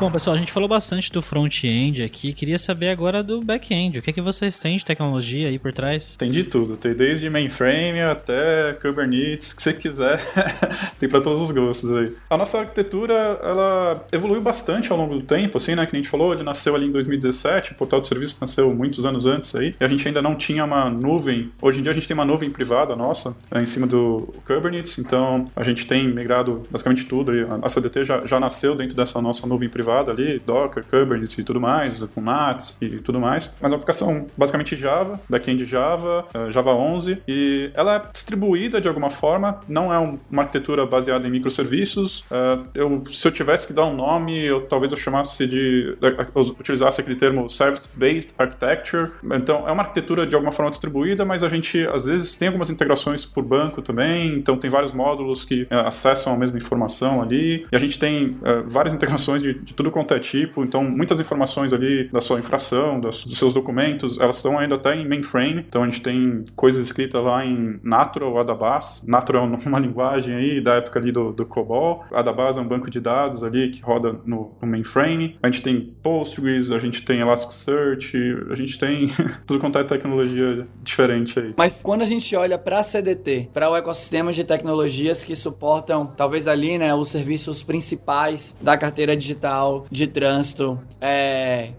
Bom, 0.00 0.10
pessoal, 0.10 0.34
a 0.34 0.38
gente 0.38 0.50
falou 0.50 0.68
bastante 0.68 1.10
do 1.12 1.22
front-end 1.22 2.02
aqui. 2.02 2.32
Queria 2.32 2.58
saber 2.58 2.88
agora 2.88 3.22
do 3.22 3.40
back-end. 3.40 3.98
O 3.98 4.02
que 4.02 4.10
é 4.10 4.12
que 4.12 4.20
vocês 4.20 4.58
têm 4.58 4.76
de 4.76 4.84
tecnologia 4.84 5.48
aí 5.48 5.56
por 5.56 5.72
trás? 5.72 6.16
Tem 6.18 6.32
de 6.32 6.42
tudo. 6.42 6.76
Tem 6.76 6.94
desde 6.94 7.30
mainframe 7.30 8.00
até 8.00 8.72
Kubernetes, 8.82 9.52
que 9.52 9.62
você 9.62 9.72
quiser. 9.72 10.20
tem 10.98 11.08
para 11.08 11.20
todos 11.20 11.40
os 11.40 11.52
gostos 11.52 11.92
aí. 11.92 12.12
A 12.28 12.36
nossa 12.36 12.58
arquitetura, 12.58 13.14
ela 13.40 14.04
evoluiu 14.10 14.42
bastante 14.42 14.90
ao 14.90 14.98
longo 14.98 15.14
do 15.14 15.22
tempo, 15.24 15.58
assim, 15.58 15.76
né? 15.76 15.86
Que 15.86 15.94
a 15.94 15.98
gente 15.98 16.08
falou, 16.08 16.34
ele 16.34 16.42
nasceu 16.42 16.74
ali 16.74 16.86
em 16.86 16.92
2017, 16.92 17.72
o 17.72 17.74
portal 17.76 18.00
de 18.00 18.08
serviço 18.08 18.36
nasceu 18.40 18.74
muitos 18.74 19.06
anos 19.06 19.26
antes 19.26 19.54
aí. 19.54 19.76
E 19.80 19.84
a 19.84 19.88
gente 19.88 20.06
ainda 20.08 20.20
não 20.20 20.34
tinha 20.34 20.64
uma 20.64 20.90
nuvem. 20.90 21.52
Hoje 21.62 21.78
em 21.78 21.82
dia 21.84 21.92
a 21.92 21.94
gente 21.94 22.08
tem 22.08 22.16
uma 22.16 22.24
nuvem 22.24 22.50
privada 22.50 22.96
nossa, 22.96 23.36
né, 23.48 23.62
em 23.62 23.66
cima 23.66 23.86
do 23.86 24.34
Kubernetes. 24.44 24.98
Então 24.98 25.44
a 25.54 25.62
gente 25.62 25.86
tem 25.86 26.12
migrado 26.12 26.64
basicamente 26.68 27.06
tudo. 27.06 27.30
Aí. 27.30 27.46
A 27.62 27.68
CDT 27.68 28.04
já, 28.04 28.26
já 28.26 28.40
nasceu 28.40 28.74
dentro 28.74 28.96
dessa 28.96 29.22
nossa 29.22 29.46
nuvem 29.46 29.68
privada 29.68 29.83
privado 29.84 30.10
ali, 30.10 30.38
Docker, 30.38 30.82
Kubernetes 30.84 31.38
e 31.38 31.44
tudo 31.44 31.60
mais, 31.60 32.02
com 32.02 32.20
NATS 32.20 32.78
e 32.80 32.88
tudo 33.00 33.20
mais. 33.20 33.52
Mas 33.60 33.70
é 33.70 33.74
uma 33.74 33.76
aplicação 33.76 34.26
basicamente 34.36 34.74
Java, 34.74 35.20
backend 35.28 35.64
Java, 35.64 36.24
uh, 36.34 36.50
Java 36.50 36.70
11, 36.70 37.22
e 37.28 37.70
ela 37.74 37.96
é 37.96 38.02
distribuída 38.12 38.80
de 38.80 38.88
alguma 38.88 39.10
forma, 39.10 39.60
não 39.68 39.92
é 39.92 39.98
uma 39.98 40.42
arquitetura 40.42 40.86
baseada 40.86 41.26
em 41.28 41.30
microserviços. 41.30 42.20
Uh, 42.20 42.66
eu, 42.74 43.04
se 43.06 43.26
eu 43.28 43.32
tivesse 43.32 43.66
que 43.66 43.72
dar 43.72 43.84
um 43.84 43.94
nome, 43.94 44.40
eu, 44.42 44.62
talvez 44.62 44.90
eu 44.90 44.96
chamasse 44.96 45.46
de. 45.46 45.96
Eu 46.34 46.40
utilizasse 46.58 47.00
aquele 47.00 47.16
termo 47.16 47.48
Service-Based 47.48 48.34
Architecture. 48.38 49.10
Então, 49.32 49.68
é 49.68 49.72
uma 49.72 49.82
arquitetura 49.82 50.26
de 50.26 50.34
alguma 50.34 50.52
forma 50.52 50.70
distribuída, 50.70 51.24
mas 51.24 51.42
a 51.42 51.48
gente 51.48 51.86
às 51.88 52.06
vezes 52.06 52.34
tem 52.34 52.48
algumas 52.48 52.70
integrações 52.70 53.26
por 53.26 53.44
banco 53.44 53.82
também, 53.82 54.34
então 54.36 54.56
tem 54.56 54.70
vários 54.70 54.92
módulos 54.92 55.44
que 55.44 55.66
acessam 55.70 56.32
a 56.32 56.36
mesma 56.36 56.56
informação 56.56 57.20
ali, 57.20 57.66
e 57.70 57.76
a 57.76 57.78
gente 57.78 57.98
tem 57.98 58.36
várias 58.66 58.94
integrações 58.94 59.42
de, 59.42 59.54
de 59.54 59.73
de 59.74 59.76
tudo 59.76 59.90
quanto 59.90 60.14
é 60.14 60.20
tipo, 60.20 60.62
então 60.62 60.84
muitas 60.84 61.18
informações 61.18 61.72
ali 61.72 62.08
da 62.08 62.20
sua 62.20 62.38
infração, 62.38 63.00
das, 63.00 63.24
dos 63.24 63.36
seus 63.36 63.52
documentos, 63.52 64.18
elas 64.20 64.36
estão 64.36 64.58
ainda 64.58 64.76
até 64.76 64.94
em 64.94 65.06
mainframe, 65.06 65.64
então 65.68 65.82
a 65.82 65.84
gente 65.84 66.00
tem 66.00 66.44
coisas 66.54 66.86
escritas 66.86 67.22
lá 67.22 67.44
em 67.44 67.80
Natural, 67.82 68.38
Adabas. 68.38 69.02
Natural 69.06 69.44
é 69.44 69.58
uma 69.68 69.78
linguagem 69.78 70.34
aí 70.34 70.60
da 70.60 70.74
época 70.74 71.00
ali 71.00 71.10
do, 71.10 71.32
do 71.32 71.44
COBOL, 71.44 72.04
Adabas 72.12 72.56
é 72.56 72.60
um 72.60 72.68
banco 72.68 72.88
de 72.88 73.00
dados 73.00 73.42
ali 73.42 73.70
que 73.70 73.82
roda 73.82 74.14
no, 74.24 74.52
no 74.60 74.68
mainframe, 74.68 75.36
a 75.42 75.50
gente 75.50 75.62
tem 75.62 75.94
Postgres, 76.02 76.70
a 76.70 76.78
gente 76.78 77.04
tem 77.04 77.20
Elasticsearch, 77.20 78.16
a 78.50 78.54
gente 78.54 78.78
tem 78.78 79.08
tudo 79.44 79.58
quanto 79.58 79.78
é 79.78 79.84
tecnologia 79.84 80.66
diferente 80.82 81.38
aí. 81.38 81.54
Mas 81.56 81.82
quando 81.82 82.02
a 82.02 82.06
gente 82.06 82.34
olha 82.36 82.58
para 82.58 82.78
a 82.78 82.82
CDT, 82.82 83.50
para 83.52 83.68
o 83.68 83.76
ecossistema 83.76 84.32
de 84.32 84.44
tecnologias 84.44 85.24
que 85.24 85.34
suportam, 85.34 86.06
talvez 86.06 86.46
ali, 86.46 86.78
né, 86.78 86.94
os 86.94 87.08
serviços 87.08 87.62
principais 87.62 88.56
da 88.60 88.76
carteira 88.76 89.16
digital 89.16 89.63
de 89.90 90.06
trânsito, 90.06 90.80
é, 91.00 91.70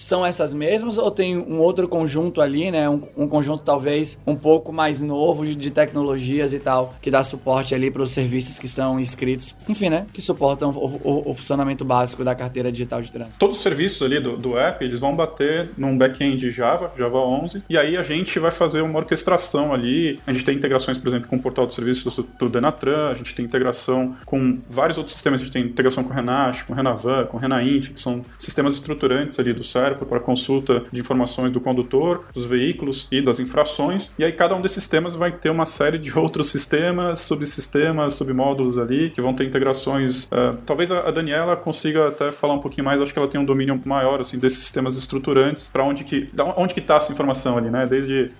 são 0.00 0.24
essas 0.24 0.52
mesmas 0.52 0.98
ou 0.98 1.10
tem 1.10 1.36
um 1.36 1.58
outro 1.58 1.88
conjunto 1.88 2.40
ali, 2.40 2.70
né? 2.70 2.88
Um, 2.88 3.02
um 3.16 3.28
conjunto 3.28 3.62
talvez 3.62 4.20
um 4.26 4.36
pouco 4.36 4.72
mais 4.72 5.02
novo 5.02 5.44
de, 5.44 5.54
de, 5.54 5.70
tecnologias 5.70 6.52
e 6.52 6.58
tal, 6.58 6.94
que 7.00 7.10
dá 7.10 7.22
suporte 7.22 7.74
ali 7.74 7.90
para 7.90 8.02
os 8.02 8.10
serviços 8.10 8.58
que 8.58 8.66
estão 8.66 8.98
inscritos, 8.98 9.54
enfim, 9.68 9.88
né? 9.88 10.06
Que 10.12 10.20
suportam 10.20 10.70
o, 10.70 10.86
o, 11.02 11.30
o, 11.30 11.34
funcionamento 11.34 11.84
básico 11.84 12.24
da 12.24 12.34
carteira 12.34 12.70
digital 12.72 13.02
de 13.02 13.12
trânsito. 13.12 13.38
Todos 13.38 13.56
os 13.56 13.62
serviços 13.62 14.02
ali 14.02 14.20
do, 14.20 14.36
do 14.36 14.58
app, 14.58 14.84
eles 14.84 15.00
vão 15.00 15.14
bater 15.14 15.70
num 15.76 15.96
back-end 15.96 16.50
Java, 16.50 16.92
Java 16.96 17.18
11, 17.18 17.64
e 17.68 17.76
aí 17.76 17.96
a 17.96 18.02
gente 18.02 18.38
vai 18.38 18.50
fazer 18.50 18.80
uma 18.80 18.98
orquestração 18.98 19.72
ali. 19.72 20.18
A 20.26 20.32
gente 20.32 20.44
tem 20.44 20.56
integrações, 20.56 20.98
por 20.98 21.08
exemplo, 21.08 21.28
com 21.28 21.36
o 21.36 21.40
portal 21.40 21.66
de 21.66 21.74
serviços 21.74 22.16
do, 22.16 22.22
do 22.38 22.48
Denatran, 22.48 23.10
a 23.10 23.14
gente 23.14 23.34
tem 23.34 23.44
integração 23.44 24.14
com 24.24 24.58
vários 24.68 24.96
outros 24.98 25.14
sistemas, 25.14 25.40
a 25.40 25.44
gente 25.44 25.52
tem 25.52 25.62
integração 25.62 26.04
com 26.04 26.10
o 26.10 26.12
Renash, 26.12 26.62
com 26.62 26.72
o 26.72 26.76
Renavan, 26.76 27.26
com 27.26 27.36
o 27.36 27.40
Renainf, 27.40 27.90
que 27.90 28.00
são 28.00 28.22
sistemas 28.38 28.74
estruturantes 28.74 29.38
ali 29.38 29.52
do 29.52 29.64
para 29.94 30.20
consulta 30.20 30.84
de 30.90 31.00
informações 31.00 31.50
do 31.50 31.60
condutor, 31.60 32.24
dos 32.32 32.46
veículos 32.46 33.06
e 33.10 33.20
das 33.20 33.38
infrações. 33.38 34.12
E 34.18 34.24
aí 34.24 34.32
cada 34.32 34.54
um 34.54 34.60
desses 34.60 34.76
sistemas 34.76 35.14
vai 35.14 35.32
ter 35.32 35.50
uma 35.50 35.66
série 35.66 35.98
de 35.98 36.16
outros 36.18 36.48
sistemas, 36.48 37.20
subsistemas, 37.20 38.14
submódulos 38.14 38.78
ali, 38.78 39.10
que 39.10 39.20
vão 39.20 39.34
ter 39.34 39.44
integrações. 39.44 40.24
Uh, 40.26 40.56
talvez 40.64 40.90
a 40.92 41.10
Daniela 41.10 41.56
consiga 41.56 42.08
até 42.08 42.30
falar 42.30 42.54
um 42.54 42.60
pouquinho 42.60 42.84
mais, 42.84 43.00
acho 43.00 43.12
que 43.12 43.18
ela 43.18 43.28
tem 43.28 43.40
um 43.40 43.44
domínio 43.44 43.80
maior 43.84 44.20
assim 44.20 44.38
desses 44.38 44.60
sistemas 44.60 44.96
estruturantes, 44.96 45.68
para 45.68 45.84
onde 45.84 46.04
que 46.04 46.30
onde 46.56 46.74
que 46.74 46.80
está 46.80 46.96
essa 46.96 47.12
informação 47.12 47.56
ali, 47.56 47.70
né? 47.70 47.86
Desde 47.86 48.30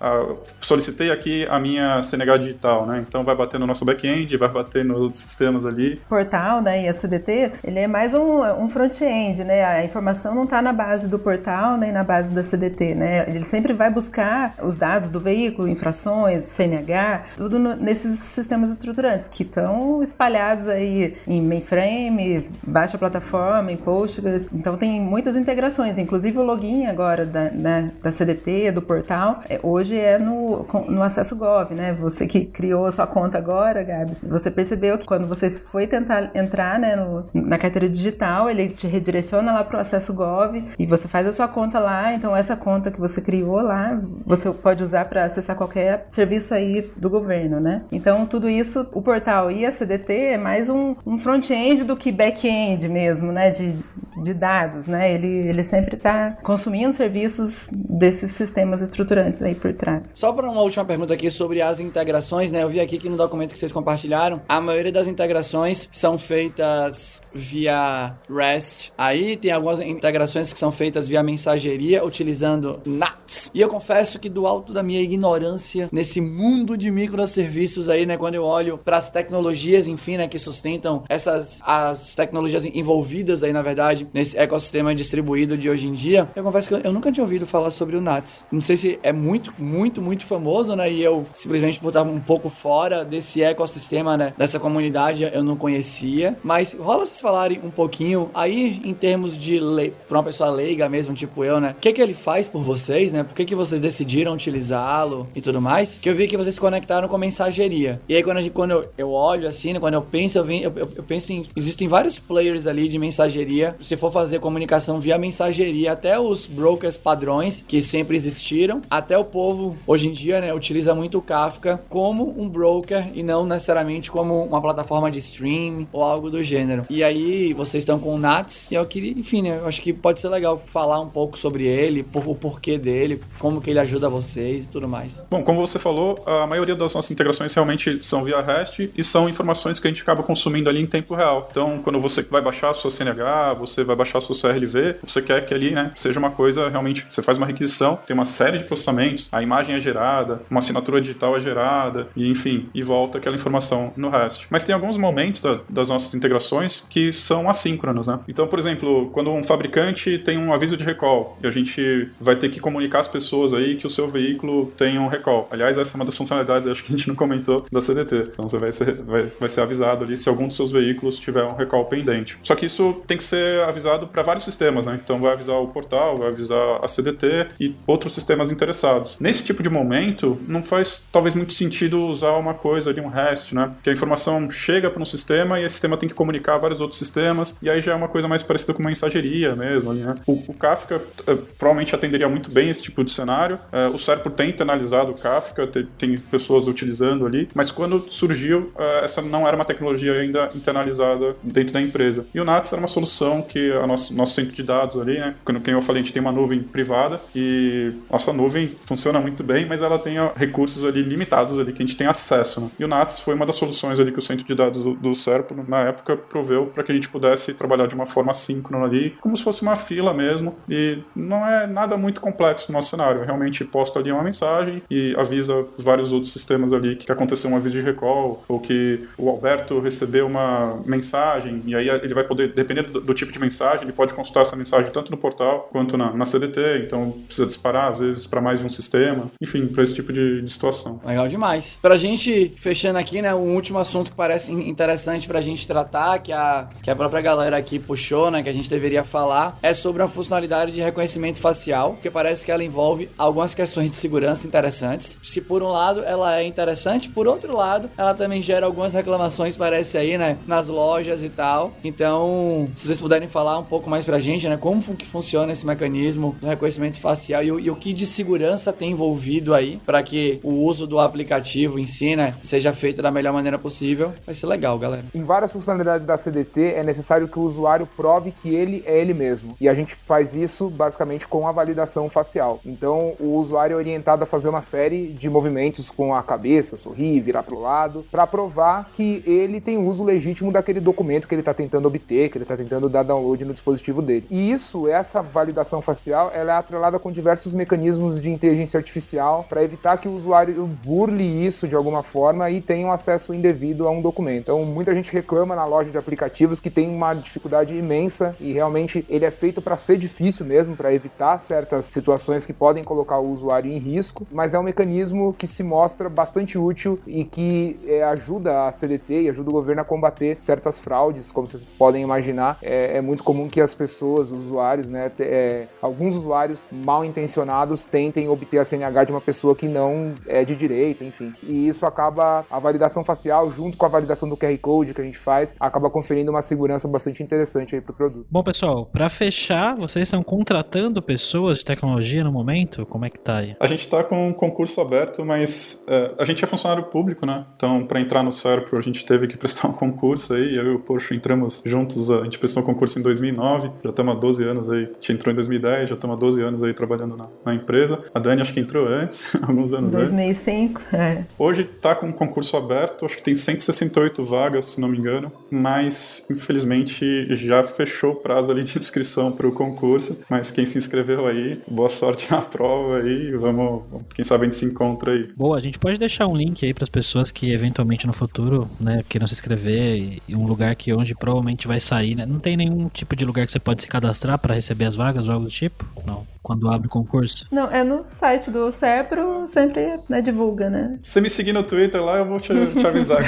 solicitei 0.60 1.10
aqui 1.10 1.46
a 1.46 1.58
minha 1.58 2.02
CNH 2.02 2.36
digital, 2.38 2.86
né? 2.86 3.04
Então 3.06 3.24
vai 3.24 3.34
bater 3.34 3.58
no 3.58 3.66
nosso 3.66 3.84
back-end, 3.84 4.36
vai 4.36 4.48
bater 4.48 4.84
nos 4.84 5.00
outros 5.00 5.22
sistemas 5.22 5.64
ali. 5.66 6.00
Portal, 6.08 6.60
né, 6.62 6.84
e 6.84 6.88
a 6.88 6.94
CDT, 6.94 7.52
ele 7.64 7.80
é 7.80 7.86
mais 7.86 8.14
um, 8.14 8.42
um 8.42 8.68
front-end, 8.68 9.44
né? 9.44 9.64
A 9.64 9.84
informação 9.84 10.34
não 10.34 10.44
está 10.44 10.60
na 10.60 10.72
base 10.72 11.08
do 11.08 11.18
portal 11.18 11.35
portal 11.36 11.76
nem 11.76 11.92
na 11.92 12.02
base 12.02 12.30
da 12.30 12.42
CDT, 12.42 12.94
né? 12.94 13.26
Ele 13.28 13.42
sempre 13.42 13.72
vai 13.72 13.90
buscar 13.90 14.54
os 14.62 14.76
dados 14.76 15.10
do 15.10 15.20
veículo, 15.20 15.68
infrações, 15.68 16.44
CNH, 16.44 17.24
tudo 17.36 17.58
no, 17.58 17.76
nesses 17.76 18.18
sistemas 18.20 18.70
estruturantes 18.70 19.28
que 19.28 19.42
estão 19.42 20.02
espalhados 20.02 20.66
aí 20.68 21.16
em 21.26 21.42
mainframe, 21.42 22.48
baixa 22.66 22.96
plataforma, 22.96 23.70
em 23.70 23.76
Postgres. 23.76 24.48
Então 24.52 24.76
tem 24.76 25.00
muitas 25.00 25.36
integrações, 25.36 25.98
inclusive 25.98 26.38
o 26.38 26.42
login 26.42 26.86
agora 26.86 27.26
da, 27.26 27.50
né, 27.50 27.92
da 28.02 28.10
CDT, 28.10 28.72
do 28.72 28.82
portal, 28.82 29.42
é, 29.48 29.60
hoje 29.62 29.96
é 29.96 30.18
no, 30.18 30.66
no 30.88 31.02
acesso 31.02 31.36
Gov, 31.36 31.74
né? 31.74 31.92
Você 32.00 32.26
que 32.26 32.46
criou 32.46 32.86
a 32.86 32.92
sua 32.92 33.06
conta 33.06 33.38
agora, 33.38 33.82
Gabs, 33.82 34.20
você 34.22 34.50
percebeu 34.50 34.98
que 34.98 35.06
quando 35.06 35.26
você 35.26 35.50
foi 35.50 35.86
tentar 35.86 36.30
entrar 36.34 36.78
né, 36.78 36.96
no, 36.96 37.26
na 37.34 37.58
carteira 37.58 37.88
digital, 37.88 38.48
ele 38.48 38.68
te 38.68 38.86
redireciona 38.86 39.52
lá 39.52 39.64
para 39.64 39.78
o 39.78 39.80
acesso 39.80 40.12
Gov 40.14 40.62
e 40.78 40.86
você 40.86 41.08
faz 41.08 41.25
a 41.28 41.32
sua 41.32 41.48
conta 41.48 41.78
lá, 41.78 42.14
então 42.14 42.36
essa 42.36 42.56
conta 42.56 42.90
que 42.90 43.00
você 43.00 43.20
criou 43.20 43.60
lá, 43.60 44.00
você 44.24 44.50
pode 44.50 44.82
usar 44.82 45.06
para 45.06 45.24
acessar 45.24 45.56
qualquer 45.56 46.06
serviço 46.10 46.54
aí 46.54 46.90
do 46.96 47.10
governo, 47.10 47.60
né? 47.60 47.82
Então 47.92 48.26
tudo 48.26 48.48
isso, 48.48 48.86
o 48.92 49.02
portal 49.02 49.50
e 49.50 49.64
a 49.64 49.72
CDT 49.72 50.12
é 50.12 50.38
mais 50.38 50.68
um, 50.68 50.94
um 51.06 51.18
front-end 51.18 51.84
do 51.84 51.96
que 51.96 52.10
back-end 52.10 52.88
mesmo, 52.88 53.32
né? 53.32 53.50
De, 53.50 53.74
de 54.22 54.34
dados, 54.34 54.86
né? 54.86 55.12
Ele, 55.12 55.48
ele 55.48 55.64
sempre 55.64 55.96
está 55.96 56.32
consumindo 56.42 56.94
serviços 56.94 57.68
desses 57.72 58.32
sistemas 58.32 58.82
estruturantes 58.82 59.42
aí 59.42 59.54
por 59.54 59.72
trás. 59.72 60.02
Só 60.14 60.32
para 60.32 60.48
uma 60.48 60.60
última 60.60 60.84
pergunta 60.84 61.14
aqui 61.14 61.30
sobre 61.30 61.62
as 61.62 61.80
integrações, 61.80 62.52
né? 62.52 62.62
Eu 62.62 62.68
vi 62.68 62.80
aqui 62.80 62.98
que 62.98 63.08
no 63.08 63.16
documento 63.16 63.52
que 63.52 63.58
vocês 63.58 63.72
compartilharam, 63.72 64.40
a 64.48 64.60
maioria 64.60 64.92
das 64.92 65.06
integrações 65.06 65.88
são 65.92 66.18
feitas 66.18 67.20
via 67.36 68.14
REST. 68.28 68.92
Aí 68.96 69.36
tem 69.36 69.50
algumas 69.52 69.80
integrações 69.80 70.52
que 70.52 70.58
são 70.58 70.72
feitas 70.72 71.06
via 71.06 71.22
mensageria 71.22 72.04
utilizando 72.04 72.80
NATS. 72.84 73.50
E 73.54 73.60
eu 73.60 73.68
confesso 73.68 74.18
que 74.18 74.28
do 74.28 74.46
alto 74.46 74.72
da 74.72 74.82
minha 74.82 75.00
ignorância 75.00 75.88
nesse 75.92 76.20
mundo 76.20 76.76
de 76.76 76.90
microserviços 76.90 77.88
aí, 77.88 78.06
né, 78.06 78.16
quando 78.16 78.34
eu 78.34 78.44
olho 78.44 78.78
para 78.78 78.96
as 78.96 79.10
tecnologias, 79.10 79.88
enfim, 79.88 80.16
né, 80.16 80.28
que 80.28 80.38
sustentam 80.38 81.04
essas 81.08 81.60
as 81.62 82.14
tecnologias 82.14 82.64
envolvidas 82.64 83.42
aí, 83.42 83.52
na 83.52 83.62
verdade, 83.62 84.08
nesse 84.12 84.36
ecossistema 84.38 84.94
distribuído 84.94 85.56
de 85.56 85.68
hoje 85.68 85.86
em 85.86 85.94
dia, 85.94 86.28
eu 86.34 86.42
confesso 86.42 86.68
que 86.68 86.86
eu, 86.86 86.92
nunca 86.92 87.10
tinha 87.12 87.24
ouvido 87.24 87.46
falar 87.46 87.70
sobre 87.70 87.96
o 87.96 88.00
NATS. 88.00 88.44
Não 88.50 88.60
sei 88.60 88.76
se 88.76 88.98
é 89.02 89.12
muito, 89.12 89.52
muito, 89.58 90.00
muito 90.00 90.24
famoso, 90.24 90.74
né, 90.76 90.90
e 90.90 91.02
eu 91.02 91.24
simplesmente 91.34 91.80
por 91.80 91.88
estar 91.88 92.02
um 92.02 92.20
pouco 92.20 92.48
fora 92.48 93.04
desse 93.04 93.42
ecossistema, 93.42 94.16
né, 94.16 94.34
dessa 94.36 94.58
comunidade, 94.58 95.22
eu 95.22 95.42
não 95.42 95.56
conhecia, 95.56 96.36
mas 96.42 96.74
rola 96.74 97.04
vocês 97.04 97.20
falarem 97.26 97.58
um 97.64 97.70
pouquinho 97.70 98.30
aí 98.32 98.80
em 98.84 98.94
termos 98.94 99.36
de 99.36 99.58
lei, 99.58 99.92
para 100.06 100.18
uma 100.18 100.22
pessoa 100.22 100.48
leiga 100.48 100.88
mesmo, 100.88 101.12
tipo 101.12 101.42
eu, 101.42 101.58
né? 101.58 101.74
O 101.76 101.80
que 101.80 101.92
que 101.92 102.00
ele 102.00 102.14
faz 102.14 102.48
por 102.48 102.62
vocês, 102.62 103.12
né? 103.12 103.24
Por 103.24 103.34
que 103.34 103.44
que 103.44 103.54
vocês 103.54 103.80
decidiram 103.80 104.32
utilizá-lo 104.32 105.26
e 105.34 105.40
tudo 105.40 105.60
mais? 105.60 105.98
Que 105.98 106.08
eu 106.08 106.14
vi 106.14 106.28
que 106.28 106.36
vocês 106.36 106.54
se 106.54 106.60
conectaram 106.60 107.08
com 107.08 107.18
mensageria. 107.18 108.00
E 108.08 108.14
aí 108.14 108.22
quando, 108.22 108.40
gente, 108.40 108.52
quando 108.52 108.70
eu, 108.70 108.86
eu, 108.96 109.10
olho 109.10 109.48
assim, 109.48 109.72
né? 109.72 109.80
quando 109.80 109.94
eu 109.94 110.02
penso, 110.02 110.38
eu, 110.38 110.44
vim, 110.44 110.60
eu, 110.60 110.72
eu, 110.76 110.88
eu, 110.94 111.02
penso 111.02 111.32
em... 111.32 111.44
Existem 111.56 111.88
vários 111.88 112.16
players 112.16 112.68
ali 112.68 112.88
de 112.88 112.96
mensageria. 112.96 113.74
Se 113.80 113.96
for 113.96 114.12
fazer 114.12 114.38
comunicação 114.38 115.00
via 115.00 115.18
mensageria, 115.18 115.90
até 115.90 116.20
os 116.20 116.46
brokers 116.46 116.96
padrões 116.96 117.64
que 117.66 117.82
sempre 117.82 118.14
existiram, 118.14 118.82
até 118.88 119.18
o 119.18 119.24
povo 119.24 119.76
hoje 119.84 120.06
em 120.06 120.12
dia, 120.12 120.40
né? 120.40 120.54
Utiliza 120.54 120.94
muito 120.94 121.18
o 121.18 121.22
Kafka 121.22 121.80
como 121.88 122.40
um 122.40 122.48
broker 122.48 123.10
e 123.14 123.24
não 123.24 123.44
necessariamente 123.44 124.12
como 124.12 124.44
uma 124.44 124.62
plataforma 124.62 125.10
de 125.10 125.18
stream 125.18 125.88
ou 125.92 126.04
algo 126.04 126.30
do 126.30 126.40
gênero. 126.40 126.84
E 126.88 127.02
aí 127.02 127.15
vocês 127.54 127.82
estão 127.82 127.98
com 127.98 128.14
o 128.14 128.18
Nats 128.18 128.66
e 128.70 128.74
eu 128.74 128.84
queria, 128.86 129.12
enfim, 129.12 129.42
né? 129.42 129.58
Eu 129.58 129.66
acho 129.66 129.80
que 129.82 129.92
pode 129.92 130.20
ser 130.20 130.28
legal 130.28 130.58
falar 130.58 131.00
um 131.00 131.08
pouco 131.08 131.38
sobre 131.38 131.64
ele, 131.64 132.02
por, 132.02 132.28
o 132.28 132.34
porquê 132.34 132.78
dele, 132.78 133.20
como 133.38 133.60
que 133.60 133.70
ele 133.70 133.78
ajuda 133.78 134.08
vocês 134.08 134.66
e 134.66 134.70
tudo 134.70 134.88
mais. 134.88 135.24
Bom, 135.30 135.42
como 135.42 135.60
você 135.60 135.78
falou, 135.78 136.22
a 136.26 136.46
maioria 136.46 136.74
das 136.74 136.94
nossas 136.94 137.10
integrações 137.10 137.52
realmente 137.54 137.98
são 138.02 138.24
via 138.24 138.40
REST 138.40 138.90
e 138.96 139.04
são 139.04 139.28
informações 139.28 139.78
que 139.78 139.86
a 139.86 139.90
gente 139.90 140.02
acaba 140.02 140.22
consumindo 140.22 140.68
ali 140.68 140.80
em 140.80 140.86
tempo 140.86 141.14
real. 141.14 141.48
Então, 141.50 141.80
quando 141.82 141.98
você 142.00 142.22
vai 142.22 142.40
baixar 142.40 142.70
a 142.70 142.74
sua 142.74 142.90
CNH, 142.90 143.54
você 143.54 143.84
vai 143.84 143.96
baixar 143.96 144.18
a 144.18 144.20
sua 144.20 144.36
CRLV, 144.36 144.96
você 145.02 145.22
quer 145.22 145.44
que 145.44 145.54
ali, 145.54 145.70
né, 145.70 145.92
seja 145.94 146.18
uma 146.18 146.30
coisa 146.30 146.68
realmente, 146.68 147.06
você 147.08 147.22
faz 147.22 147.38
uma 147.38 147.46
requisição, 147.46 147.98
tem 148.06 148.14
uma 148.14 148.26
série 148.26 148.58
de 148.58 148.64
processamentos, 148.64 149.28
a 149.32 149.42
imagem 149.42 149.76
é 149.76 149.80
gerada, 149.80 150.42
uma 150.50 150.60
assinatura 150.60 151.00
digital 151.00 151.36
é 151.36 151.40
gerada, 151.40 152.08
e 152.16 152.28
enfim, 152.28 152.68
e 152.74 152.82
volta 152.82 153.18
aquela 153.18 153.36
informação 153.36 153.92
no 153.96 154.10
REST. 154.10 154.46
Mas 154.50 154.64
tem 154.64 154.74
alguns 154.74 154.96
momentos 154.96 155.40
da, 155.40 155.60
das 155.68 155.88
nossas 155.88 156.14
integrações 156.14 156.84
que 156.88 157.05
são 157.12 157.48
assíncronos, 157.48 158.06
né? 158.06 158.18
Então, 158.28 158.46
por 158.46 158.58
exemplo, 158.58 159.10
quando 159.12 159.30
um 159.30 159.42
fabricante 159.42 160.18
tem 160.18 160.38
um 160.38 160.52
aviso 160.52 160.76
de 160.76 160.84
recall 160.84 161.38
e 161.42 161.46
a 161.46 161.50
gente 161.50 162.08
vai 162.20 162.36
ter 162.36 162.48
que 162.48 162.60
comunicar 162.60 163.00
às 163.00 163.08
pessoas 163.08 163.52
aí 163.52 163.76
que 163.76 163.86
o 163.86 163.90
seu 163.90 164.06
veículo 164.08 164.72
tem 164.76 164.98
um 164.98 165.08
recall. 165.08 165.48
Aliás, 165.50 165.78
essa 165.78 165.94
é 165.94 165.96
uma 165.96 166.04
das 166.04 166.16
funcionalidades, 166.16 166.68
acho 166.68 166.82
que 166.82 166.92
a 166.92 166.96
gente 166.96 167.08
não 167.08 167.14
comentou, 167.14 167.66
da 167.70 167.80
CDT. 167.80 168.30
Então 168.32 168.48
você 168.48 168.58
vai 168.58 168.72
ser, 168.72 168.94
vai, 169.02 169.26
vai 169.38 169.48
ser 169.48 169.60
avisado 169.60 170.04
ali 170.04 170.16
se 170.16 170.28
algum 170.28 170.46
dos 170.46 170.56
seus 170.56 170.70
veículos 170.70 171.18
tiver 171.18 171.44
um 171.44 171.54
recall 171.54 171.84
pendente. 171.86 172.38
Só 172.42 172.54
que 172.54 172.66
isso 172.66 173.02
tem 173.06 173.16
que 173.16 173.24
ser 173.24 173.60
avisado 173.62 174.06
para 174.06 174.22
vários 174.22 174.44
sistemas, 174.44 174.86
né? 174.86 174.98
Então 175.02 175.20
vai 175.20 175.32
avisar 175.32 175.56
o 175.56 175.68
portal, 175.68 176.16
vai 176.16 176.28
avisar 176.28 176.80
a 176.82 176.88
CDT 176.88 177.48
e 177.60 177.74
outros 177.86 178.14
sistemas 178.14 178.50
interessados. 178.50 179.18
Nesse 179.20 179.44
tipo 179.44 179.62
de 179.62 179.68
momento, 179.68 180.38
não 180.46 180.62
faz 180.62 181.04
talvez 181.12 181.34
muito 181.34 181.52
sentido 181.52 182.06
usar 182.06 182.32
uma 182.32 182.54
coisa 182.54 182.90
ali, 182.90 183.00
um 183.00 183.08
REST, 183.08 183.54
né? 183.54 183.72
Que 183.82 183.90
a 183.90 183.92
informação 183.92 184.50
chega 184.50 184.90
para 184.90 185.02
um 185.02 185.06
sistema 185.06 185.60
e 185.60 185.64
esse 185.64 185.74
sistema 185.74 185.96
tem 185.96 186.08
que 186.08 186.14
comunicar 186.14 186.54
a 186.54 186.58
vários 186.58 186.80
outros 186.80 186.85
sistemas, 186.94 187.56
e 187.60 187.68
aí 187.68 187.80
já 187.80 187.92
é 187.92 187.94
uma 187.94 188.08
coisa 188.08 188.28
mais 188.28 188.42
parecida 188.42 188.72
com 188.72 188.82
mensageria 188.82 189.54
mesmo, 189.56 189.92
né? 189.92 190.14
O, 190.26 190.32
o 190.48 190.54
Kafka 190.54 190.96
uh, 190.96 191.36
provavelmente 191.58 191.94
atenderia 191.94 192.28
muito 192.28 192.50
bem 192.50 192.70
esse 192.70 192.82
tipo 192.82 193.02
de 193.02 193.10
cenário. 193.10 193.58
Uh, 193.72 193.94
o 193.94 193.98
Serpo 193.98 194.30
tem 194.30 194.50
internalizado 194.50 195.10
o 195.10 195.14
Kafka, 195.14 195.66
tem, 195.66 195.88
tem, 195.98 196.18
pessoas 196.18 196.68
utilizando 196.68 197.26
ali, 197.26 197.48
mas 197.54 197.70
quando 197.70 198.06
surgiu, 198.10 198.72
uh, 198.76 199.02
essa 199.02 199.20
não 199.20 199.46
era 199.46 199.56
uma 199.56 199.64
tecnologia 199.64 200.12
ainda 200.12 200.50
internalizada 200.54 201.34
dentro 201.42 201.72
da 201.72 201.80
empresa. 201.80 202.24
E 202.34 202.40
o 202.40 202.44
NATS 202.44 202.72
era 202.72 202.80
uma 202.80 202.88
solução 202.88 203.42
que 203.42 203.56
que 203.56 203.72
a 203.72 203.86
nosso, 203.86 204.14
nosso 204.14 204.34
centro 204.34 204.52
de 204.52 204.62
dados 204.62 205.00
ali, 205.00 205.18
né? 205.18 205.34
Quando 205.42 205.66
eu 205.66 205.80
falei, 205.80 206.02
a 206.02 206.04
gente 206.04 206.12
tem 206.12 206.20
uma 206.20 206.30
nuvem 206.30 206.62
privada 206.62 207.18
e 207.34 207.90
nossa 208.10 208.30
nuvem 208.30 208.76
funciona 208.82 209.18
muito 209.18 209.42
bem, 209.42 209.64
mas 209.64 209.80
ela 209.80 209.98
tem 209.98 210.16
recursos 210.36 210.84
ali 210.84 211.00
limitados 211.02 211.58
ali 211.58 211.72
que 211.72 211.82
a 211.82 211.86
gente 211.86 211.96
tem 211.96 212.06
acesso. 212.06 212.60
Né? 212.60 212.70
E 212.78 212.84
o 212.84 212.88
NATS 212.88 213.20
foi 213.20 213.34
uma 213.34 213.46
das 213.46 213.56
soluções 213.56 213.98
ali 213.98 214.12
que 214.12 214.18
o 214.18 214.22
centro 214.22 214.44
de 214.44 214.54
dados 214.54 214.82
do, 214.82 214.92
do 214.94 215.14
Serpo, 215.14 215.54
na 215.66 215.84
época, 215.84 216.18
proveu 216.18 216.66
para 216.76 216.84
que 216.84 216.92
a 216.92 216.94
gente 216.94 217.08
pudesse 217.08 217.54
trabalhar 217.54 217.86
de 217.86 217.94
uma 217.94 218.04
forma 218.04 218.34
síncrona 218.34 218.84
ali, 218.84 219.16
como 219.22 219.34
se 219.34 219.42
fosse 219.42 219.62
uma 219.62 219.76
fila 219.76 220.12
mesmo. 220.12 220.54
E 220.68 220.98
não 221.16 221.46
é 221.46 221.66
nada 221.66 221.96
muito 221.96 222.20
complexo 222.20 222.70
no 222.70 222.76
nosso 222.76 222.90
cenário. 222.90 223.24
Realmente 223.24 223.64
posta 223.64 223.98
ali 223.98 224.12
uma 224.12 224.22
mensagem 224.22 224.82
e 224.90 225.16
avisa 225.16 225.64
os 225.76 225.82
vários 225.82 226.12
outros 226.12 226.32
sistemas 226.32 226.72
ali 226.74 226.96
que 226.96 227.10
aconteceu 227.10 227.50
um 227.50 227.56
aviso 227.56 227.76
de 227.76 227.80
recall 227.80 228.44
ou 228.46 228.60
que 228.60 229.08
o 229.16 229.30
Alberto 229.30 229.80
recebeu 229.80 230.26
uma 230.26 230.78
mensagem 230.84 231.62
e 231.64 231.74
aí 231.74 231.88
ele 231.88 232.12
vai 232.12 232.24
poder, 232.24 232.52
dependendo 232.52 233.00
do, 233.00 233.14
tipo 233.14 233.32
de 233.32 233.38
mensagem, 233.38 233.84
ele 233.84 233.92
pode 233.92 234.12
consultar 234.12 234.42
essa 234.42 234.54
mensagem 234.54 234.90
tanto 234.90 235.10
no 235.10 235.16
portal 235.16 235.70
quanto 235.72 235.96
na, 235.96 236.12
na 236.12 236.26
CDT. 236.26 236.82
Então 236.84 237.12
precisa 237.26 237.46
disparar 237.46 237.90
às 237.90 237.98
vezes 238.00 238.26
para 238.26 238.40
mais 238.42 238.60
de 238.60 238.66
um 238.66 238.68
sistema. 238.68 239.30
Enfim, 239.40 239.66
para 239.66 239.82
esse 239.82 239.94
tipo 239.94 240.12
de, 240.12 240.42
de 240.42 240.52
situação. 240.52 241.00
Legal 241.04 241.26
demais. 241.26 241.78
Pra 241.80 241.96
gente, 241.96 242.52
fechando 242.56 242.98
aqui, 242.98 243.22
né, 243.22 243.34
um 243.34 243.54
último 243.54 243.78
assunto 243.78 244.10
que 244.10 244.16
parece 244.16 244.52
interessante 244.52 245.26
pra 245.26 245.40
gente 245.40 245.66
tratar, 245.66 246.18
que 246.18 246.32
a, 246.32 246.65
que 246.82 246.90
a 246.90 246.96
própria 246.96 247.20
galera 247.20 247.56
aqui 247.56 247.78
puxou, 247.78 248.30
né, 248.30 248.42
que 248.42 248.48
a 248.48 248.52
gente 248.52 248.70
deveria 248.70 249.04
falar, 249.04 249.58
é 249.62 249.72
sobre 249.72 250.02
a 250.02 250.08
funcionalidade 250.08 250.72
de 250.72 250.80
reconhecimento 250.80 251.38
facial, 251.38 251.98
que 252.00 252.10
parece 252.10 252.44
que 252.44 252.52
ela 252.52 252.64
envolve 252.64 253.08
algumas 253.16 253.54
questões 253.54 253.90
de 253.90 253.96
segurança 253.96 254.46
interessantes. 254.46 255.18
Se 255.22 255.40
por 255.40 255.62
um 255.62 255.68
lado 255.68 256.02
ela 256.04 256.40
é 256.40 256.44
interessante, 256.44 257.08
por 257.08 257.26
outro 257.26 257.54
lado, 257.56 257.90
ela 257.96 258.14
também 258.14 258.42
gera 258.42 258.66
algumas 258.66 258.94
reclamações, 258.94 259.56
parece 259.56 259.98
aí, 259.98 260.16
né, 260.16 260.38
nas 260.46 260.68
lojas 260.68 261.22
e 261.22 261.28
tal. 261.28 261.72
Então, 261.84 262.68
se 262.74 262.86
vocês 262.86 263.00
puderem 263.00 263.28
falar 263.28 263.58
um 263.58 263.64
pouco 263.64 263.88
mais 263.88 264.04
pra 264.04 264.20
gente, 264.20 264.48
né, 264.48 264.56
como 264.56 264.82
que 264.96 265.06
funciona 265.06 265.52
esse 265.52 265.66
mecanismo 265.66 266.36
do 266.40 266.46
reconhecimento 266.46 266.98
facial 266.98 267.42
e, 267.42 267.46
e 267.46 267.70
o 267.70 267.76
que 267.76 267.92
de 267.92 268.06
segurança 268.06 268.72
tem 268.72 268.92
envolvido 268.92 269.54
aí 269.54 269.80
para 269.84 270.02
que 270.02 270.38
o 270.42 270.64
uso 270.64 270.86
do 270.86 270.98
aplicativo 270.98 271.78
em 271.78 271.86
si, 271.86 272.14
né, 272.14 272.34
seja 272.42 272.72
feito 272.72 273.02
da 273.02 273.10
melhor 273.10 273.32
maneira 273.32 273.58
possível, 273.58 274.12
vai 274.24 274.34
ser 274.34 274.46
legal, 274.46 274.78
galera. 274.78 275.04
Em 275.14 275.24
várias 275.24 275.52
funcionalidades 275.52 276.06
da 276.06 276.16
CDT 276.16 276.55
é 276.62 276.82
necessário 276.82 277.28
que 277.28 277.38
o 277.38 277.42
usuário 277.42 277.86
prove 277.96 278.30
que 278.30 278.54
ele 278.54 278.82
é 278.86 278.98
ele 278.98 279.14
mesmo. 279.14 279.56
E 279.60 279.68
a 279.68 279.74
gente 279.74 279.94
faz 279.94 280.34
isso 280.34 280.68
basicamente 280.68 281.26
com 281.26 281.46
a 281.46 281.52
validação 281.52 282.08
facial. 282.08 282.60
Então, 282.64 283.14
o 283.18 283.36
usuário 283.36 283.74
é 283.74 283.76
orientado 283.76 284.22
a 284.22 284.26
fazer 284.26 284.48
uma 284.48 284.62
série 284.62 285.08
de 285.08 285.28
movimentos 285.28 285.90
com 285.90 286.14
a 286.14 286.22
cabeça, 286.22 286.76
sorrir, 286.76 287.20
virar 287.20 287.42
para 287.42 287.54
o 287.54 287.60
lado, 287.60 288.04
para 288.10 288.26
provar 288.26 288.90
que 288.92 289.22
ele 289.26 289.60
tem 289.60 289.78
uso 289.78 290.04
legítimo 290.04 290.52
daquele 290.52 290.80
documento 290.80 291.28
que 291.28 291.34
ele 291.34 291.42
está 291.42 291.54
tentando 291.54 291.86
obter, 291.86 292.30
que 292.30 292.38
ele 292.38 292.44
está 292.44 292.56
tentando 292.56 292.88
dar 292.88 293.02
download 293.02 293.44
no 293.44 293.52
dispositivo 293.52 294.02
dele. 294.02 294.26
E 294.30 294.50
isso, 294.50 294.88
essa 294.88 295.22
validação 295.22 295.82
facial, 295.82 296.30
ela 296.34 296.52
é 296.52 296.56
atrelada 296.56 296.98
com 296.98 297.10
diversos 297.12 297.52
mecanismos 297.52 298.20
de 298.20 298.30
inteligência 298.30 298.78
artificial 298.78 299.44
para 299.48 299.62
evitar 299.62 299.96
que 299.98 300.08
o 300.08 300.14
usuário 300.14 300.66
burle 300.84 301.46
isso 301.46 301.66
de 301.68 301.74
alguma 301.74 302.02
forma 302.02 302.50
e 302.50 302.60
tenha 302.60 302.86
um 302.86 302.92
acesso 302.92 303.34
indevido 303.34 303.86
a 303.86 303.90
um 303.90 304.00
documento. 304.00 304.42
Então, 304.42 304.64
muita 304.64 304.94
gente 304.94 305.12
reclama 305.12 305.54
na 305.54 305.64
loja 305.64 305.90
de 305.90 305.98
aplicativos 305.98 306.45
que 306.60 306.70
tem 306.70 306.88
uma 306.88 307.12
dificuldade 307.14 307.74
imensa 307.74 308.34
e 308.40 308.52
realmente 308.52 309.04
ele 309.08 309.24
é 309.24 309.30
feito 309.30 309.60
para 309.60 309.76
ser 309.76 309.96
difícil 309.96 310.46
mesmo, 310.46 310.76
para 310.76 310.92
evitar 310.94 311.38
certas 311.38 311.86
situações 311.86 312.46
que 312.46 312.52
podem 312.52 312.84
colocar 312.84 313.18
o 313.18 313.30
usuário 313.30 313.70
em 313.70 313.78
risco, 313.78 314.26
mas 314.30 314.54
é 314.54 314.58
um 314.58 314.62
mecanismo 314.62 315.32
que 315.32 315.46
se 315.46 315.62
mostra 315.62 316.08
bastante 316.08 316.58
útil 316.58 316.98
e 317.06 317.24
que 317.24 317.78
é, 317.86 318.02
ajuda 318.04 318.66
a 318.66 318.72
CDT 318.72 319.22
e 319.22 319.28
ajuda 319.28 319.50
o 319.50 319.52
governo 319.52 319.82
a 319.82 319.84
combater 319.84 320.36
certas 320.40 320.78
fraudes, 320.78 321.32
como 321.32 321.46
vocês 321.46 321.64
podem 321.64 322.02
imaginar. 322.02 322.58
É, 322.62 322.96
é 322.98 323.00
muito 323.00 323.24
comum 323.24 323.48
que 323.48 323.60
as 323.60 323.74
pessoas, 323.74 324.30
os 324.30 324.46
usuários, 324.46 324.88
né, 324.88 325.10
é, 325.18 325.66
alguns 325.82 326.14
usuários 326.14 326.66
mal 326.70 327.04
intencionados 327.04 327.86
tentem 327.86 328.28
obter 328.28 328.58
a 328.58 328.64
CNH 328.64 329.04
de 329.04 329.12
uma 329.12 329.20
pessoa 329.20 329.54
que 329.54 329.66
não 329.66 330.14
é 330.26 330.44
de 330.44 330.54
direito, 330.54 331.04
enfim. 331.04 331.34
E 331.42 331.68
isso 331.68 331.86
acaba, 331.86 332.44
a 332.50 332.58
validação 332.58 333.04
facial, 333.04 333.50
junto 333.50 333.76
com 333.76 333.86
a 333.86 333.88
validação 333.88 334.28
do 334.28 334.36
QR 334.36 334.56
Code 334.58 334.94
que 334.94 335.00
a 335.00 335.04
gente 335.04 335.18
faz, 335.18 335.54
acaba 335.58 335.90
conferindo 335.90 336.30
uma 336.30 336.35
segurança 336.42 336.88
bastante 336.88 337.22
interessante 337.22 337.74
aí 337.74 337.80
pro 337.80 337.94
produto. 337.94 338.26
Bom, 338.30 338.42
pessoal, 338.42 338.86
para 338.86 339.08
fechar, 339.08 339.74
vocês 339.76 340.04
estão 340.04 340.22
contratando 340.22 341.00
pessoas 341.02 341.58
de 341.58 341.64
tecnologia 341.64 342.22
no 342.24 342.32
momento? 342.32 342.86
Como 342.86 343.04
é 343.04 343.10
que 343.10 343.18
tá 343.18 343.38
aí? 343.38 343.56
A 343.60 343.66
gente 343.66 343.88
tá 343.88 344.02
com 344.04 344.28
um 344.28 344.32
concurso 344.32 344.80
aberto, 344.80 345.24
mas 345.24 345.82
é, 345.86 346.12
a 346.18 346.24
gente 346.24 346.42
é 346.44 346.46
funcionário 346.46 346.84
público, 346.84 347.26
né? 347.26 347.44
Então, 347.56 347.86
para 347.86 348.00
entrar 348.00 348.22
no 348.22 348.32
Serpro, 348.32 348.78
a 348.78 348.80
gente 348.80 349.04
teve 349.04 349.26
que 349.26 349.36
prestar 349.38 349.68
um 349.68 349.72
concurso 349.72 350.34
aí. 350.34 350.56
Eu 350.56 350.72
e 350.72 350.74
o 350.74 350.78
Porsche 350.78 351.14
entramos 351.14 351.62
juntos, 351.64 352.10
a 352.10 352.22
gente 352.22 352.38
prestou 352.38 352.62
um 352.62 352.66
concurso 352.66 352.98
em 352.98 353.02
2009, 353.02 353.70
já 353.82 353.90
estamos 353.90 354.14
há 354.14 354.18
12 354.18 354.44
anos 354.44 354.70
aí. 354.70 354.84
A 354.84 354.94
gente 354.94 355.12
entrou 355.12 355.32
em 355.32 355.34
2010, 355.34 355.88
já 355.88 355.94
estamos 355.94 356.16
há 356.16 356.18
12 356.18 356.42
anos 356.42 356.62
aí 356.62 356.74
trabalhando 356.74 357.16
na, 357.16 357.26
na 357.44 357.54
empresa. 357.54 358.00
A 358.14 358.18
Dani 358.18 358.42
acho 358.42 358.52
que 358.52 358.60
entrou 358.60 358.86
antes, 358.86 359.34
alguns 359.42 359.72
anos 359.72 359.92
2005, 359.92 360.80
antes. 360.80 360.94
É. 360.94 361.24
Hoje 361.38 361.62
está 361.62 361.94
com 361.94 362.06
um 362.06 362.12
concurso 362.12 362.56
aberto, 362.56 363.04
acho 363.04 363.16
que 363.16 363.22
tem 363.22 363.34
168 363.34 364.22
vagas, 364.22 364.66
se 364.66 364.80
não 364.80 364.88
me 364.88 364.98
engano, 364.98 365.32
mas 365.50 366.25
infelizmente 366.30 367.34
já 367.34 367.62
fechou 367.62 368.12
o 368.12 368.16
prazo 368.16 368.52
ali 368.52 368.62
de 368.62 368.78
inscrição 368.78 369.32
para 369.32 369.46
o 369.46 369.52
concurso. 369.52 370.20
Mas 370.28 370.50
quem 370.50 370.64
se 370.64 370.78
inscreveu 370.78 371.26
aí, 371.26 371.60
boa 371.68 371.88
sorte 371.88 372.30
na 372.30 372.42
prova 372.42 372.98
aí, 372.98 373.32
vamos, 373.32 373.82
quem 374.14 374.24
sabe 374.24 374.42
a 374.42 374.44
gente 374.44 374.56
se 374.56 374.64
encontra 374.64 375.12
aí. 375.12 375.28
Boa, 375.36 375.56
a 375.56 375.60
gente 375.60 375.78
pode 375.78 375.98
deixar 375.98 376.26
um 376.26 376.36
link 376.36 376.64
aí 376.64 376.74
para 376.74 376.84
as 376.84 376.90
pessoas 376.90 377.30
que 377.30 377.52
eventualmente 377.52 378.06
no 378.06 378.12
futuro, 378.12 378.68
né, 378.80 379.02
queiram 379.08 379.26
se 379.26 379.34
inscrever 379.34 380.20
e 380.26 380.36
um 380.36 380.46
lugar 380.46 380.74
que 380.76 380.92
onde 380.92 381.14
provavelmente 381.14 381.66
vai 381.66 381.80
sair, 381.80 382.14
né? 382.14 382.26
Não 382.26 382.38
tem 382.38 382.56
nenhum 382.56 382.88
tipo 382.88 383.14
de 383.16 383.24
lugar 383.24 383.46
que 383.46 383.52
você 383.52 383.58
pode 383.58 383.82
se 383.82 383.88
cadastrar 383.88 384.38
para 384.38 384.54
receber 384.54 384.84
as 384.84 384.96
vagas 384.96 385.28
ou 385.28 385.34
algo 385.34 385.46
do 385.46 385.50
tipo? 385.50 385.86
Não 386.06 386.26
quando 386.46 386.70
abre 386.70 386.86
o 386.86 386.90
concurso? 386.90 387.44
Não, 387.50 387.68
é 387.68 387.82
no 387.82 388.04
site 388.04 388.52
do 388.52 388.70
Serpro, 388.70 389.48
sempre 389.48 389.98
né, 390.08 390.22
divulga, 390.22 390.70
né? 390.70 390.96
Se 391.02 391.10
você 391.10 391.20
me 391.20 391.28
seguir 391.28 391.52
no 391.52 391.64
Twitter 391.64 392.00
lá, 392.00 392.18
eu 392.18 392.24
vou 392.24 392.38
te, 392.38 392.52
te 392.72 392.86
avisar. 392.86 393.20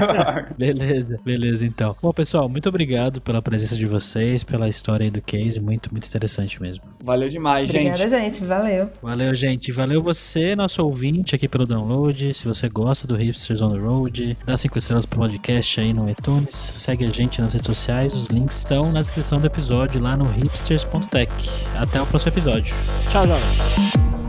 beleza, 0.56 1.20
beleza 1.22 1.66
então. 1.66 1.94
Bom, 2.00 2.10
pessoal, 2.10 2.48
muito 2.48 2.66
obrigado 2.66 3.20
pela 3.20 3.42
presença 3.42 3.76
de 3.76 3.84
vocês, 3.84 4.42
pela 4.42 4.66
história 4.66 5.04
aí 5.04 5.10
do 5.10 5.20
case, 5.20 5.60
muito, 5.60 5.92
muito 5.92 6.06
interessante 6.06 6.58
mesmo. 6.62 6.84
Valeu 7.04 7.28
demais, 7.28 7.68
Obrigada, 7.68 7.98
gente. 7.98 8.06
Obrigada, 8.06 8.24
gente, 8.24 8.44
valeu. 8.44 8.90
Valeu, 9.02 9.34
gente. 9.34 9.70
Valeu 9.70 10.02
você, 10.02 10.56
nosso 10.56 10.82
ouvinte 10.82 11.34
aqui 11.34 11.46
pelo 11.46 11.66
download. 11.66 12.32
Se 12.32 12.46
você 12.48 12.66
gosta 12.70 13.06
do 13.06 13.14
Hipsters 13.14 13.60
on 13.60 13.72
the 13.72 13.78
Road, 13.78 14.38
dá 14.46 14.56
5 14.56 14.78
estrelas 14.78 15.04
pro 15.04 15.18
podcast 15.18 15.80
aí 15.82 15.92
no 15.92 16.08
iTunes, 16.08 16.54
segue 16.54 17.04
a 17.04 17.10
gente 17.10 17.42
nas 17.42 17.52
redes 17.52 17.66
sociais, 17.66 18.14
os 18.14 18.28
links 18.28 18.60
estão 18.60 18.90
na 18.90 19.02
descrição 19.02 19.38
do 19.38 19.46
episódio 19.46 20.00
lá 20.00 20.16
no 20.16 20.24
hipsters.tech. 20.24 21.30
Até 21.78 22.00
o 22.00 22.06
próximo 22.06 22.32
episódio 22.32 22.53
episódio. 22.58 22.74
Tchau. 23.10 24.23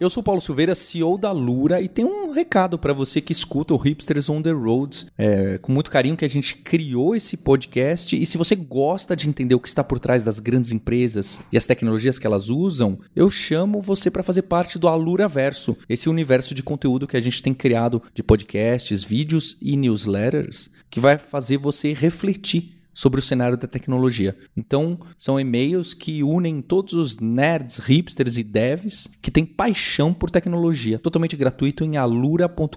Eu 0.00 0.08
sou 0.08 0.22
Paulo 0.22 0.40
Silveira, 0.40 0.74
CEO 0.74 1.18
da 1.18 1.30
Lura, 1.30 1.78
e 1.82 1.86
tem 1.86 2.06
um 2.06 2.30
recado 2.32 2.78
para 2.78 2.94
você 2.94 3.20
que 3.20 3.32
escuta 3.32 3.74
o 3.74 3.76
Hipsters 3.76 4.30
on 4.30 4.40
the 4.40 4.50
Road. 4.50 5.08
É, 5.18 5.58
com 5.58 5.70
muito 5.70 5.90
carinho 5.90 6.16
que 6.16 6.24
a 6.24 6.28
gente 6.28 6.56
criou 6.56 7.14
esse 7.14 7.36
podcast. 7.36 8.16
E 8.16 8.24
se 8.24 8.38
você 8.38 8.56
gosta 8.56 9.14
de 9.14 9.28
entender 9.28 9.54
o 9.54 9.60
que 9.60 9.68
está 9.68 9.84
por 9.84 10.00
trás 10.00 10.24
das 10.24 10.38
grandes 10.38 10.72
empresas 10.72 11.38
e 11.52 11.58
as 11.58 11.66
tecnologias 11.66 12.18
que 12.18 12.26
elas 12.26 12.48
usam, 12.48 12.98
eu 13.14 13.28
chamo 13.28 13.82
você 13.82 14.10
para 14.10 14.22
fazer 14.22 14.40
parte 14.40 14.78
do 14.78 14.88
Alura 14.88 15.28
Verso, 15.28 15.76
esse 15.86 16.08
universo 16.08 16.54
de 16.54 16.62
conteúdo 16.62 17.06
que 17.06 17.18
a 17.18 17.20
gente 17.20 17.42
tem 17.42 17.52
criado 17.52 18.02
de 18.14 18.22
podcasts, 18.22 19.04
vídeos 19.04 19.58
e 19.60 19.76
newsletters, 19.76 20.70
que 20.88 20.98
vai 20.98 21.18
fazer 21.18 21.58
você 21.58 21.92
refletir 21.92 22.79
sobre 23.00 23.18
o 23.18 23.22
cenário 23.22 23.56
da 23.56 23.66
tecnologia. 23.66 24.36
Então, 24.54 25.00
são 25.16 25.40
e-mails 25.40 25.94
que 25.94 26.22
unem 26.22 26.60
todos 26.60 26.92
os 26.92 27.18
nerds, 27.18 27.78
hipsters 27.78 28.36
e 28.36 28.44
devs 28.44 29.08
que 29.22 29.30
têm 29.30 29.46
paixão 29.46 30.12
por 30.12 30.28
tecnologia. 30.28 30.98
Totalmente 30.98 31.34
gratuito 31.34 31.82
em 31.82 31.96
alura.com.br 31.96 32.76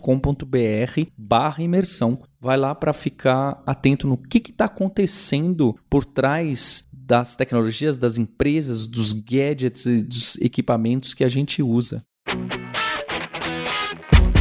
barra 1.17 1.61
imersão. 1.61 2.21
Vai 2.39 2.55
lá 2.55 2.73
para 2.73 2.93
ficar 2.93 3.61
atento 3.65 4.07
no 4.07 4.17
que 4.17 4.37
está 4.37 4.65
acontecendo 4.65 5.75
por 5.89 6.05
trás 6.05 6.87
das 6.93 7.35
tecnologias, 7.35 7.97
das 7.97 8.17
empresas, 8.17 8.87
dos 8.87 9.11
gadgets 9.11 9.85
e 9.85 10.01
dos 10.03 10.37
equipamentos 10.37 11.13
que 11.13 11.25
a 11.25 11.29
gente 11.29 11.61
usa. 11.61 12.01